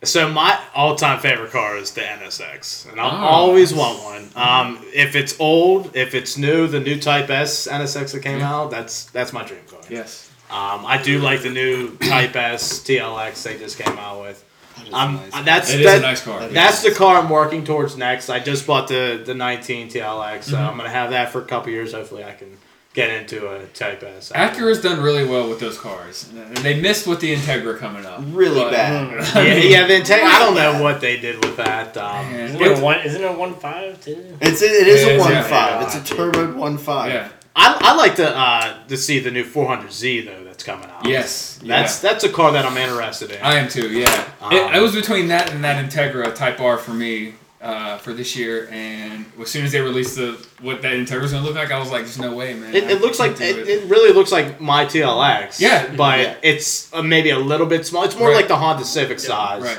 [0.03, 3.29] So my all-time favorite car is the NSX, and I'll Oh.
[3.29, 4.31] always want one.
[4.35, 8.51] Um, if it's old, if it's new, the new Type S NSX that came Yeah.
[8.55, 9.81] out, that's that's my dream car.
[9.91, 10.30] Yes.
[10.51, 14.45] Um, I do like the new Type S TLX they just came out with.
[14.77, 15.45] That is Um, nice.
[15.45, 16.41] that's It is that- a nice car.
[16.41, 18.29] that That's the car I'm working towards next.
[18.31, 20.67] I just bought the the 19 TLX, so Mm-hmm.
[20.69, 21.93] I'm gonna have that for a couple years.
[21.93, 22.57] Hopefully, I can
[22.93, 24.33] get into a Type S.
[24.35, 26.27] Acura's done really well with those cars.
[26.35, 28.21] And they missed with the Integra coming up.
[28.33, 29.11] really But- bad.
[29.37, 29.87] yeah, yeah.
[29.87, 31.97] The Integ- I don't know what they did with that.
[31.97, 32.99] Um, Isn't it one?
[33.05, 34.37] Isn't it a one five too?
[34.41, 35.43] It's it is It a is, one yeah.
[35.45, 35.83] five.
[35.83, 37.13] It's a turbo one five.
[37.13, 37.29] Yeah.
[37.57, 41.05] I I like to uh, to see the new 400Z though that's coming out.
[41.07, 41.59] Yes.
[41.65, 42.11] That's yeah.
[42.13, 43.43] that's a car that I'm interested in.
[43.43, 43.91] I am too.
[43.91, 44.29] Yeah.
[44.41, 48.13] Um, it, it was between that and that Integra Type R for me uh, for
[48.15, 48.69] this year.
[48.71, 50.33] And as soon as they released the
[50.63, 52.85] what that Integra was gonna look like, I was like, "There's no way, man." It,
[52.85, 55.61] it looks like can't it, it really looks like my TLX.
[55.61, 55.93] Yeah.
[55.97, 56.35] but Yeah.
[56.43, 58.05] it's uh, maybe a little bit small.
[58.05, 58.37] It's more Right.
[58.37, 59.63] like the Honda Civic size.
[59.63, 59.79] Right.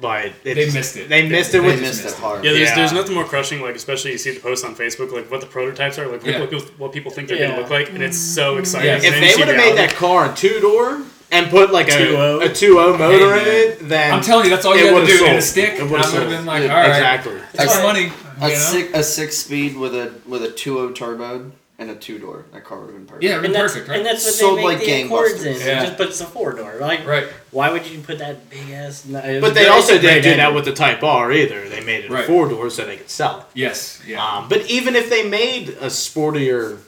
[0.00, 1.08] But They missed it.
[1.08, 2.44] They missed it They with missed it hard.
[2.44, 2.74] Yeah, there's, Yeah.
[2.76, 5.46] there's nothing more crushing, like especially you see the posts on Facebook, like what the
[5.46, 6.40] prototypes are, like Yeah.
[6.40, 7.48] what, people, what people think they're Yeah.
[7.48, 8.60] gonna look like, and it's so mm-hmm.
[8.60, 8.86] exciting.
[8.88, 9.04] Yes.
[9.04, 12.42] If they would have made that car a two door and put like a 2.0.
[12.44, 14.90] a 2.0 motor Hey, in it, then I'm telling you, that's all you It had
[14.90, 15.16] to would've do.
[15.18, 15.30] sold.
[15.30, 15.68] And a stick.
[15.70, 16.28] It would've would have sold.
[16.28, 17.34] been like, Yeah, all right, exactly.
[17.54, 18.12] That's A- money.
[18.42, 18.58] A you know?
[18.58, 22.44] six a six speed with a with a two o turbo and a two door.
[22.52, 23.24] That car would have been perfect.
[23.24, 23.96] Yeah, it'd And that's, perfect, right?
[23.98, 25.54] and that's what Sold they make like the Accords in.
[25.54, 25.66] gangbusters.
[25.66, 25.82] Yeah.
[25.82, 26.76] It just puts a four door.
[26.78, 27.26] Like, right.
[27.52, 29.06] why would you put that big ass?
[29.06, 31.68] no, But they also it's a great didn't do that with the Type R either.
[31.70, 32.24] They made it Right.
[32.24, 33.46] a four door so they could sell it.
[33.54, 34.00] Yes.
[34.06, 34.22] Yeah.
[34.24, 36.78] Um, but even if they made a sportier,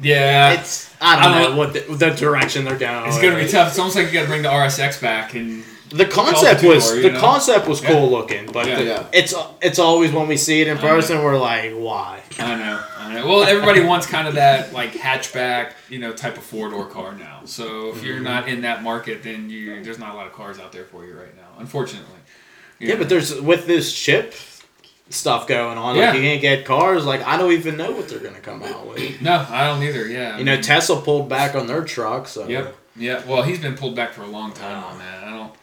[0.00, 0.52] yeah.
[0.60, 3.08] it's I don't, I don't know what the, the direction they're going.
[3.08, 3.68] It's gonna be tough.
[3.70, 6.94] It's almost like you got to bring the RSX back, and The concept two-door, was
[6.94, 7.20] you the know?
[7.20, 7.88] concept was Yeah.
[7.92, 8.76] cool looking, but Yeah.
[8.76, 9.02] the- Yeah.
[9.12, 12.20] it's it's always when we see it in I person, we're like, why?
[12.38, 13.26] I know, I know.
[13.26, 17.12] Well, everybody wants kind of that like hatchback, you know, type of four door car
[17.14, 17.40] now.
[17.44, 18.24] So if you're mm-hmm.
[18.24, 21.04] not in that market, then you there's not a lot of cars out there for
[21.04, 22.18] you right now, unfortunately.
[22.78, 24.34] Yeah, but there's with this chip
[25.10, 26.08] stuff going on, Yeah.
[26.08, 27.04] like you can't get cars.
[27.04, 29.20] Like I don't even know what they're gonna come out with.
[29.22, 30.06] no, I don't either.
[30.06, 32.74] Yeah, I You know, mean, Tesla pulled back on their truck, so Yep.
[32.98, 33.22] Yeah.
[33.26, 35.24] Well, he's been pulled back for a long time on that.
[35.24, 35.54] I don't.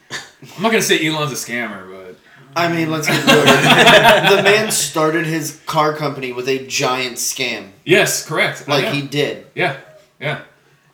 [0.58, 2.18] I'm not gonna say Elon's a scammer, but
[2.56, 3.44] I mean, let's get real.
[4.38, 7.70] the man started his car company with a giant scam.
[7.84, 8.64] yes, correct.
[8.68, 8.92] I Like know.
[8.92, 9.48] he did.
[9.56, 9.78] Yeah,
[10.20, 10.42] yeah,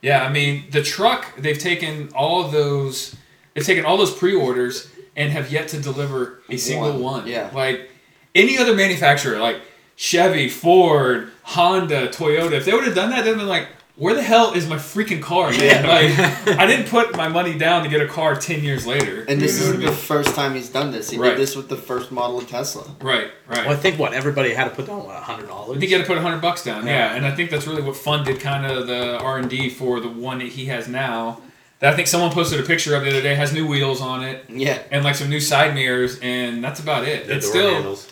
[0.01, 0.23] yeah.
[0.23, 3.15] I mean, the truck they've taken all of those,
[3.53, 7.27] they've taken all those pre-orders and have yet to deliver a single One, one.
[7.27, 7.49] yeah.
[7.53, 7.89] like
[8.33, 9.59] any other manufacturer, like
[9.97, 13.67] Chevy, Ford, Honda, Toyota, if they would have done that, they'd been like,
[14.01, 15.85] "Where the hell is my freaking car, man?
[15.85, 16.11] Like,
[16.59, 19.59] I didn't put my money down to get a car ten years later." And this
[19.61, 19.95] is what I the mm-hmm.
[19.95, 21.09] first time he's done this.
[21.11, 21.29] He Right.
[21.29, 22.83] did this with the first model of Tesla.
[23.01, 23.65] right, right.
[23.65, 25.77] Well, I think what everybody had to put down what hundred dollars.
[25.77, 27.13] I think you got to put a hundred bucks down, yeah.
[27.15, 30.09] and I think that's really what funded kind of the R and D for the
[30.09, 31.41] one that he has now.
[31.79, 34.23] That I think someone posted a picture of the other day has new wheels on
[34.23, 34.77] it Yeah.
[34.91, 37.27] and like some new side mirrors, and that's about it.
[37.27, 38.07] The it's door still handles.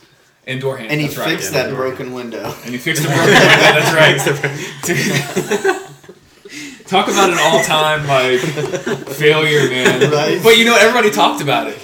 [0.47, 0.91] and door handles.
[0.93, 1.29] And he that's right.
[1.29, 2.51] fixed yeah, that broken window.
[2.63, 3.45] And he fixed the broken window.
[3.77, 3.93] That's
[5.69, 5.75] right.
[6.89, 8.39] Talk about an all-time like
[9.07, 10.11] failure, man.
[10.11, 10.41] Right.
[10.43, 11.77] But you know, everybody talked about it.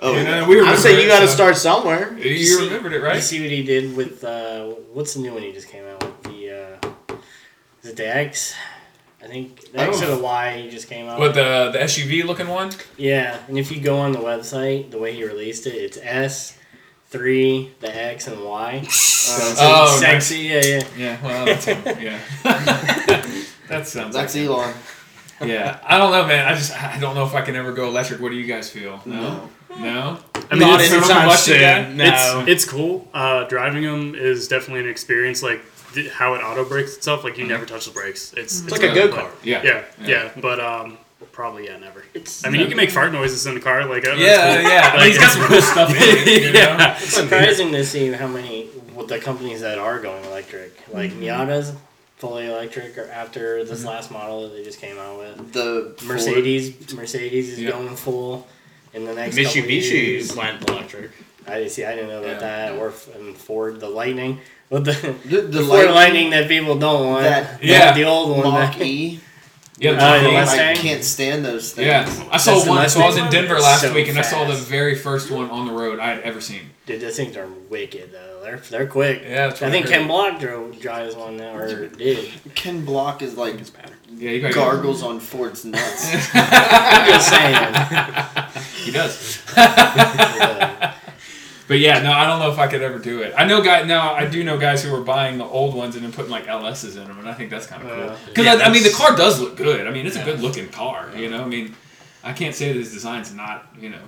[0.00, 2.16] Oh, You know, we remember I would say you got to so- start somewhere.
[2.18, 3.08] You see- remembered it, right?
[3.08, 3.22] You right?
[3.22, 6.22] see what he did with uh, what's the new one he just came out with?
[6.22, 6.78] The
[7.10, 7.16] uh,
[7.82, 8.54] is it the X?
[9.22, 10.12] I think the X Oh.
[10.12, 11.18] or the Y he just came out.
[11.18, 11.36] What with.
[11.36, 12.70] the the SUV looking one?
[12.96, 16.56] Yeah, and if you go on the website, the way he released it, it's S,
[17.10, 18.82] three, the X, and Y.
[18.88, 20.38] So Oh, sexy.
[20.38, 20.82] Yeah, yeah.
[20.96, 21.82] Yeah, well, that's him.
[22.00, 22.20] Yeah.
[23.68, 24.44] that sounds That's like.
[24.44, 24.74] Elon.
[25.40, 26.48] Yeah, I don't know, man.
[26.48, 28.20] I just I don't know if I can ever go electric.
[28.20, 29.00] What do you guys feel?
[29.06, 29.48] No,
[29.78, 30.18] no.
[30.50, 31.54] I mean, Not it's, anytime anytime combustion
[31.86, 31.96] soon.
[31.96, 32.40] No.
[32.44, 33.06] it's it's cool.
[33.14, 35.42] Uh, driving them is definitely an experience.
[35.42, 35.60] Like
[35.94, 37.22] th- how it auto brakes itself.
[37.22, 38.32] Like you never touch the brakes.
[38.32, 39.30] It's It's like a go kart.
[39.44, 40.98] Yeah, Yeah, yeah, but um,
[41.30, 42.02] probably yeah, never.
[42.14, 43.84] It's I mean, you can make fart noises in the car.
[43.84, 44.70] Like that's Yeah, cool.
[44.70, 44.90] yeah.
[44.92, 46.42] I mean, he's got some cool stuff in it.
[46.46, 46.58] You know?
[46.58, 46.96] yeah.
[46.96, 51.74] It's surprising to see how many what the companies that are going electric, like Miata's
[52.18, 53.88] fully electric, or after this mm-hmm.
[53.88, 55.52] last model that they just came out with.
[55.52, 57.70] The Ford- Mercedes, Mercedes is Yeah.
[57.70, 58.46] going full
[58.92, 61.10] in the next couple Mitsubishi went electric.
[61.46, 61.84] I didn't see.
[61.84, 62.70] I didn't know about Yeah.
[62.70, 62.72] that.
[62.72, 64.92] Or and Ford, the Lightning, but the,
[65.24, 67.22] The, the, the Ford Lightning, Lightning that people don't want.
[67.22, 67.92] That- Yeah.
[67.92, 68.52] the old one.
[68.52, 69.20] Mach E.
[69.80, 70.36] Yeah, uh, the the Mach-E.
[70.36, 70.76] I Mustang?
[70.76, 71.86] can't stand those things.
[71.86, 72.00] Yeah,
[72.32, 72.88] I saw That's one.
[72.88, 75.48] So I was in Denver last So week, and I saw the very first one
[75.50, 76.70] on the road I had ever seen.
[76.88, 78.40] Dude, those things are wicked though.
[78.42, 79.20] They're they're quick.
[79.22, 79.92] Yeah, that's what I think heard.
[79.92, 82.30] Ken Block drove drives one now or did.
[82.54, 83.56] Ken Block is like
[84.16, 86.10] Yeah, you got gargles on Ford's nuts.
[86.34, 88.54] I'm just saying.
[88.84, 89.42] He does.
[89.54, 90.94] Yeah.
[91.68, 93.34] But yeah, no, I don't know if I could ever do it.
[93.36, 94.14] I know guy now.
[94.14, 96.96] I do know guys who are buying the old ones and then putting like LSs
[96.96, 98.16] in them, and I think that's kind of cool.
[98.28, 99.86] Because yeah, I, I mean, the car does look good.
[99.86, 101.10] I mean, it's a good looking car.
[101.14, 101.76] You know, I mean,
[102.24, 104.00] I can't say that his design's not you know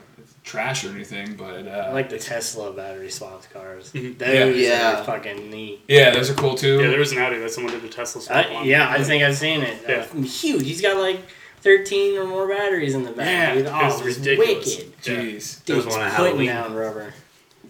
[0.44, 3.92] trash or anything, but uh, I like the Tesla battery swapped cars.
[3.92, 4.18] Mhm.
[4.18, 5.00] Those Yeah.
[5.00, 5.82] are fucking neat.
[5.88, 6.80] yeah, those are cool too.
[6.80, 8.66] Yeah, there was an Audi that someone did the Tesla swap I, on.
[8.66, 9.78] yeah, I think I've seen it.
[9.88, 10.06] Yeah.
[10.16, 10.64] Uh, huge.
[10.64, 11.20] He's got like
[11.62, 13.26] 13 or more batteries in the back.
[13.26, 13.66] Yeah, dude.
[13.66, 14.76] it Oh, was it was ridiculous.
[14.78, 15.02] wicked.
[15.02, 15.64] Jeez.
[15.66, 16.46] There was one at putting Halloween.
[16.48, 17.14] down rubber.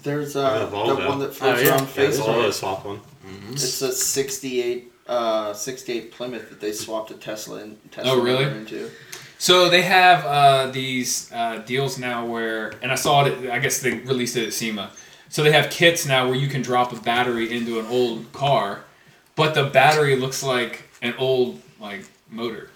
[0.03, 1.09] There's The uh, the Volvo.
[1.09, 1.71] one that floats Oh, yeah.
[1.71, 2.27] around Yeah, the Facebook.
[2.27, 3.01] Volvo swap one.
[3.53, 7.77] It's a 68, uh, 68 Plymouth that they swapped a Tesla in.
[7.91, 8.45] Tesla Oh, really?
[8.45, 8.91] into.
[9.41, 13.49] So they have uh, these uh, deals now where, and I saw it.
[13.49, 14.91] I guess they released it at SEMA.
[15.31, 18.85] So they have kits now where you can drop a battery into an old car,
[19.37, 22.69] but the battery looks like an old like motor.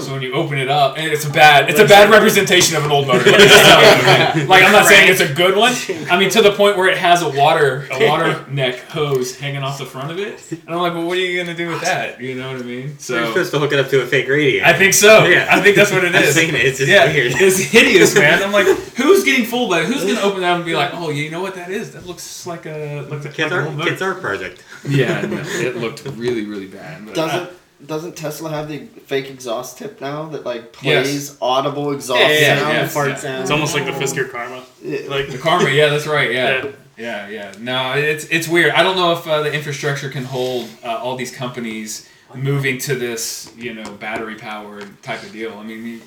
[0.00, 2.84] So when you open it up, and it's a bad, it's a bad representation of
[2.84, 3.30] an old motor.
[3.30, 4.46] Let me just tell you, okay?
[4.46, 5.72] Like I'm not saying it's a good one.
[6.10, 9.62] I mean to the point where it has a water, a water neck hose hanging
[9.62, 11.80] off the front of it, and I'm like, well, what are you gonna do with
[11.82, 12.20] that?
[12.20, 12.98] You know what I mean?
[12.98, 14.64] So You're So supposed to hook it up to a fake radio.
[14.64, 15.24] I think so.
[15.24, 15.48] Yeah.
[15.50, 16.28] I think that's what it is.
[16.36, 16.64] I've seen it.
[16.64, 17.32] It's just yeah, weird.
[17.34, 18.42] it's hideous, man.
[18.42, 19.86] I'm like, who's getting fooled by it?
[19.86, 21.92] Who's gonna open that and be like, oh, you know what that is?
[21.92, 24.62] That looks like a like, a- Kids like an art, kids art project.
[24.88, 27.04] Yeah, no, it looked really, really bad.
[27.04, 27.50] But Doesn't
[27.86, 31.06] doesn't Tesla have the fake exhaust tip now that like Yes.
[31.06, 32.74] plays audible exhaust Yeah, yeah, sound?
[32.74, 32.86] yeah.
[32.88, 33.14] fart yeah.
[33.16, 33.42] sound.
[33.42, 34.62] It's almost like the Fisker Karma.
[34.82, 35.00] Yeah.
[35.08, 36.32] Like The Karma, yeah, that's right.
[36.32, 36.72] Yeah, Yeah.
[36.96, 37.52] yeah, yeah.
[37.60, 38.72] No, it's it's weird.
[38.72, 42.94] I don't know if uh, the infrastructure can hold uh, all these companies moving to
[42.94, 45.56] this, you know, battery powered type of deal.
[45.56, 46.00] I mean, you,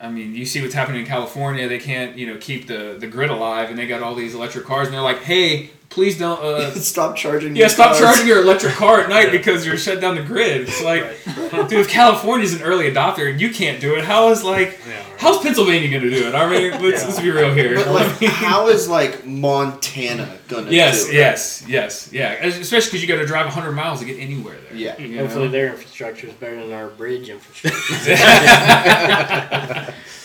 [0.00, 1.68] I mean, you see what's happening in California.
[1.68, 4.64] They can't, you know, keep the the grid alive, and they got all these electric
[4.66, 6.40] cars, and they're like, hey, please don't.
[6.42, 7.54] Uh, stop charging.
[7.56, 8.00] Yeah, your stop cars.
[8.00, 10.62] charging your electric car at night because you're shut down the grid.
[10.62, 11.04] It's like,
[11.68, 14.96] dude, if California's an early adopter and you can't do it, how is like, Yeah,
[14.96, 15.06] right.
[15.20, 16.34] how's Pennsylvania gonna do it?
[16.34, 17.74] I mean, let's, let's be real here.
[17.76, 21.14] But like, how is like Montana gonna yes, do it?
[21.14, 22.32] yes, yes, yeah.
[22.44, 24.76] Especially because you got to drive 100 miles to get anywhere there.
[24.76, 24.98] Yeah.
[25.00, 25.50] you Hopefully know?
[25.52, 27.78] their infrastructure is better than our bridge infrastructure.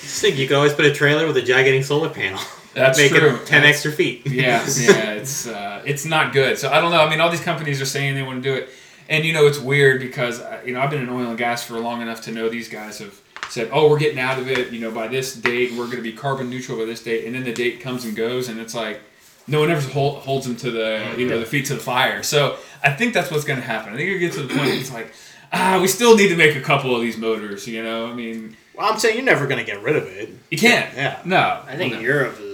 [0.01, 2.39] Just think you could always put a trailer with a gigantic solar panel.
[2.74, 3.36] That's Make true.
[3.36, 4.26] it ten That's- extra feet.
[4.26, 6.57] yeah, yeah, it's uh, it's not good.
[6.57, 7.01] So I don't know.
[7.01, 8.69] I mean, all these companies are saying they want to do it,
[9.09, 11.63] and you know, it's weird because uh, you know I've been in oil and gas
[11.63, 13.19] for long enough to know these guys have
[13.49, 14.72] said, "Oh, we're getting out of it.
[14.72, 17.36] You know, by this date, we're going to be carbon neutral by this date," and
[17.36, 19.01] then the date comes and goes, and it's like
[19.47, 22.24] no one ever hold, holds them to the you know the feet to the fire.
[22.24, 23.91] So I think that's what's going to happen.
[23.93, 25.13] I think it gets to the point where it's like.
[25.53, 28.07] Ah, we still need to make a couple of these motors, you know.
[28.07, 30.30] I mean, Well, I'm saying you're never gonna get rid of it.
[30.49, 30.95] you can't.
[30.95, 31.19] Yeah.
[31.26, 31.61] No.
[31.67, 31.99] I think no.
[31.99, 32.51] Europe is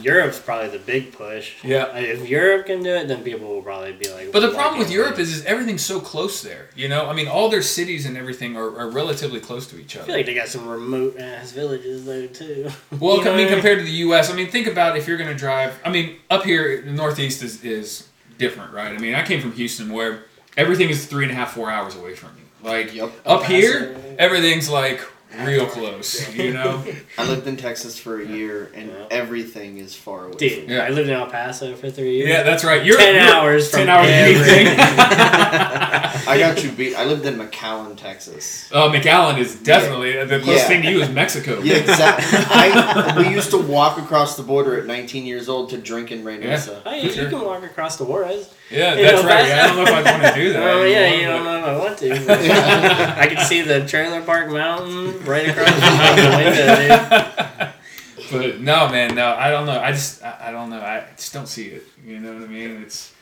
[0.00, 1.62] Europe's probably the big push.
[1.62, 1.96] Yeah.
[1.96, 4.32] If Europe can do it, then people will probably be like.
[4.32, 6.68] But the problem with Europe is, is everything's so close there.
[6.74, 9.96] You know, I mean, all their cities and everything are, are relatively close to each
[9.96, 10.04] other.
[10.04, 12.70] I feel like they got some remote ass villages though too.
[12.98, 15.18] well, You know I mean, compared to the U.S., I mean, think about if you're
[15.18, 15.78] going to drive.
[15.84, 18.92] I mean, up here, the Northeast is, is different, right?
[18.92, 20.24] I mean, I came from Houston, where
[20.56, 22.68] everything is three and a half, four hours away from you.
[22.68, 23.12] Like Yep.
[23.26, 25.00] up here, everything's like
[25.44, 26.34] real close.
[26.34, 26.84] You know?
[27.18, 29.06] I lived in Texas for a year, and Yeah.
[29.10, 30.36] everything is far away.
[30.36, 30.84] Dude, Yeah.
[30.84, 32.28] I lived in El Paso for three years.
[32.28, 32.84] yeah, that's right.
[32.84, 34.76] You're 10 you're hours from ten hours of every-
[36.24, 36.94] I got you beat.
[36.94, 38.68] I lived in McAllen, Texas.
[38.72, 40.68] Oh, McAllen is definitely uh, the closest Yeah.
[40.68, 41.60] thing to you is Mexico.
[41.62, 42.24] Yeah, exactly.
[42.50, 46.22] I we used to walk across the border at 19 years old to drink in
[46.24, 46.82] Reynosa.
[46.86, 47.24] Oh, yeah, Sure.
[47.24, 48.48] you can walk across the Juarez.
[48.70, 49.46] Yeah, You that's know, right.
[49.48, 50.62] Yeah, I don't know if I'd want to do that.
[50.62, 53.20] Oh yeah, you don't know if I want to.
[53.20, 56.90] I can see the trailer park mountain right across the window, dude.
[56.90, 57.68] Eh?
[58.30, 59.78] But no, man, no, I don't know.
[59.78, 60.80] I just, I, I don't know.
[60.80, 61.84] I just don't see it.
[62.02, 62.82] You know what I mean?
[62.82, 63.12] It's,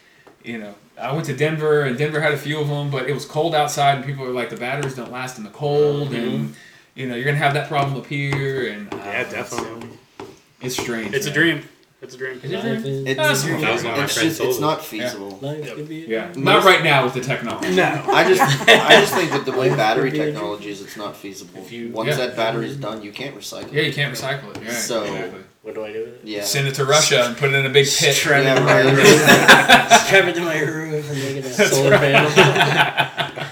[0.44, 3.12] you know, I went to Denver and Denver had a few of them, but it
[3.12, 6.14] was cold outside and people were like, the batteries don't last in the cold, mm-hmm.
[6.14, 6.54] and
[6.94, 9.30] you know, you're gonna have that problem up here, and I don't Yeah, ah, know,
[9.30, 9.88] definitely.
[10.18, 10.28] It's,
[10.62, 11.14] it's strange.
[11.14, 11.62] it's a dream.
[12.02, 12.40] It's a dream.
[12.42, 13.06] Is it a Life dream?
[13.06, 15.38] It's, That's what that was what my it's just it's not feasible.
[15.42, 15.86] life Yep.
[16.08, 17.74] Yeah, not right now with the technology.
[17.76, 17.84] No.
[18.08, 21.60] I just I just think with the way battery technology is, it's not feasible.
[21.60, 22.16] If you- Once Yeah.
[22.26, 23.70] that battery's done, you can't recycle.
[23.72, 23.88] Yeah, it.
[23.88, 24.62] you can't recycle it.
[24.62, 25.40] Right, So- exactly.
[25.62, 26.20] What do I do with it?
[26.24, 26.42] Yeah.
[26.42, 28.14] Send it to Russia and put it in a big pit.
[28.14, 28.96] Strap it Yeah, to my right.
[28.96, 29.06] roof.
[30.06, 32.00] Strap it to my roof and make it a solar right.
[32.00, 33.46] panel.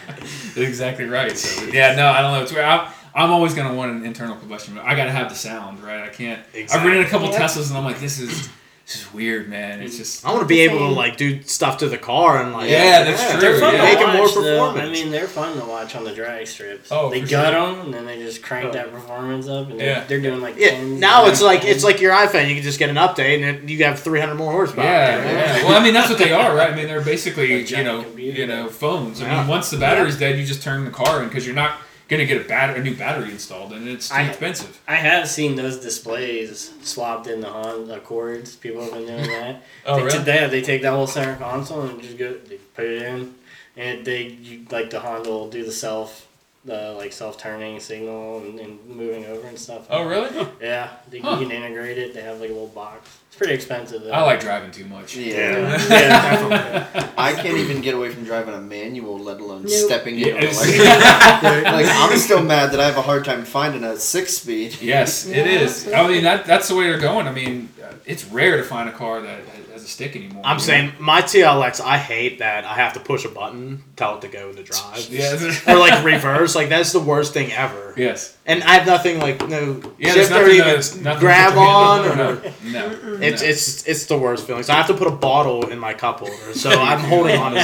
[0.57, 1.37] exactly right.
[1.37, 2.43] So yeah, no, I don't know.
[2.43, 2.65] It's weird.
[2.65, 4.79] I'm, I'm always gonna want an internal combustion.
[4.79, 6.03] I gotta have the sound, right?
[6.05, 6.41] I can't.
[6.55, 6.79] Exactly.
[6.79, 7.41] I've ridden a couple Yeah.
[7.41, 8.49] Teslas and I'm like, this is
[8.87, 9.83] this is weird, man.
[9.83, 12.55] It's just I want to be able to like do stuff to the car and
[12.55, 13.79] like Yeah, that's true, They're fun yeah.
[13.81, 14.41] to Make it more watch, though.
[14.43, 14.89] performance.
[14.89, 16.89] I mean, they're fun to watch on the drag strips.
[16.91, 17.67] Oh, they for gut sure.
[17.67, 18.73] them and then they just crank Oh.
[18.73, 20.05] that performance up, and Yeah.
[20.05, 21.75] they're, they're doing like Yeah, now it's like tens.
[21.77, 22.49] it's like your iPhone.
[22.49, 24.85] You can just get an update and it, you have 300 more horsepower.
[24.85, 25.59] yeah, right?
[25.59, 25.65] yeah.
[25.65, 26.73] Well, I mean that's what they are, right?
[26.73, 28.39] I mean they're basically you know computer.
[28.41, 29.21] you know phones.
[29.21, 29.39] I Yeah.
[29.41, 31.73] mean once the battery's dead, you just turn the car in because you're not
[32.09, 34.81] gonna get a bat- a new battery installed and it's too I- expensive.
[34.89, 38.57] I have seen those displays swapped in the Honda Accords.
[38.57, 39.63] People have been doing that.
[39.87, 40.19] Oh they, really?
[40.19, 43.35] Today they take that whole center console and just go, they put it in,
[43.77, 46.27] and they you, like the Honda will do the self,
[46.65, 49.87] the like self turning signal and, and moving over and stuff.
[49.91, 50.31] Oh really?
[50.63, 51.37] Yeah, they, Huh.
[51.41, 52.15] you can integrate it.
[52.15, 53.19] They have like a little box.
[53.39, 54.11] It's pretty expensive though.
[54.11, 55.15] I like driving too much.
[55.15, 55.37] Yeah.
[55.37, 55.89] Yeah, yeah
[56.51, 57.11] definitely.
[57.17, 59.71] I can't even get away from driving a manual, let alone Nope.
[59.71, 61.65] stepping into Yeah, an it's- electric.
[61.73, 64.79] like I'm still mad that I have a hard time finding a six speed.
[64.81, 65.87] Yes, it Yeah, is.
[65.93, 67.29] I mean, that that's the way they're going.
[67.29, 69.58] I mean, uh, it's rare to find a car that has a
[69.89, 70.43] stick anymore.
[70.45, 71.81] I'm saying my TLX.
[71.81, 75.11] I hate that I have to push a button, tell it to go into drive,
[75.11, 75.17] know?
[75.19, 75.67] Yes.
[75.67, 76.55] or like reverse.
[76.55, 77.95] Like that's the worst thing ever.
[77.97, 78.37] yes.
[78.47, 80.81] And I have nothing like no Yeah, shift or even
[81.19, 82.07] grab on.
[82.07, 82.35] Or, no,
[82.65, 83.19] no.
[83.21, 83.49] It's no.
[83.49, 84.63] it's it's the worst feeling.
[84.63, 86.55] So I have to put a bottle in my cup holder.
[86.55, 87.61] So I'm holding on to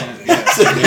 [0.49, 0.85] something.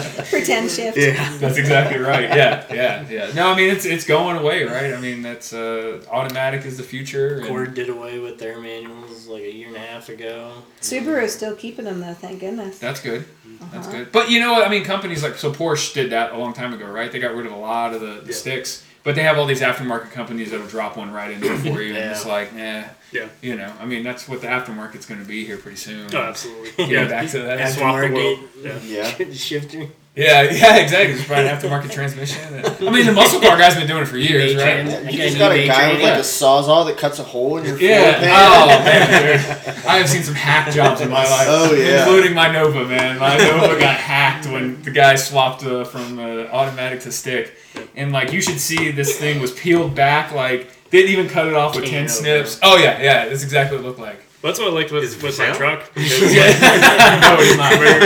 [0.20, 0.32] Yes.
[0.32, 0.96] Yes, so it's like, Pretend shift.
[0.98, 1.38] Yeah.
[1.38, 2.24] That's exactly right.
[2.30, 3.32] Yeah, yeah, yeah.
[3.34, 4.92] No, I mean it's it's going away, right?
[4.94, 7.38] I mean that's uh, automatic is the future.
[7.38, 10.52] and- Ford did away with their manuals like a year and a half ago.
[10.80, 12.78] Subaru's still keeping them though, thank goodness.
[12.78, 13.24] That's good.
[13.72, 13.98] That's Uh-huh.
[13.98, 14.12] good.
[14.12, 14.66] But you know what?
[14.66, 17.10] I mean, companies like so Porsche did that a long time ago, right?
[17.12, 18.34] They got rid of a lot of the, the Yeah.
[18.36, 21.80] sticks, but they have all these aftermarket companies that'll drop one right in there for
[21.82, 22.84] you, and it's like, eh.
[23.12, 23.26] Yeah.
[23.42, 26.14] You know, I mean, that's what the aftermarket's going to be here pretty soon.
[26.14, 26.84] Oh, absolutely.
[26.84, 27.58] Yeah, back to that.
[27.58, 28.38] Yeah, swap the world.
[28.38, 29.16] Aftermarket Yeah.
[29.26, 29.32] Yeah.
[29.34, 29.88] shifter.
[30.16, 31.14] Yeah, yeah, exactly.
[31.16, 32.42] Just buy an aftermarket transmission.
[32.64, 34.80] I mean, the muscle car guy's been doing it for years, right?
[34.86, 35.14] A-trans.
[35.14, 36.10] You I just got got a guy with A-train.
[36.10, 38.18] like a sawzall that cuts a hole in your floor Yeah.
[38.18, 38.30] pan.
[38.32, 39.76] Oh man, dude.
[39.86, 41.46] I have seen some hack jobs in my life.
[41.48, 42.02] Oh, yeah.
[42.02, 43.18] Including my Nova, man.
[43.18, 47.54] My Nova got hacked when the guy swapped uh, from uh, automatic to stick,
[47.94, 50.32] and like you should see this thing was peeled back.
[50.32, 52.08] Like they didn't even cut it off with Can ten over.
[52.12, 52.58] snips.
[52.64, 53.28] Oh yeah, yeah.
[53.28, 54.20] That's exactly what it looked like.
[54.42, 55.54] That's what I liked with, with my sale?
[55.54, 55.90] truck.
[55.94, 56.48] because, Yeah.
[57.22, 57.78] no, not.
[57.78, 58.00] Where,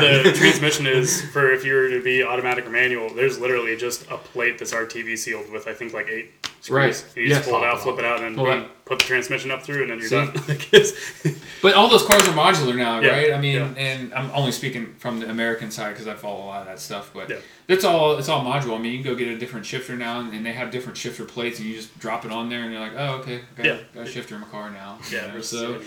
[0.00, 3.76] where the transmission is for if you were to be automatic or manual, there's literally
[3.76, 6.70] just a plate that's RTV sealed with I think like eight screws.
[7.04, 7.16] Right.
[7.16, 7.52] You just Yeah.
[7.52, 8.68] pull it out, flip it out, and then it.
[8.88, 11.30] Put the transmission up through, and then you're See?
[11.30, 11.34] done.
[11.62, 13.32] But all those cars are modular now, Yeah, right?
[13.32, 13.74] I mean, yeah.
[13.76, 16.78] and I'm only speaking from the American side because I follow a lot of that
[16.78, 17.10] stuff.
[17.12, 17.36] But Yeah.
[17.66, 18.76] it's all it's all modular.
[18.76, 21.24] I mean, you can go get a different shifter now, and they have different shifter
[21.24, 23.78] plates, and you just drop it on there, and you're like, oh, okay, got, Yeah.
[23.94, 24.98] got a shifter in my car now.
[25.10, 25.80] yeah, You so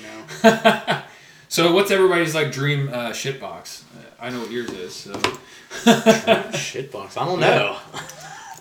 [0.44, 1.03] now.
[1.48, 3.86] so what's everybody's like dream uh, shit box?
[3.98, 4.94] Uh, I know what yours is.
[4.94, 5.14] So
[5.86, 7.18] Shitbox.
[7.18, 7.78] I don't know.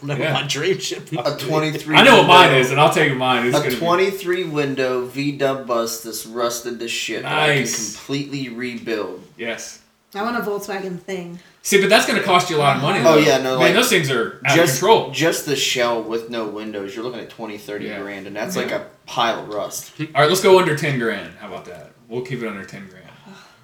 [0.09, 0.33] I Yeah.
[0.33, 1.35] my dream shitbox.
[1.37, 1.97] A 23.
[1.97, 3.47] I know what mine is, and I'll tell you mine.
[3.47, 7.23] It's A gonna be- 23 window V dub bus that's rusted to shit.
[7.23, 7.97] that I can Nice.
[7.97, 9.23] completely rebuild.
[9.37, 9.79] yes.
[10.13, 11.39] I want a Volkswagen thing.
[11.63, 12.99] See, but that's going to cost you a lot of money.
[13.05, 15.11] Oh, yeah, no, Man, like, those things are out just of control.
[15.13, 18.01] just the shell with no windows, you're looking at 20, 30 Yeah.
[18.01, 19.93] grand, and that's like a pile of rust.
[20.01, 21.35] All right, let's go under ten grand.
[21.41, 21.93] How about that?
[22.09, 23.07] We'll keep it under ten grand.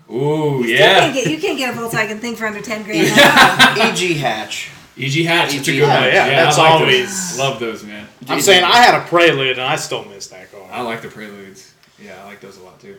[0.08, 1.00] Ooh, You yeah.
[1.00, 3.08] can't get you can't get a Volkswagen thing for under ten grand.
[3.80, 4.68] EG hatch.
[4.98, 5.90] EG hatch, that's a EG good one.
[5.90, 6.12] hatch.
[6.14, 7.38] Yeah, that's I like always- those.
[7.38, 8.06] love those, man.
[8.28, 10.62] I'm saying I had a Prelude and I still miss that car.
[10.72, 11.74] I like the preludes.
[12.02, 12.96] Yeah, I like those a lot too.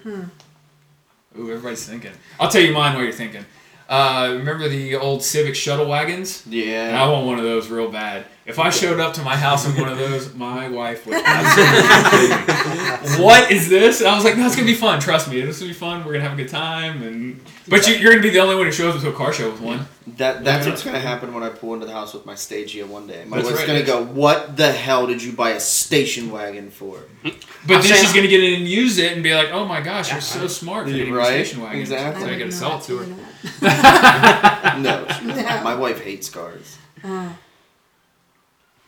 [1.38, 2.12] Ooh, everybody's thinking.
[2.40, 3.46] I'll tell you mine while you're thinking.
[3.90, 6.46] Uh, remember the old Civic shuttle wagons?
[6.48, 7.02] Yeah.
[7.02, 8.26] I want one of those real bad.
[8.46, 13.24] If I showed up to my house in one of those, my wife would absolutely.
[13.24, 14.00] What is this?
[14.02, 15.00] And I was like, no, it's gonna be fun.
[15.00, 16.04] Trust me, this will be fun.
[16.06, 17.02] We're gonna have a good time.
[17.04, 19.32] And but you, you're gonna be the only one who shows up to a car
[19.34, 19.86] show with one.
[20.16, 20.72] That that's Yeah.
[20.72, 23.26] what's gonna happen when I pull into the house with my Stagea one day.
[23.28, 26.72] My That's wife's right, gonna go, "What the hell did you buy a station wagon
[26.72, 29.50] for?" But I'm then saying- she's gonna get in and use it and be like,
[29.52, 31.82] oh my gosh, you're so smart for getting Right, a station wagon.
[31.82, 32.22] exactly.
[32.22, 34.78] So I would gotta sell it to her.
[34.80, 35.62] No, No.
[35.64, 36.78] my wife hates cars.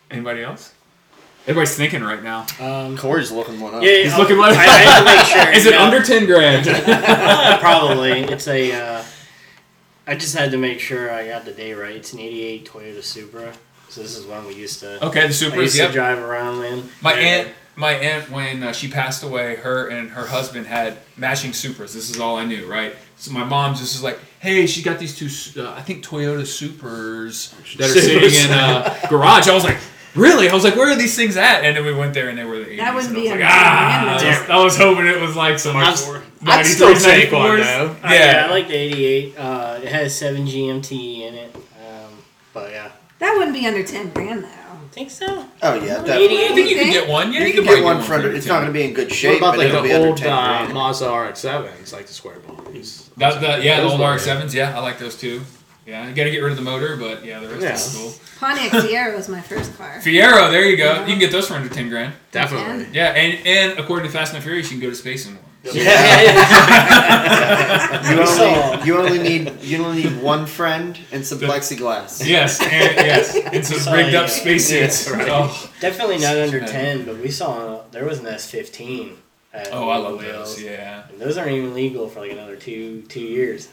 [0.09, 0.71] Anybody else?
[1.47, 2.45] Everybody's thinking right now.
[2.59, 3.81] Um, Corey's looking one up.
[3.83, 5.51] yeah, He's I'll- looking like- I, I have to make sure.
[5.57, 5.83] Is it yeah.
[5.83, 6.65] under ten grand?
[7.59, 8.21] Probably.
[8.21, 8.71] It's a.
[8.71, 9.03] Uh,
[10.09, 11.95] I just had to make sure I got the day right.
[11.95, 13.53] It's an '88 Toyota Supra.
[13.89, 15.05] So this is one we used to.
[15.05, 15.85] okay, the I used Supras.
[15.87, 16.89] to drive around in.
[17.01, 17.19] My Yeah.
[17.27, 21.93] aunt, my aunt, when uh, she passed away, her and her husband had matching Supras.
[21.93, 22.95] This is all I knew, right?
[23.17, 26.41] So my mom just was like, "Hey, she got these two, uh, I think Toyota
[26.41, 29.77] Supras that are sitting in a garage." I was like,
[30.15, 32.37] "Really?" I was like, "Where are these things at?" And then we went there, and
[32.37, 32.77] they were the 80s.
[32.77, 35.07] That wouldn't and I be was under like, ah, I 10 was, I was hoping
[35.07, 35.75] it was like some.
[35.75, 36.23] I'm- Four.
[36.47, 37.63] I'd still take one 94s.
[37.63, 37.95] though.
[38.07, 39.37] Uh, yeah, I like the '88.
[39.37, 41.55] Uh, it has seven GMT in it.
[41.55, 42.11] Um,
[42.53, 44.49] but yeah, That wouldn't be under ten grand though.
[44.91, 45.45] Think so.
[45.61, 46.45] Oh yeah, definitely.
[46.45, 47.31] I think you can get one.
[47.31, 48.29] Yeah, You, you, can probably get one for under.
[48.31, 49.87] for It's not going to be in good What shape, about but like it'll the
[49.89, 53.09] be old uh, Mazda RX-7s, like the square bodies?
[53.17, 54.51] That, that, yeah, the old RX-7s.
[54.53, 55.41] Yeah, I like those too.
[55.89, 57.73] Yeah, you got to get rid of the motor, but yeah, the rest Yeah.
[57.73, 58.13] is cool.
[58.39, 59.97] Pontiac Fiero was my first car.
[60.03, 60.99] Fiero, there you go.
[61.01, 62.13] You can get those for under ten grand.
[62.31, 62.87] Definitely.
[62.93, 65.33] Yeah, and and according to Fast and the Furious, you can go to space in
[65.35, 65.45] one.
[68.09, 72.25] You only, you only need you only need one friend and some plexiglass.
[72.25, 74.19] Yes, and, yes, and some Saw rigged you.
[74.19, 75.09] up spacesuits.
[75.11, 79.15] Oh, Definitely not under ten, but we saw there was an S15.
[79.51, 80.55] At oh, I love Wheels.
[80.57, 80.63] those.
[80.63, 81.07] Yeah.
[81.09, 83.67] And those aren't even legal for like another two two years.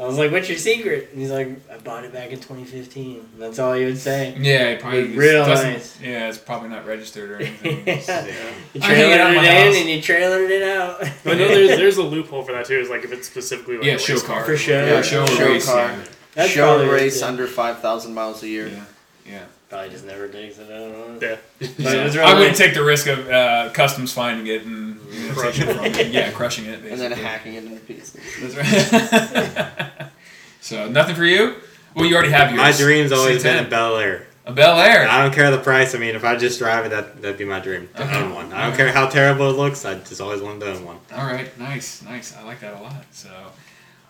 [0.00, 3.16] I was like, "What's your secret?" And he's like, "I bought it back in 2015."
[3.16, 4.34] And that's all he would say.
[4.38, 6.00] Yeah, it probably It's real nice.
[6.00, 7.86] Yeah, it's probably not registered or anything.
[7.86, 7.92] You
[8.82, 9.76] I hang it trailered out it in house.
[9.76, 11.00] and you trailered it out.
[11.24, 12.78] but know there's there's a loophole for that too.
[12.80, 14.44] Is like if it's specifically like Yeah, a show race car.
[14.44, 14.76] For sure.
[14.76, 15.66] Yeah, Yeah, show, show race.
[15.66, 15.94] car.
[16.36, 16.46] Yeah.
[16.46, 17.26] Show race yeah.
[17.26, 18.68] under five thousand miles a year.
[18.68, 18.84] yeah,
[19.26, 19.44] yeah.
[19.68, 20.66] Probably just never takes it.
[20.68, 21.28] I don't know.
[21.28, 21.36] Yeah.
[21.60, 22.58] But it I wouldn't nice.
[22.58, 26.06] take the risk of uh, customs finding it and you know, taking it.
[26.12, 26.82] Yeah, crushing it.
[26.82, 26.90] Basically.
[26.92, 28.16] And then hacking it into pieces.
[28.40, 30.08] That's right.
[30.60, 31.56] so nothing for you.
[31.94, 32.58] Well, you already have yours.
[32.60, 33.66] My dream's always been C10.
[33.66, 34.26] a Bel Air.
[34.46, 35.08] a Bel Air.
[35.08, 35.94] I don't care the price.
[35.94, 38.16] I mean, if I just drive it, that that'd be my dream to Okay.
[38.22, 38.52] own one.
[38.52, 39.84] I don't care how terrible it looks.
[39.84, 40.98] I just always wanted to own one.
[41.12, 42.36] All right, nice, nice.
[42.36, 43.04] I like that a lot.
[43.10, 43.28] So,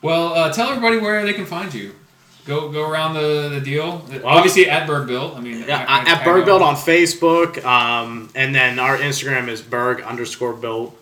[0.02, 1.94] well, uh, tell everybody where they can find you.
[2.50, 4.04] Go go around the, the deal.
[4.24, 5.36] Obviously at Berg Built.
[5.36, 6.74] I mean, Yeah, I- I at tag Berg Built on.
[6.74, 10.96] Facebook, um, and then our Instagram is Berg underscore Built.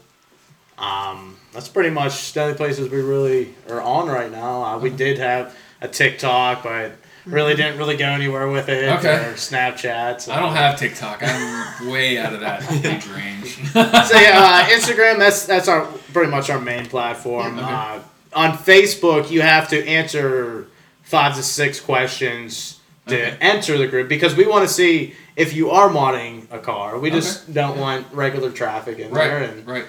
[0.77, 4.63] Um, that's pretty much the only places we really are on right now.
[4.63, 6.93] Uh, we did have a TikTok, but
[7.25, 8.87] really didn't really go anywhere with it.
[8.99, 9.15] Okay.
[9.17, 10.21] Or Snapchat.
[10.21, 10.33] So.
[10.33, 11.23] I don't have TikTok.
[11.23, 13.57] I'm way out of that age range.
[13.73, 15.19] so yeah, uh, Instagram.
[15.19, 17.59] That's that's our pretty much our main platform.
[17.59, 17.67] Okay.
[17.67, 18.01] Uh,
[18.35, 20.67] on Facebook, you have to answer
[21.09, 23.37] five to six questions to Okay.
[23.41, 26.99] enter the group because we want to see if you are modding a car.
[26.99, 29.41] We just don't want regular traffic in there.
[29.41, 29.85] right, And right.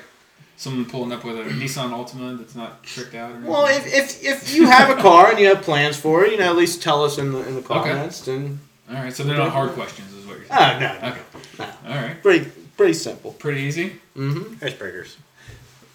[0.55, 3.49] Someone pulling up with a Nissan Altima that's not tricked out or anything.
[3.51, 6.37] well, if, if if you have a car and you have plans for it, you
[6.37, 8.27] know, at least tell us in the in the comments.
[8.27, 8.59] And
[8.89, 10.79] All right, so they're not hard questions, is what you're oh saying.
[10.81, 11.21] no, Okay.
[11.59, 11.65] No.
[11.87, 12.21] All right.
[12.21, 13.31] pretty pretty simple.
[13.33, 13.93] Pretty easy.
[14.17, 14.55] Mm-hmm.
[14.65, 15.15] Icebreakers.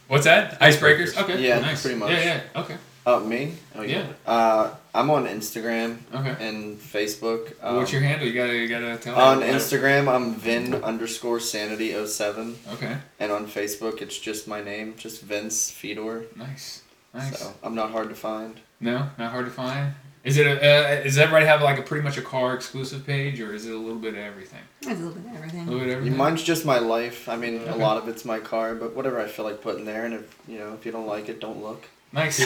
[0.09, 0.59] What's that?
[0.61, 1.17] Icebreakers.
[1.23, 1.47] Okay.
[1.47, 1.83] Yeah, Nice.
[1.83, 2.11] pretty much.
[2.13, 2.61] Yeah, yeah.
[2.63, 2.77] Okay.
[3.07, 3.55] Oh, me?
[3.75, 4.07] Oh, Yeah.
[4.27, 6.37] Uh, I'm on Instagram Okay.
[6.47, 7.53] and Facebook.
[7.63, 8.27] Um, What's your handle?
[8.27, 9.15] You gotta, you gotta tell.
[9.17, 9.59] on everybody.
[9.59, 12.57] Instagram, I'm Vin underscore Sanity 07.
[12.75, 12.97] Okay.
[13.19, 16.25] And on Facebook, it's just my name, just Vince Fedor.
[16.37, 16.83] Nice.
[17.13, 17.39] Nice.
[17.41, 18.61] So I'm not hard to find.
[18.81, 19.95] No, not hard to find.
[20.23, 20.47] Is it?
[20.47, 23.67] A, uh, does everybody have like a pretty much a car exclusive page, or is
[23.67, 24.61] it a little bit of everything?
[24.81, 25.61] It's a little bit of everything.
[25.61, 26.17] A little bit of everything.
[26.17, 27.29] Mine's just my life.
[27.29, 30.07] I mean, a lot of it's my car, but whatever I feel like putting there,
[30.07, 31.85] and if you know, if you don't like it, don't look.
[32.15, 32.41] Nice.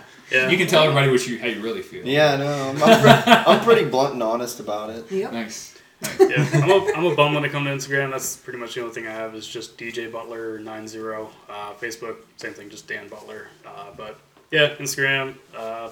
[0.30, 0.48] Yeah.
[0.48, 2.04] You can tell everybody what you how you really feel.
[2.04, 5.10] Yeah, no, I'm, I'm, pre- I'm pretty blunt and honest about it.
[5.10, 5.32] Yep.
[5.32, 5.78] Nice.
[6.18, 8.10] yeah, I'm a, I'm a bum when it comes to Instagram.
[8.10, 10.98] That's pretty much the only thing I have is just DJ Butler 90.
[10.98, 11.32] Uh,
[11.80, 13.46] Facebook, same thing, just Dan Butler.
[13.64, 14.18] Uh, but
[14.50, 15.90] yeah, Instagram, uh,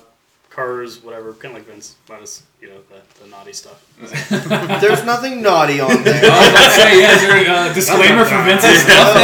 [0.54, 3.84] cars, whatever, kind of like Vince, minus you know the, the naughty stuff.
[4.80, 6.18] There's nothing naughty on I was there.
[6.24, 9.16] about to say, yeah, is there a uh, disclaimer for Vince's stuff?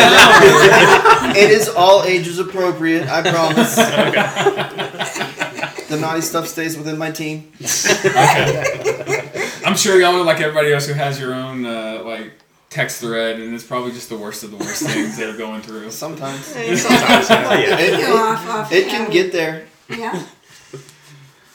[1.36, 3.08] it is all ages appropriate.
[3.08, 3.76] I promise.
[5.88, 7.52] the naughty stuff stays within my team.
[9.64, 12.32] I'm sure y'all are like everybody else who has your own uh, like
[12.70, 15.62] text thread, and it's probably just the worst of the worst things that are going
[15.62, 15.90] through.
[15.90, 17.78] Sometimes Sometimes, yeah.
[17.78, 19.66] it, Go off, off, it can get there.
[19.88, 20.24] Yeah.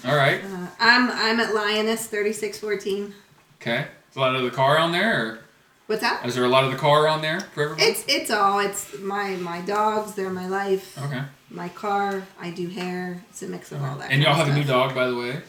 [0.06, 0.42] All right.
[0.44, 3.14] Uh, I'm I'm at Lioness thirty six fourteen.
[3.62, 3.88] Okay.
[4.12, 5.40] Is a lot of the car on there, or
[5.88, 6.26] What's that?
[6.26, 7.90] is there a lot of the car on there for everybody?
[7.90, 8.60] It's it's all.
[8.60, 10.14] It's my my dogs.
[10.16, 10.98] They're my life.
[11.04, 11.22] okay.
[11.50, 12.24] My car.
[12.40, 13.24] I do hair.
[13.30, 14.12] It's a mix of all that.
[14.12, 14.88] And y'all have kind a of new stuff.
[14.90, 15.42] dog, by the way.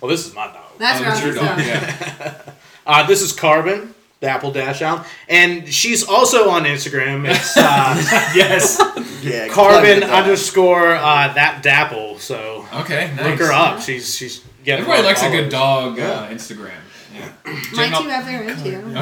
[0.00, 0.56] Well, this is my dog.
[0.78, 1.10] That's oh, right.
[1.14, 1.58] that's your dog.
[1.60, 2.52] so- Yeah.
[2.86, 7.28] Uh, this is Carbon, the dapple dachshund, and she's also on Instagram.
[7.28, 7.94] It's uh,
[8.34, 8.80] yes.
[9.22, 10.10] Yeah, Carbon plug it up.
[10.10, 12.18] underscore uh, that Dapple.
[12.18, 13.12] So Okay.
[13.16, 13.26] Nice.
[13.26, 13.80] look her up.
[13.80, 15.98] She's she's getting Everybody lot likes a good followers.
[15.98, 16.72] dog uh, Instagram.
[17.14, 17.28] Yeah.
[17.44, 18.98] My Jen, two have their own too.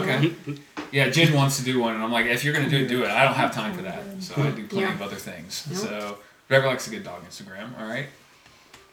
[0.53, 0.59] Okay.
[0.91, 3.03] Yeah, Jen wants to do one, and I'm like, if you're gonna do it, do
[3.05, 3.11] it.
[3.11, 4.95] I don't have time for that, so I do plenty Yeah.
[4.95, 5.67] of other things.
[5.71, 5.79] Nope.
[5.81, 6.19] So,
[6.49, 8.07] whoever likes a good dog Instagram, all right.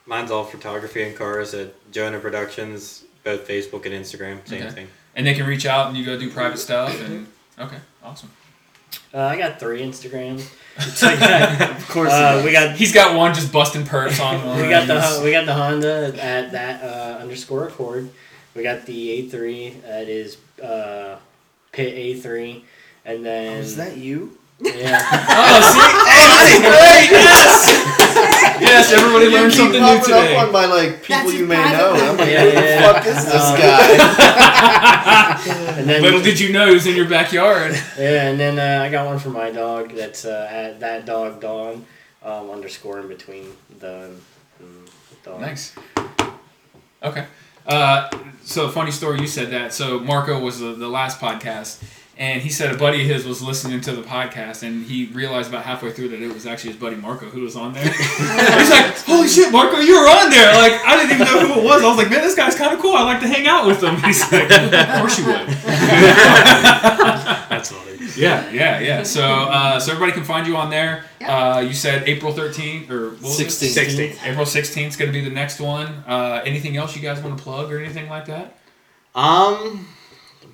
[0.06, 4.72] Mine's all photography and cars at Jonah Productions, both Facebook and Instagram, same Okay.
[4.72, 4.88] thing.
[5.16, 7.28] And they can reach out, and you go do private stuff, and
[7.58, 8.30] okay, awesome.
[9.14, 10.50] Uh, I got three Instagrams.
[10.80, 12.12] So I got- Of course.
[12.12, 15.46] uh, we got He's got one just busting perps on we got the we got
[15.46, 18.10] the Honda at that uh, underscore Accord.
[18.56, 21.18] We got the A3 that is uh,
[21.72, 22.62] Pit A3,
[23.06, 24.38] and Oh, then is that you?
[24.62, 25.02] yeah.
[25.38, 27.12] Oh, see, oh, that's great.
[27.12, 28.15] Yes,
[28.62, 28.92] yes.
[28.92, 30.36] Everybody You learned keep something new popping today.
[30.38, 31.92] up on my like people That's you may know.
[31.94, 33.82] I'm like, Yeah, who yeah, the fuck is this Um, guy?
[35.80, 37.74] and then Little did you know, he's in your backyard.
[37.98, 39.92] yeah, and then uh, I got one for my dog.
[39.94, 41.86] That's uh, at that dog Dawn
[42.24, 43.48] um, underscore in between
[43.80, 44.12] the
[44.62, 44.86] um,
[45.24, 45.42] dog.
[45.42, 45.76] Nice.
[47.04, 47.26] Okay.
[47.68, 48.10] Uh,
[48.44, 49.20] so funny story.
[49.20, 49.74] You said that.
[49.74, 51.84] So Marco was the, the last podcast,
[52.18, 55.50] and he said a buddy of his was listening to the podcast, and he realized
[55.50, 57.84] about halfway through that it was actually his buddy Marco who was on there.
[57.92, 61.60] He's like, "Holy shit, Marco, you were on there!" Like I didn't even know who
[61.62, 61.84] it was.
[61.84, 62.96] I was like, "Man, this guy's kind of cool.
[62.96, 65.48] I like to hang out with him." He's like, "Of course you would."
[67.50, 67.96] That's funny.
[68.16, 69.04] Yeah, yeah, yeah.
[69.04, 71.04] So, uh, so everybody can find you on there.
[71.22, 73.76] Uh, you said April 13th or what 16th.
[73.76, 74.24] 16th.
[74.24, 75.88] April 16th is going to be the next one.
[76.08, 78.58] Uh, anything else you guys want to plug or anything like that?
[79.16, 79.88] Um,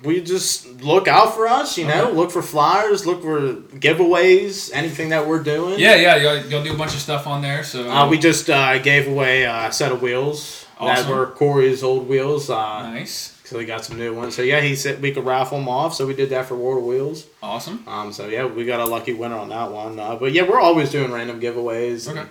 [0.04, 1.76] we just look out for us.
[1.78, 2.16] You know, Okay.
[2.16, 5.78] look for flyers, look for giveaways, anything that we're doing.
[5.78, 6.16] Yeah, yeah.
[6.16, 7.62] You'll, you'll do a bunch of stuff on there.
[7.64, 11.06] So, Uh, we just uh, gave away a set of wheels Awesome.
[11.08, 12.50] that were Corey's old wheels.
[12.50, 14.34] Uh, nice, So we got some new ones.
[14.34, 15.94] So yeah, he said we could raffle them off.
[15.94, 17.26] So we did that for World of Wheels.
[17.42, 17.84] awesome.
[17.86, 19.98] Um, so yeah, we got a lucky winner on that one.
[19.98, 22.08] Uh, but yeah, we're always doing random giveaways.
[22.08, 22.20] Okay.
[22.20, 22.28] and,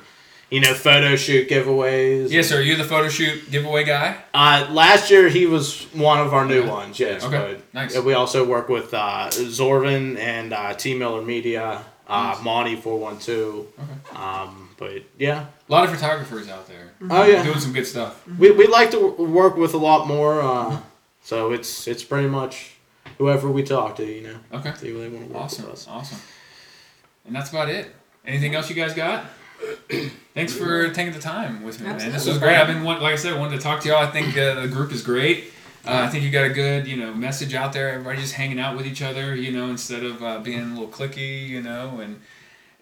[0.52, 2.30] you know, photo shoot giveaways.
[2.30, 2.60] Yes, sir.
[2.60, 4.18] Are you the photo shoot giveaway guy?
[4.34, 7.00] Uh, last year he was one of our new ones.
[7.00, 7.24] Yes.
[7.24, 7.96] Okay, But nice.
[7.96, 11.84] yeah, we also work with uh, Zorvin and uh, T Miller Media.
[12.08, 13.68] Uh, Monty four one two.
[13.80, 14.20] Okay.
[14.22, 18.28] Um, but yeah, A lot of photographers out there oh yeah, doing some good stuff.
[18.38, 20.42] we we like to work with a lot more.
[20.42, 20.78] Uh,
[21.24, 22.72] so it's it's pretty much
[23.18, 24.74] whoever we talk to, you know, Okay.
[24.76, 25.64] see what they want to work Awesome.
[25.66, 25.88] with us.
[25.88, 26.20] Awesome.
[27.26, 27.96] And that's about it.
[28.26, 29.24] Anything else you guys got?
[30.34, 32.12] Thanks for taking the time with me, man.
[32.12, 32.56] This was great.
[32.58, 33.98] I've been, want- like I said, I wanted to talk to y'all.
[34.04, 35.46] I think uh, the group is great.
[35.86, 37.90] Uh, I think you got a good, you know, message out there.
[37.90, 40.88] Everybody just hanging out with each other, you know, instead of uh, being a little
[40.88, 42.00] clicky, you know.
[42.00, 42.22] And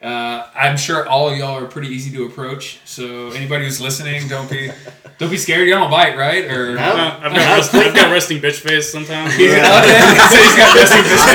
[0.02, 2.80] uh, I'm sure all of y'all are pretty easy to approach.
[2.86, 4.70] So anybody who's listening, don't be,
[5.18, 5.66] don't be scared.
[5.68, 6.44] You don't bite, right?
[6.46, 6.82] Or No.
[7.22, 9.34] I've got rest, I've got resting bitch face sometimes.
[9.38, 9.84] He's got,
[10.30, 11.26] so he's got resting bitch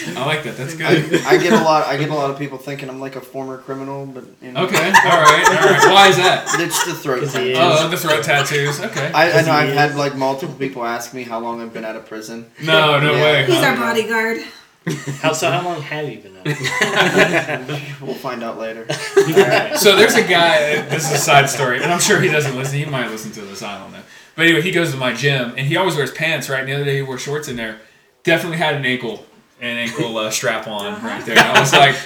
[0.00, 0.09] face.
[0.20, 0.56] I like that.
[0.56, 0.86] That's good.
[1.26, 1.86] I, I get a lot.
[1.86, 4.64] I get a lot of people thinking I'm like a former criminal, but you know,
[4.64, 4.76] Okay.
[4.76, 5.44] All right.
[5.48, 5.92] All right.
[5.92, 6.46] Why is that?
[6.60, 7.28] it's the throat.
[7.28, 7.54] he.
[7.56, 8.80] Oh, the throat tattoos.
[8.80, 9.10] Okay.
[9.12, 11.84] I, I know I've he had like multiple people ask me how long I've been
[11.84, 12.50] out of prison.
[12.62, 13.22] No, no Yeah.
[13.22, 13.46] way.
[13.46, 14.38] He's our bodyguard.
[15.20, 15.50] How so?
[15.50, 16.46] How long have you been out?
[18.00, 18.86] We'll find out later.
[19.16, 19.76] Alright.
[19.76, 20.80] So there's a guy.
[20.88, 22.78] This is a side story, and I'm sure he doesn't listen.
[22.78, 23.62] He might listen to this.
[23.62, 24.00] I don't know.
[24.36, 26.48] But anyway, he goes to my gym, and he always wears pants.
[26.48, 26.60] Right.
[26.60, 27.78] And the other day he wore shorts in there.
[28.22, 29.26] Definitely had an ankle,
[29.60, 31.38] an ankle uh, strap on right there.
[31.38, 31.96] I was like.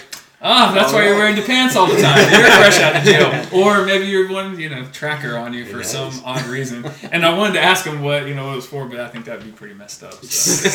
[0.46, 2.18] Oh, that's why you're wearing the pants all the time.
[2.30, 5.82] You're fresh out of jail, or maybe you're one, you know, tracker on you for
[5.82, 6.84] some odd reason.
[7.12, 9.08] And I wanted to ask him what you know what it was for, but I
[9.08, 10.22] think that'd be pretty messed up.
[10.22, 10.68] So.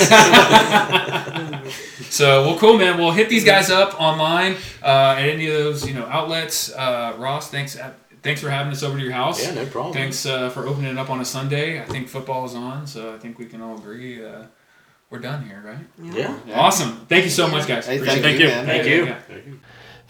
[2.10, 2.97] So well, cool, man.
[2.97, 6.73] We'll hit these guys up online uh, at any of those you know outlets.
[6.73, 7.77] Uh, Ross, thanks.
[7.77, 9.41] uh, Thanks for having us over to your house.
[9.41, 9.93] Yeah, no problem.
[9.93, 11.80] Thanks uh, for opening it up on a Sunday.
[11.81, 14.43] I think football is on, so I think we can all agree uh,
[15.10, 16.14] we're done here, right?
[16.15, 16.38] Yeah.
[16.53, 17.06] Awesome.
[17.07, 17.88] Thank you so much, guys.
[17.88, 18.41] Hey, Appreciate thank it.
[18.41, 18.53] you, you.
[18.53, 18.65] man.
[18.65, 19.06] Thank Yeah, you.
[19.06, 19.19] yeah.
[19.27, 19.60] Thank you.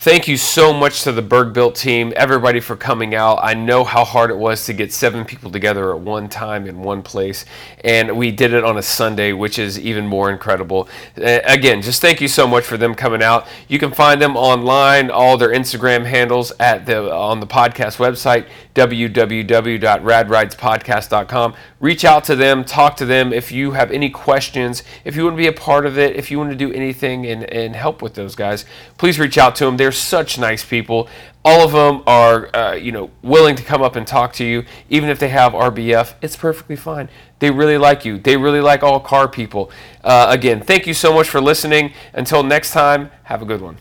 [0.02, 3.40] Thank you so much to the Berg Built team, everybody for coming out.
[3.42, 6.80] I know how hard it was to get seven people together at one time in
[6.80, 7.44] one place,
[7.84, 10.88] and we did it on a Sunday, which is even more incredible.
[11.22, 13.46] Uh, again, just thank you so much for them coming out.
[13.68, 18.46] You can find them online, all their Instagram handles at the on the podcast website
[18.76, 21.54] www.radridespodcast.com.
[21.80, 25.35] Reach out to them, talk to them if you have any questions, if you want
[25.35, 28.01] to be a part of it, if you want to do anything and, and help
[28.01, 28.65] with those guys,
[28.97, 29.77] please reach out to them.
[29.77, 31.07] They're such nice people.
[31.45, 34.65] All of them are, uh, you know, willing to come up and talk to you,
[34.89, 36.15] even if they have RBF.
[36.22, 37.07] It's perfectly fine.
[37.39, 38.18] They really like you.
[38.18, 39.72] They really like all car people.
[40.03, 41.93] Uh, again, thank you so much for listening.
[42.14, 43.77] Until next time, have a good one.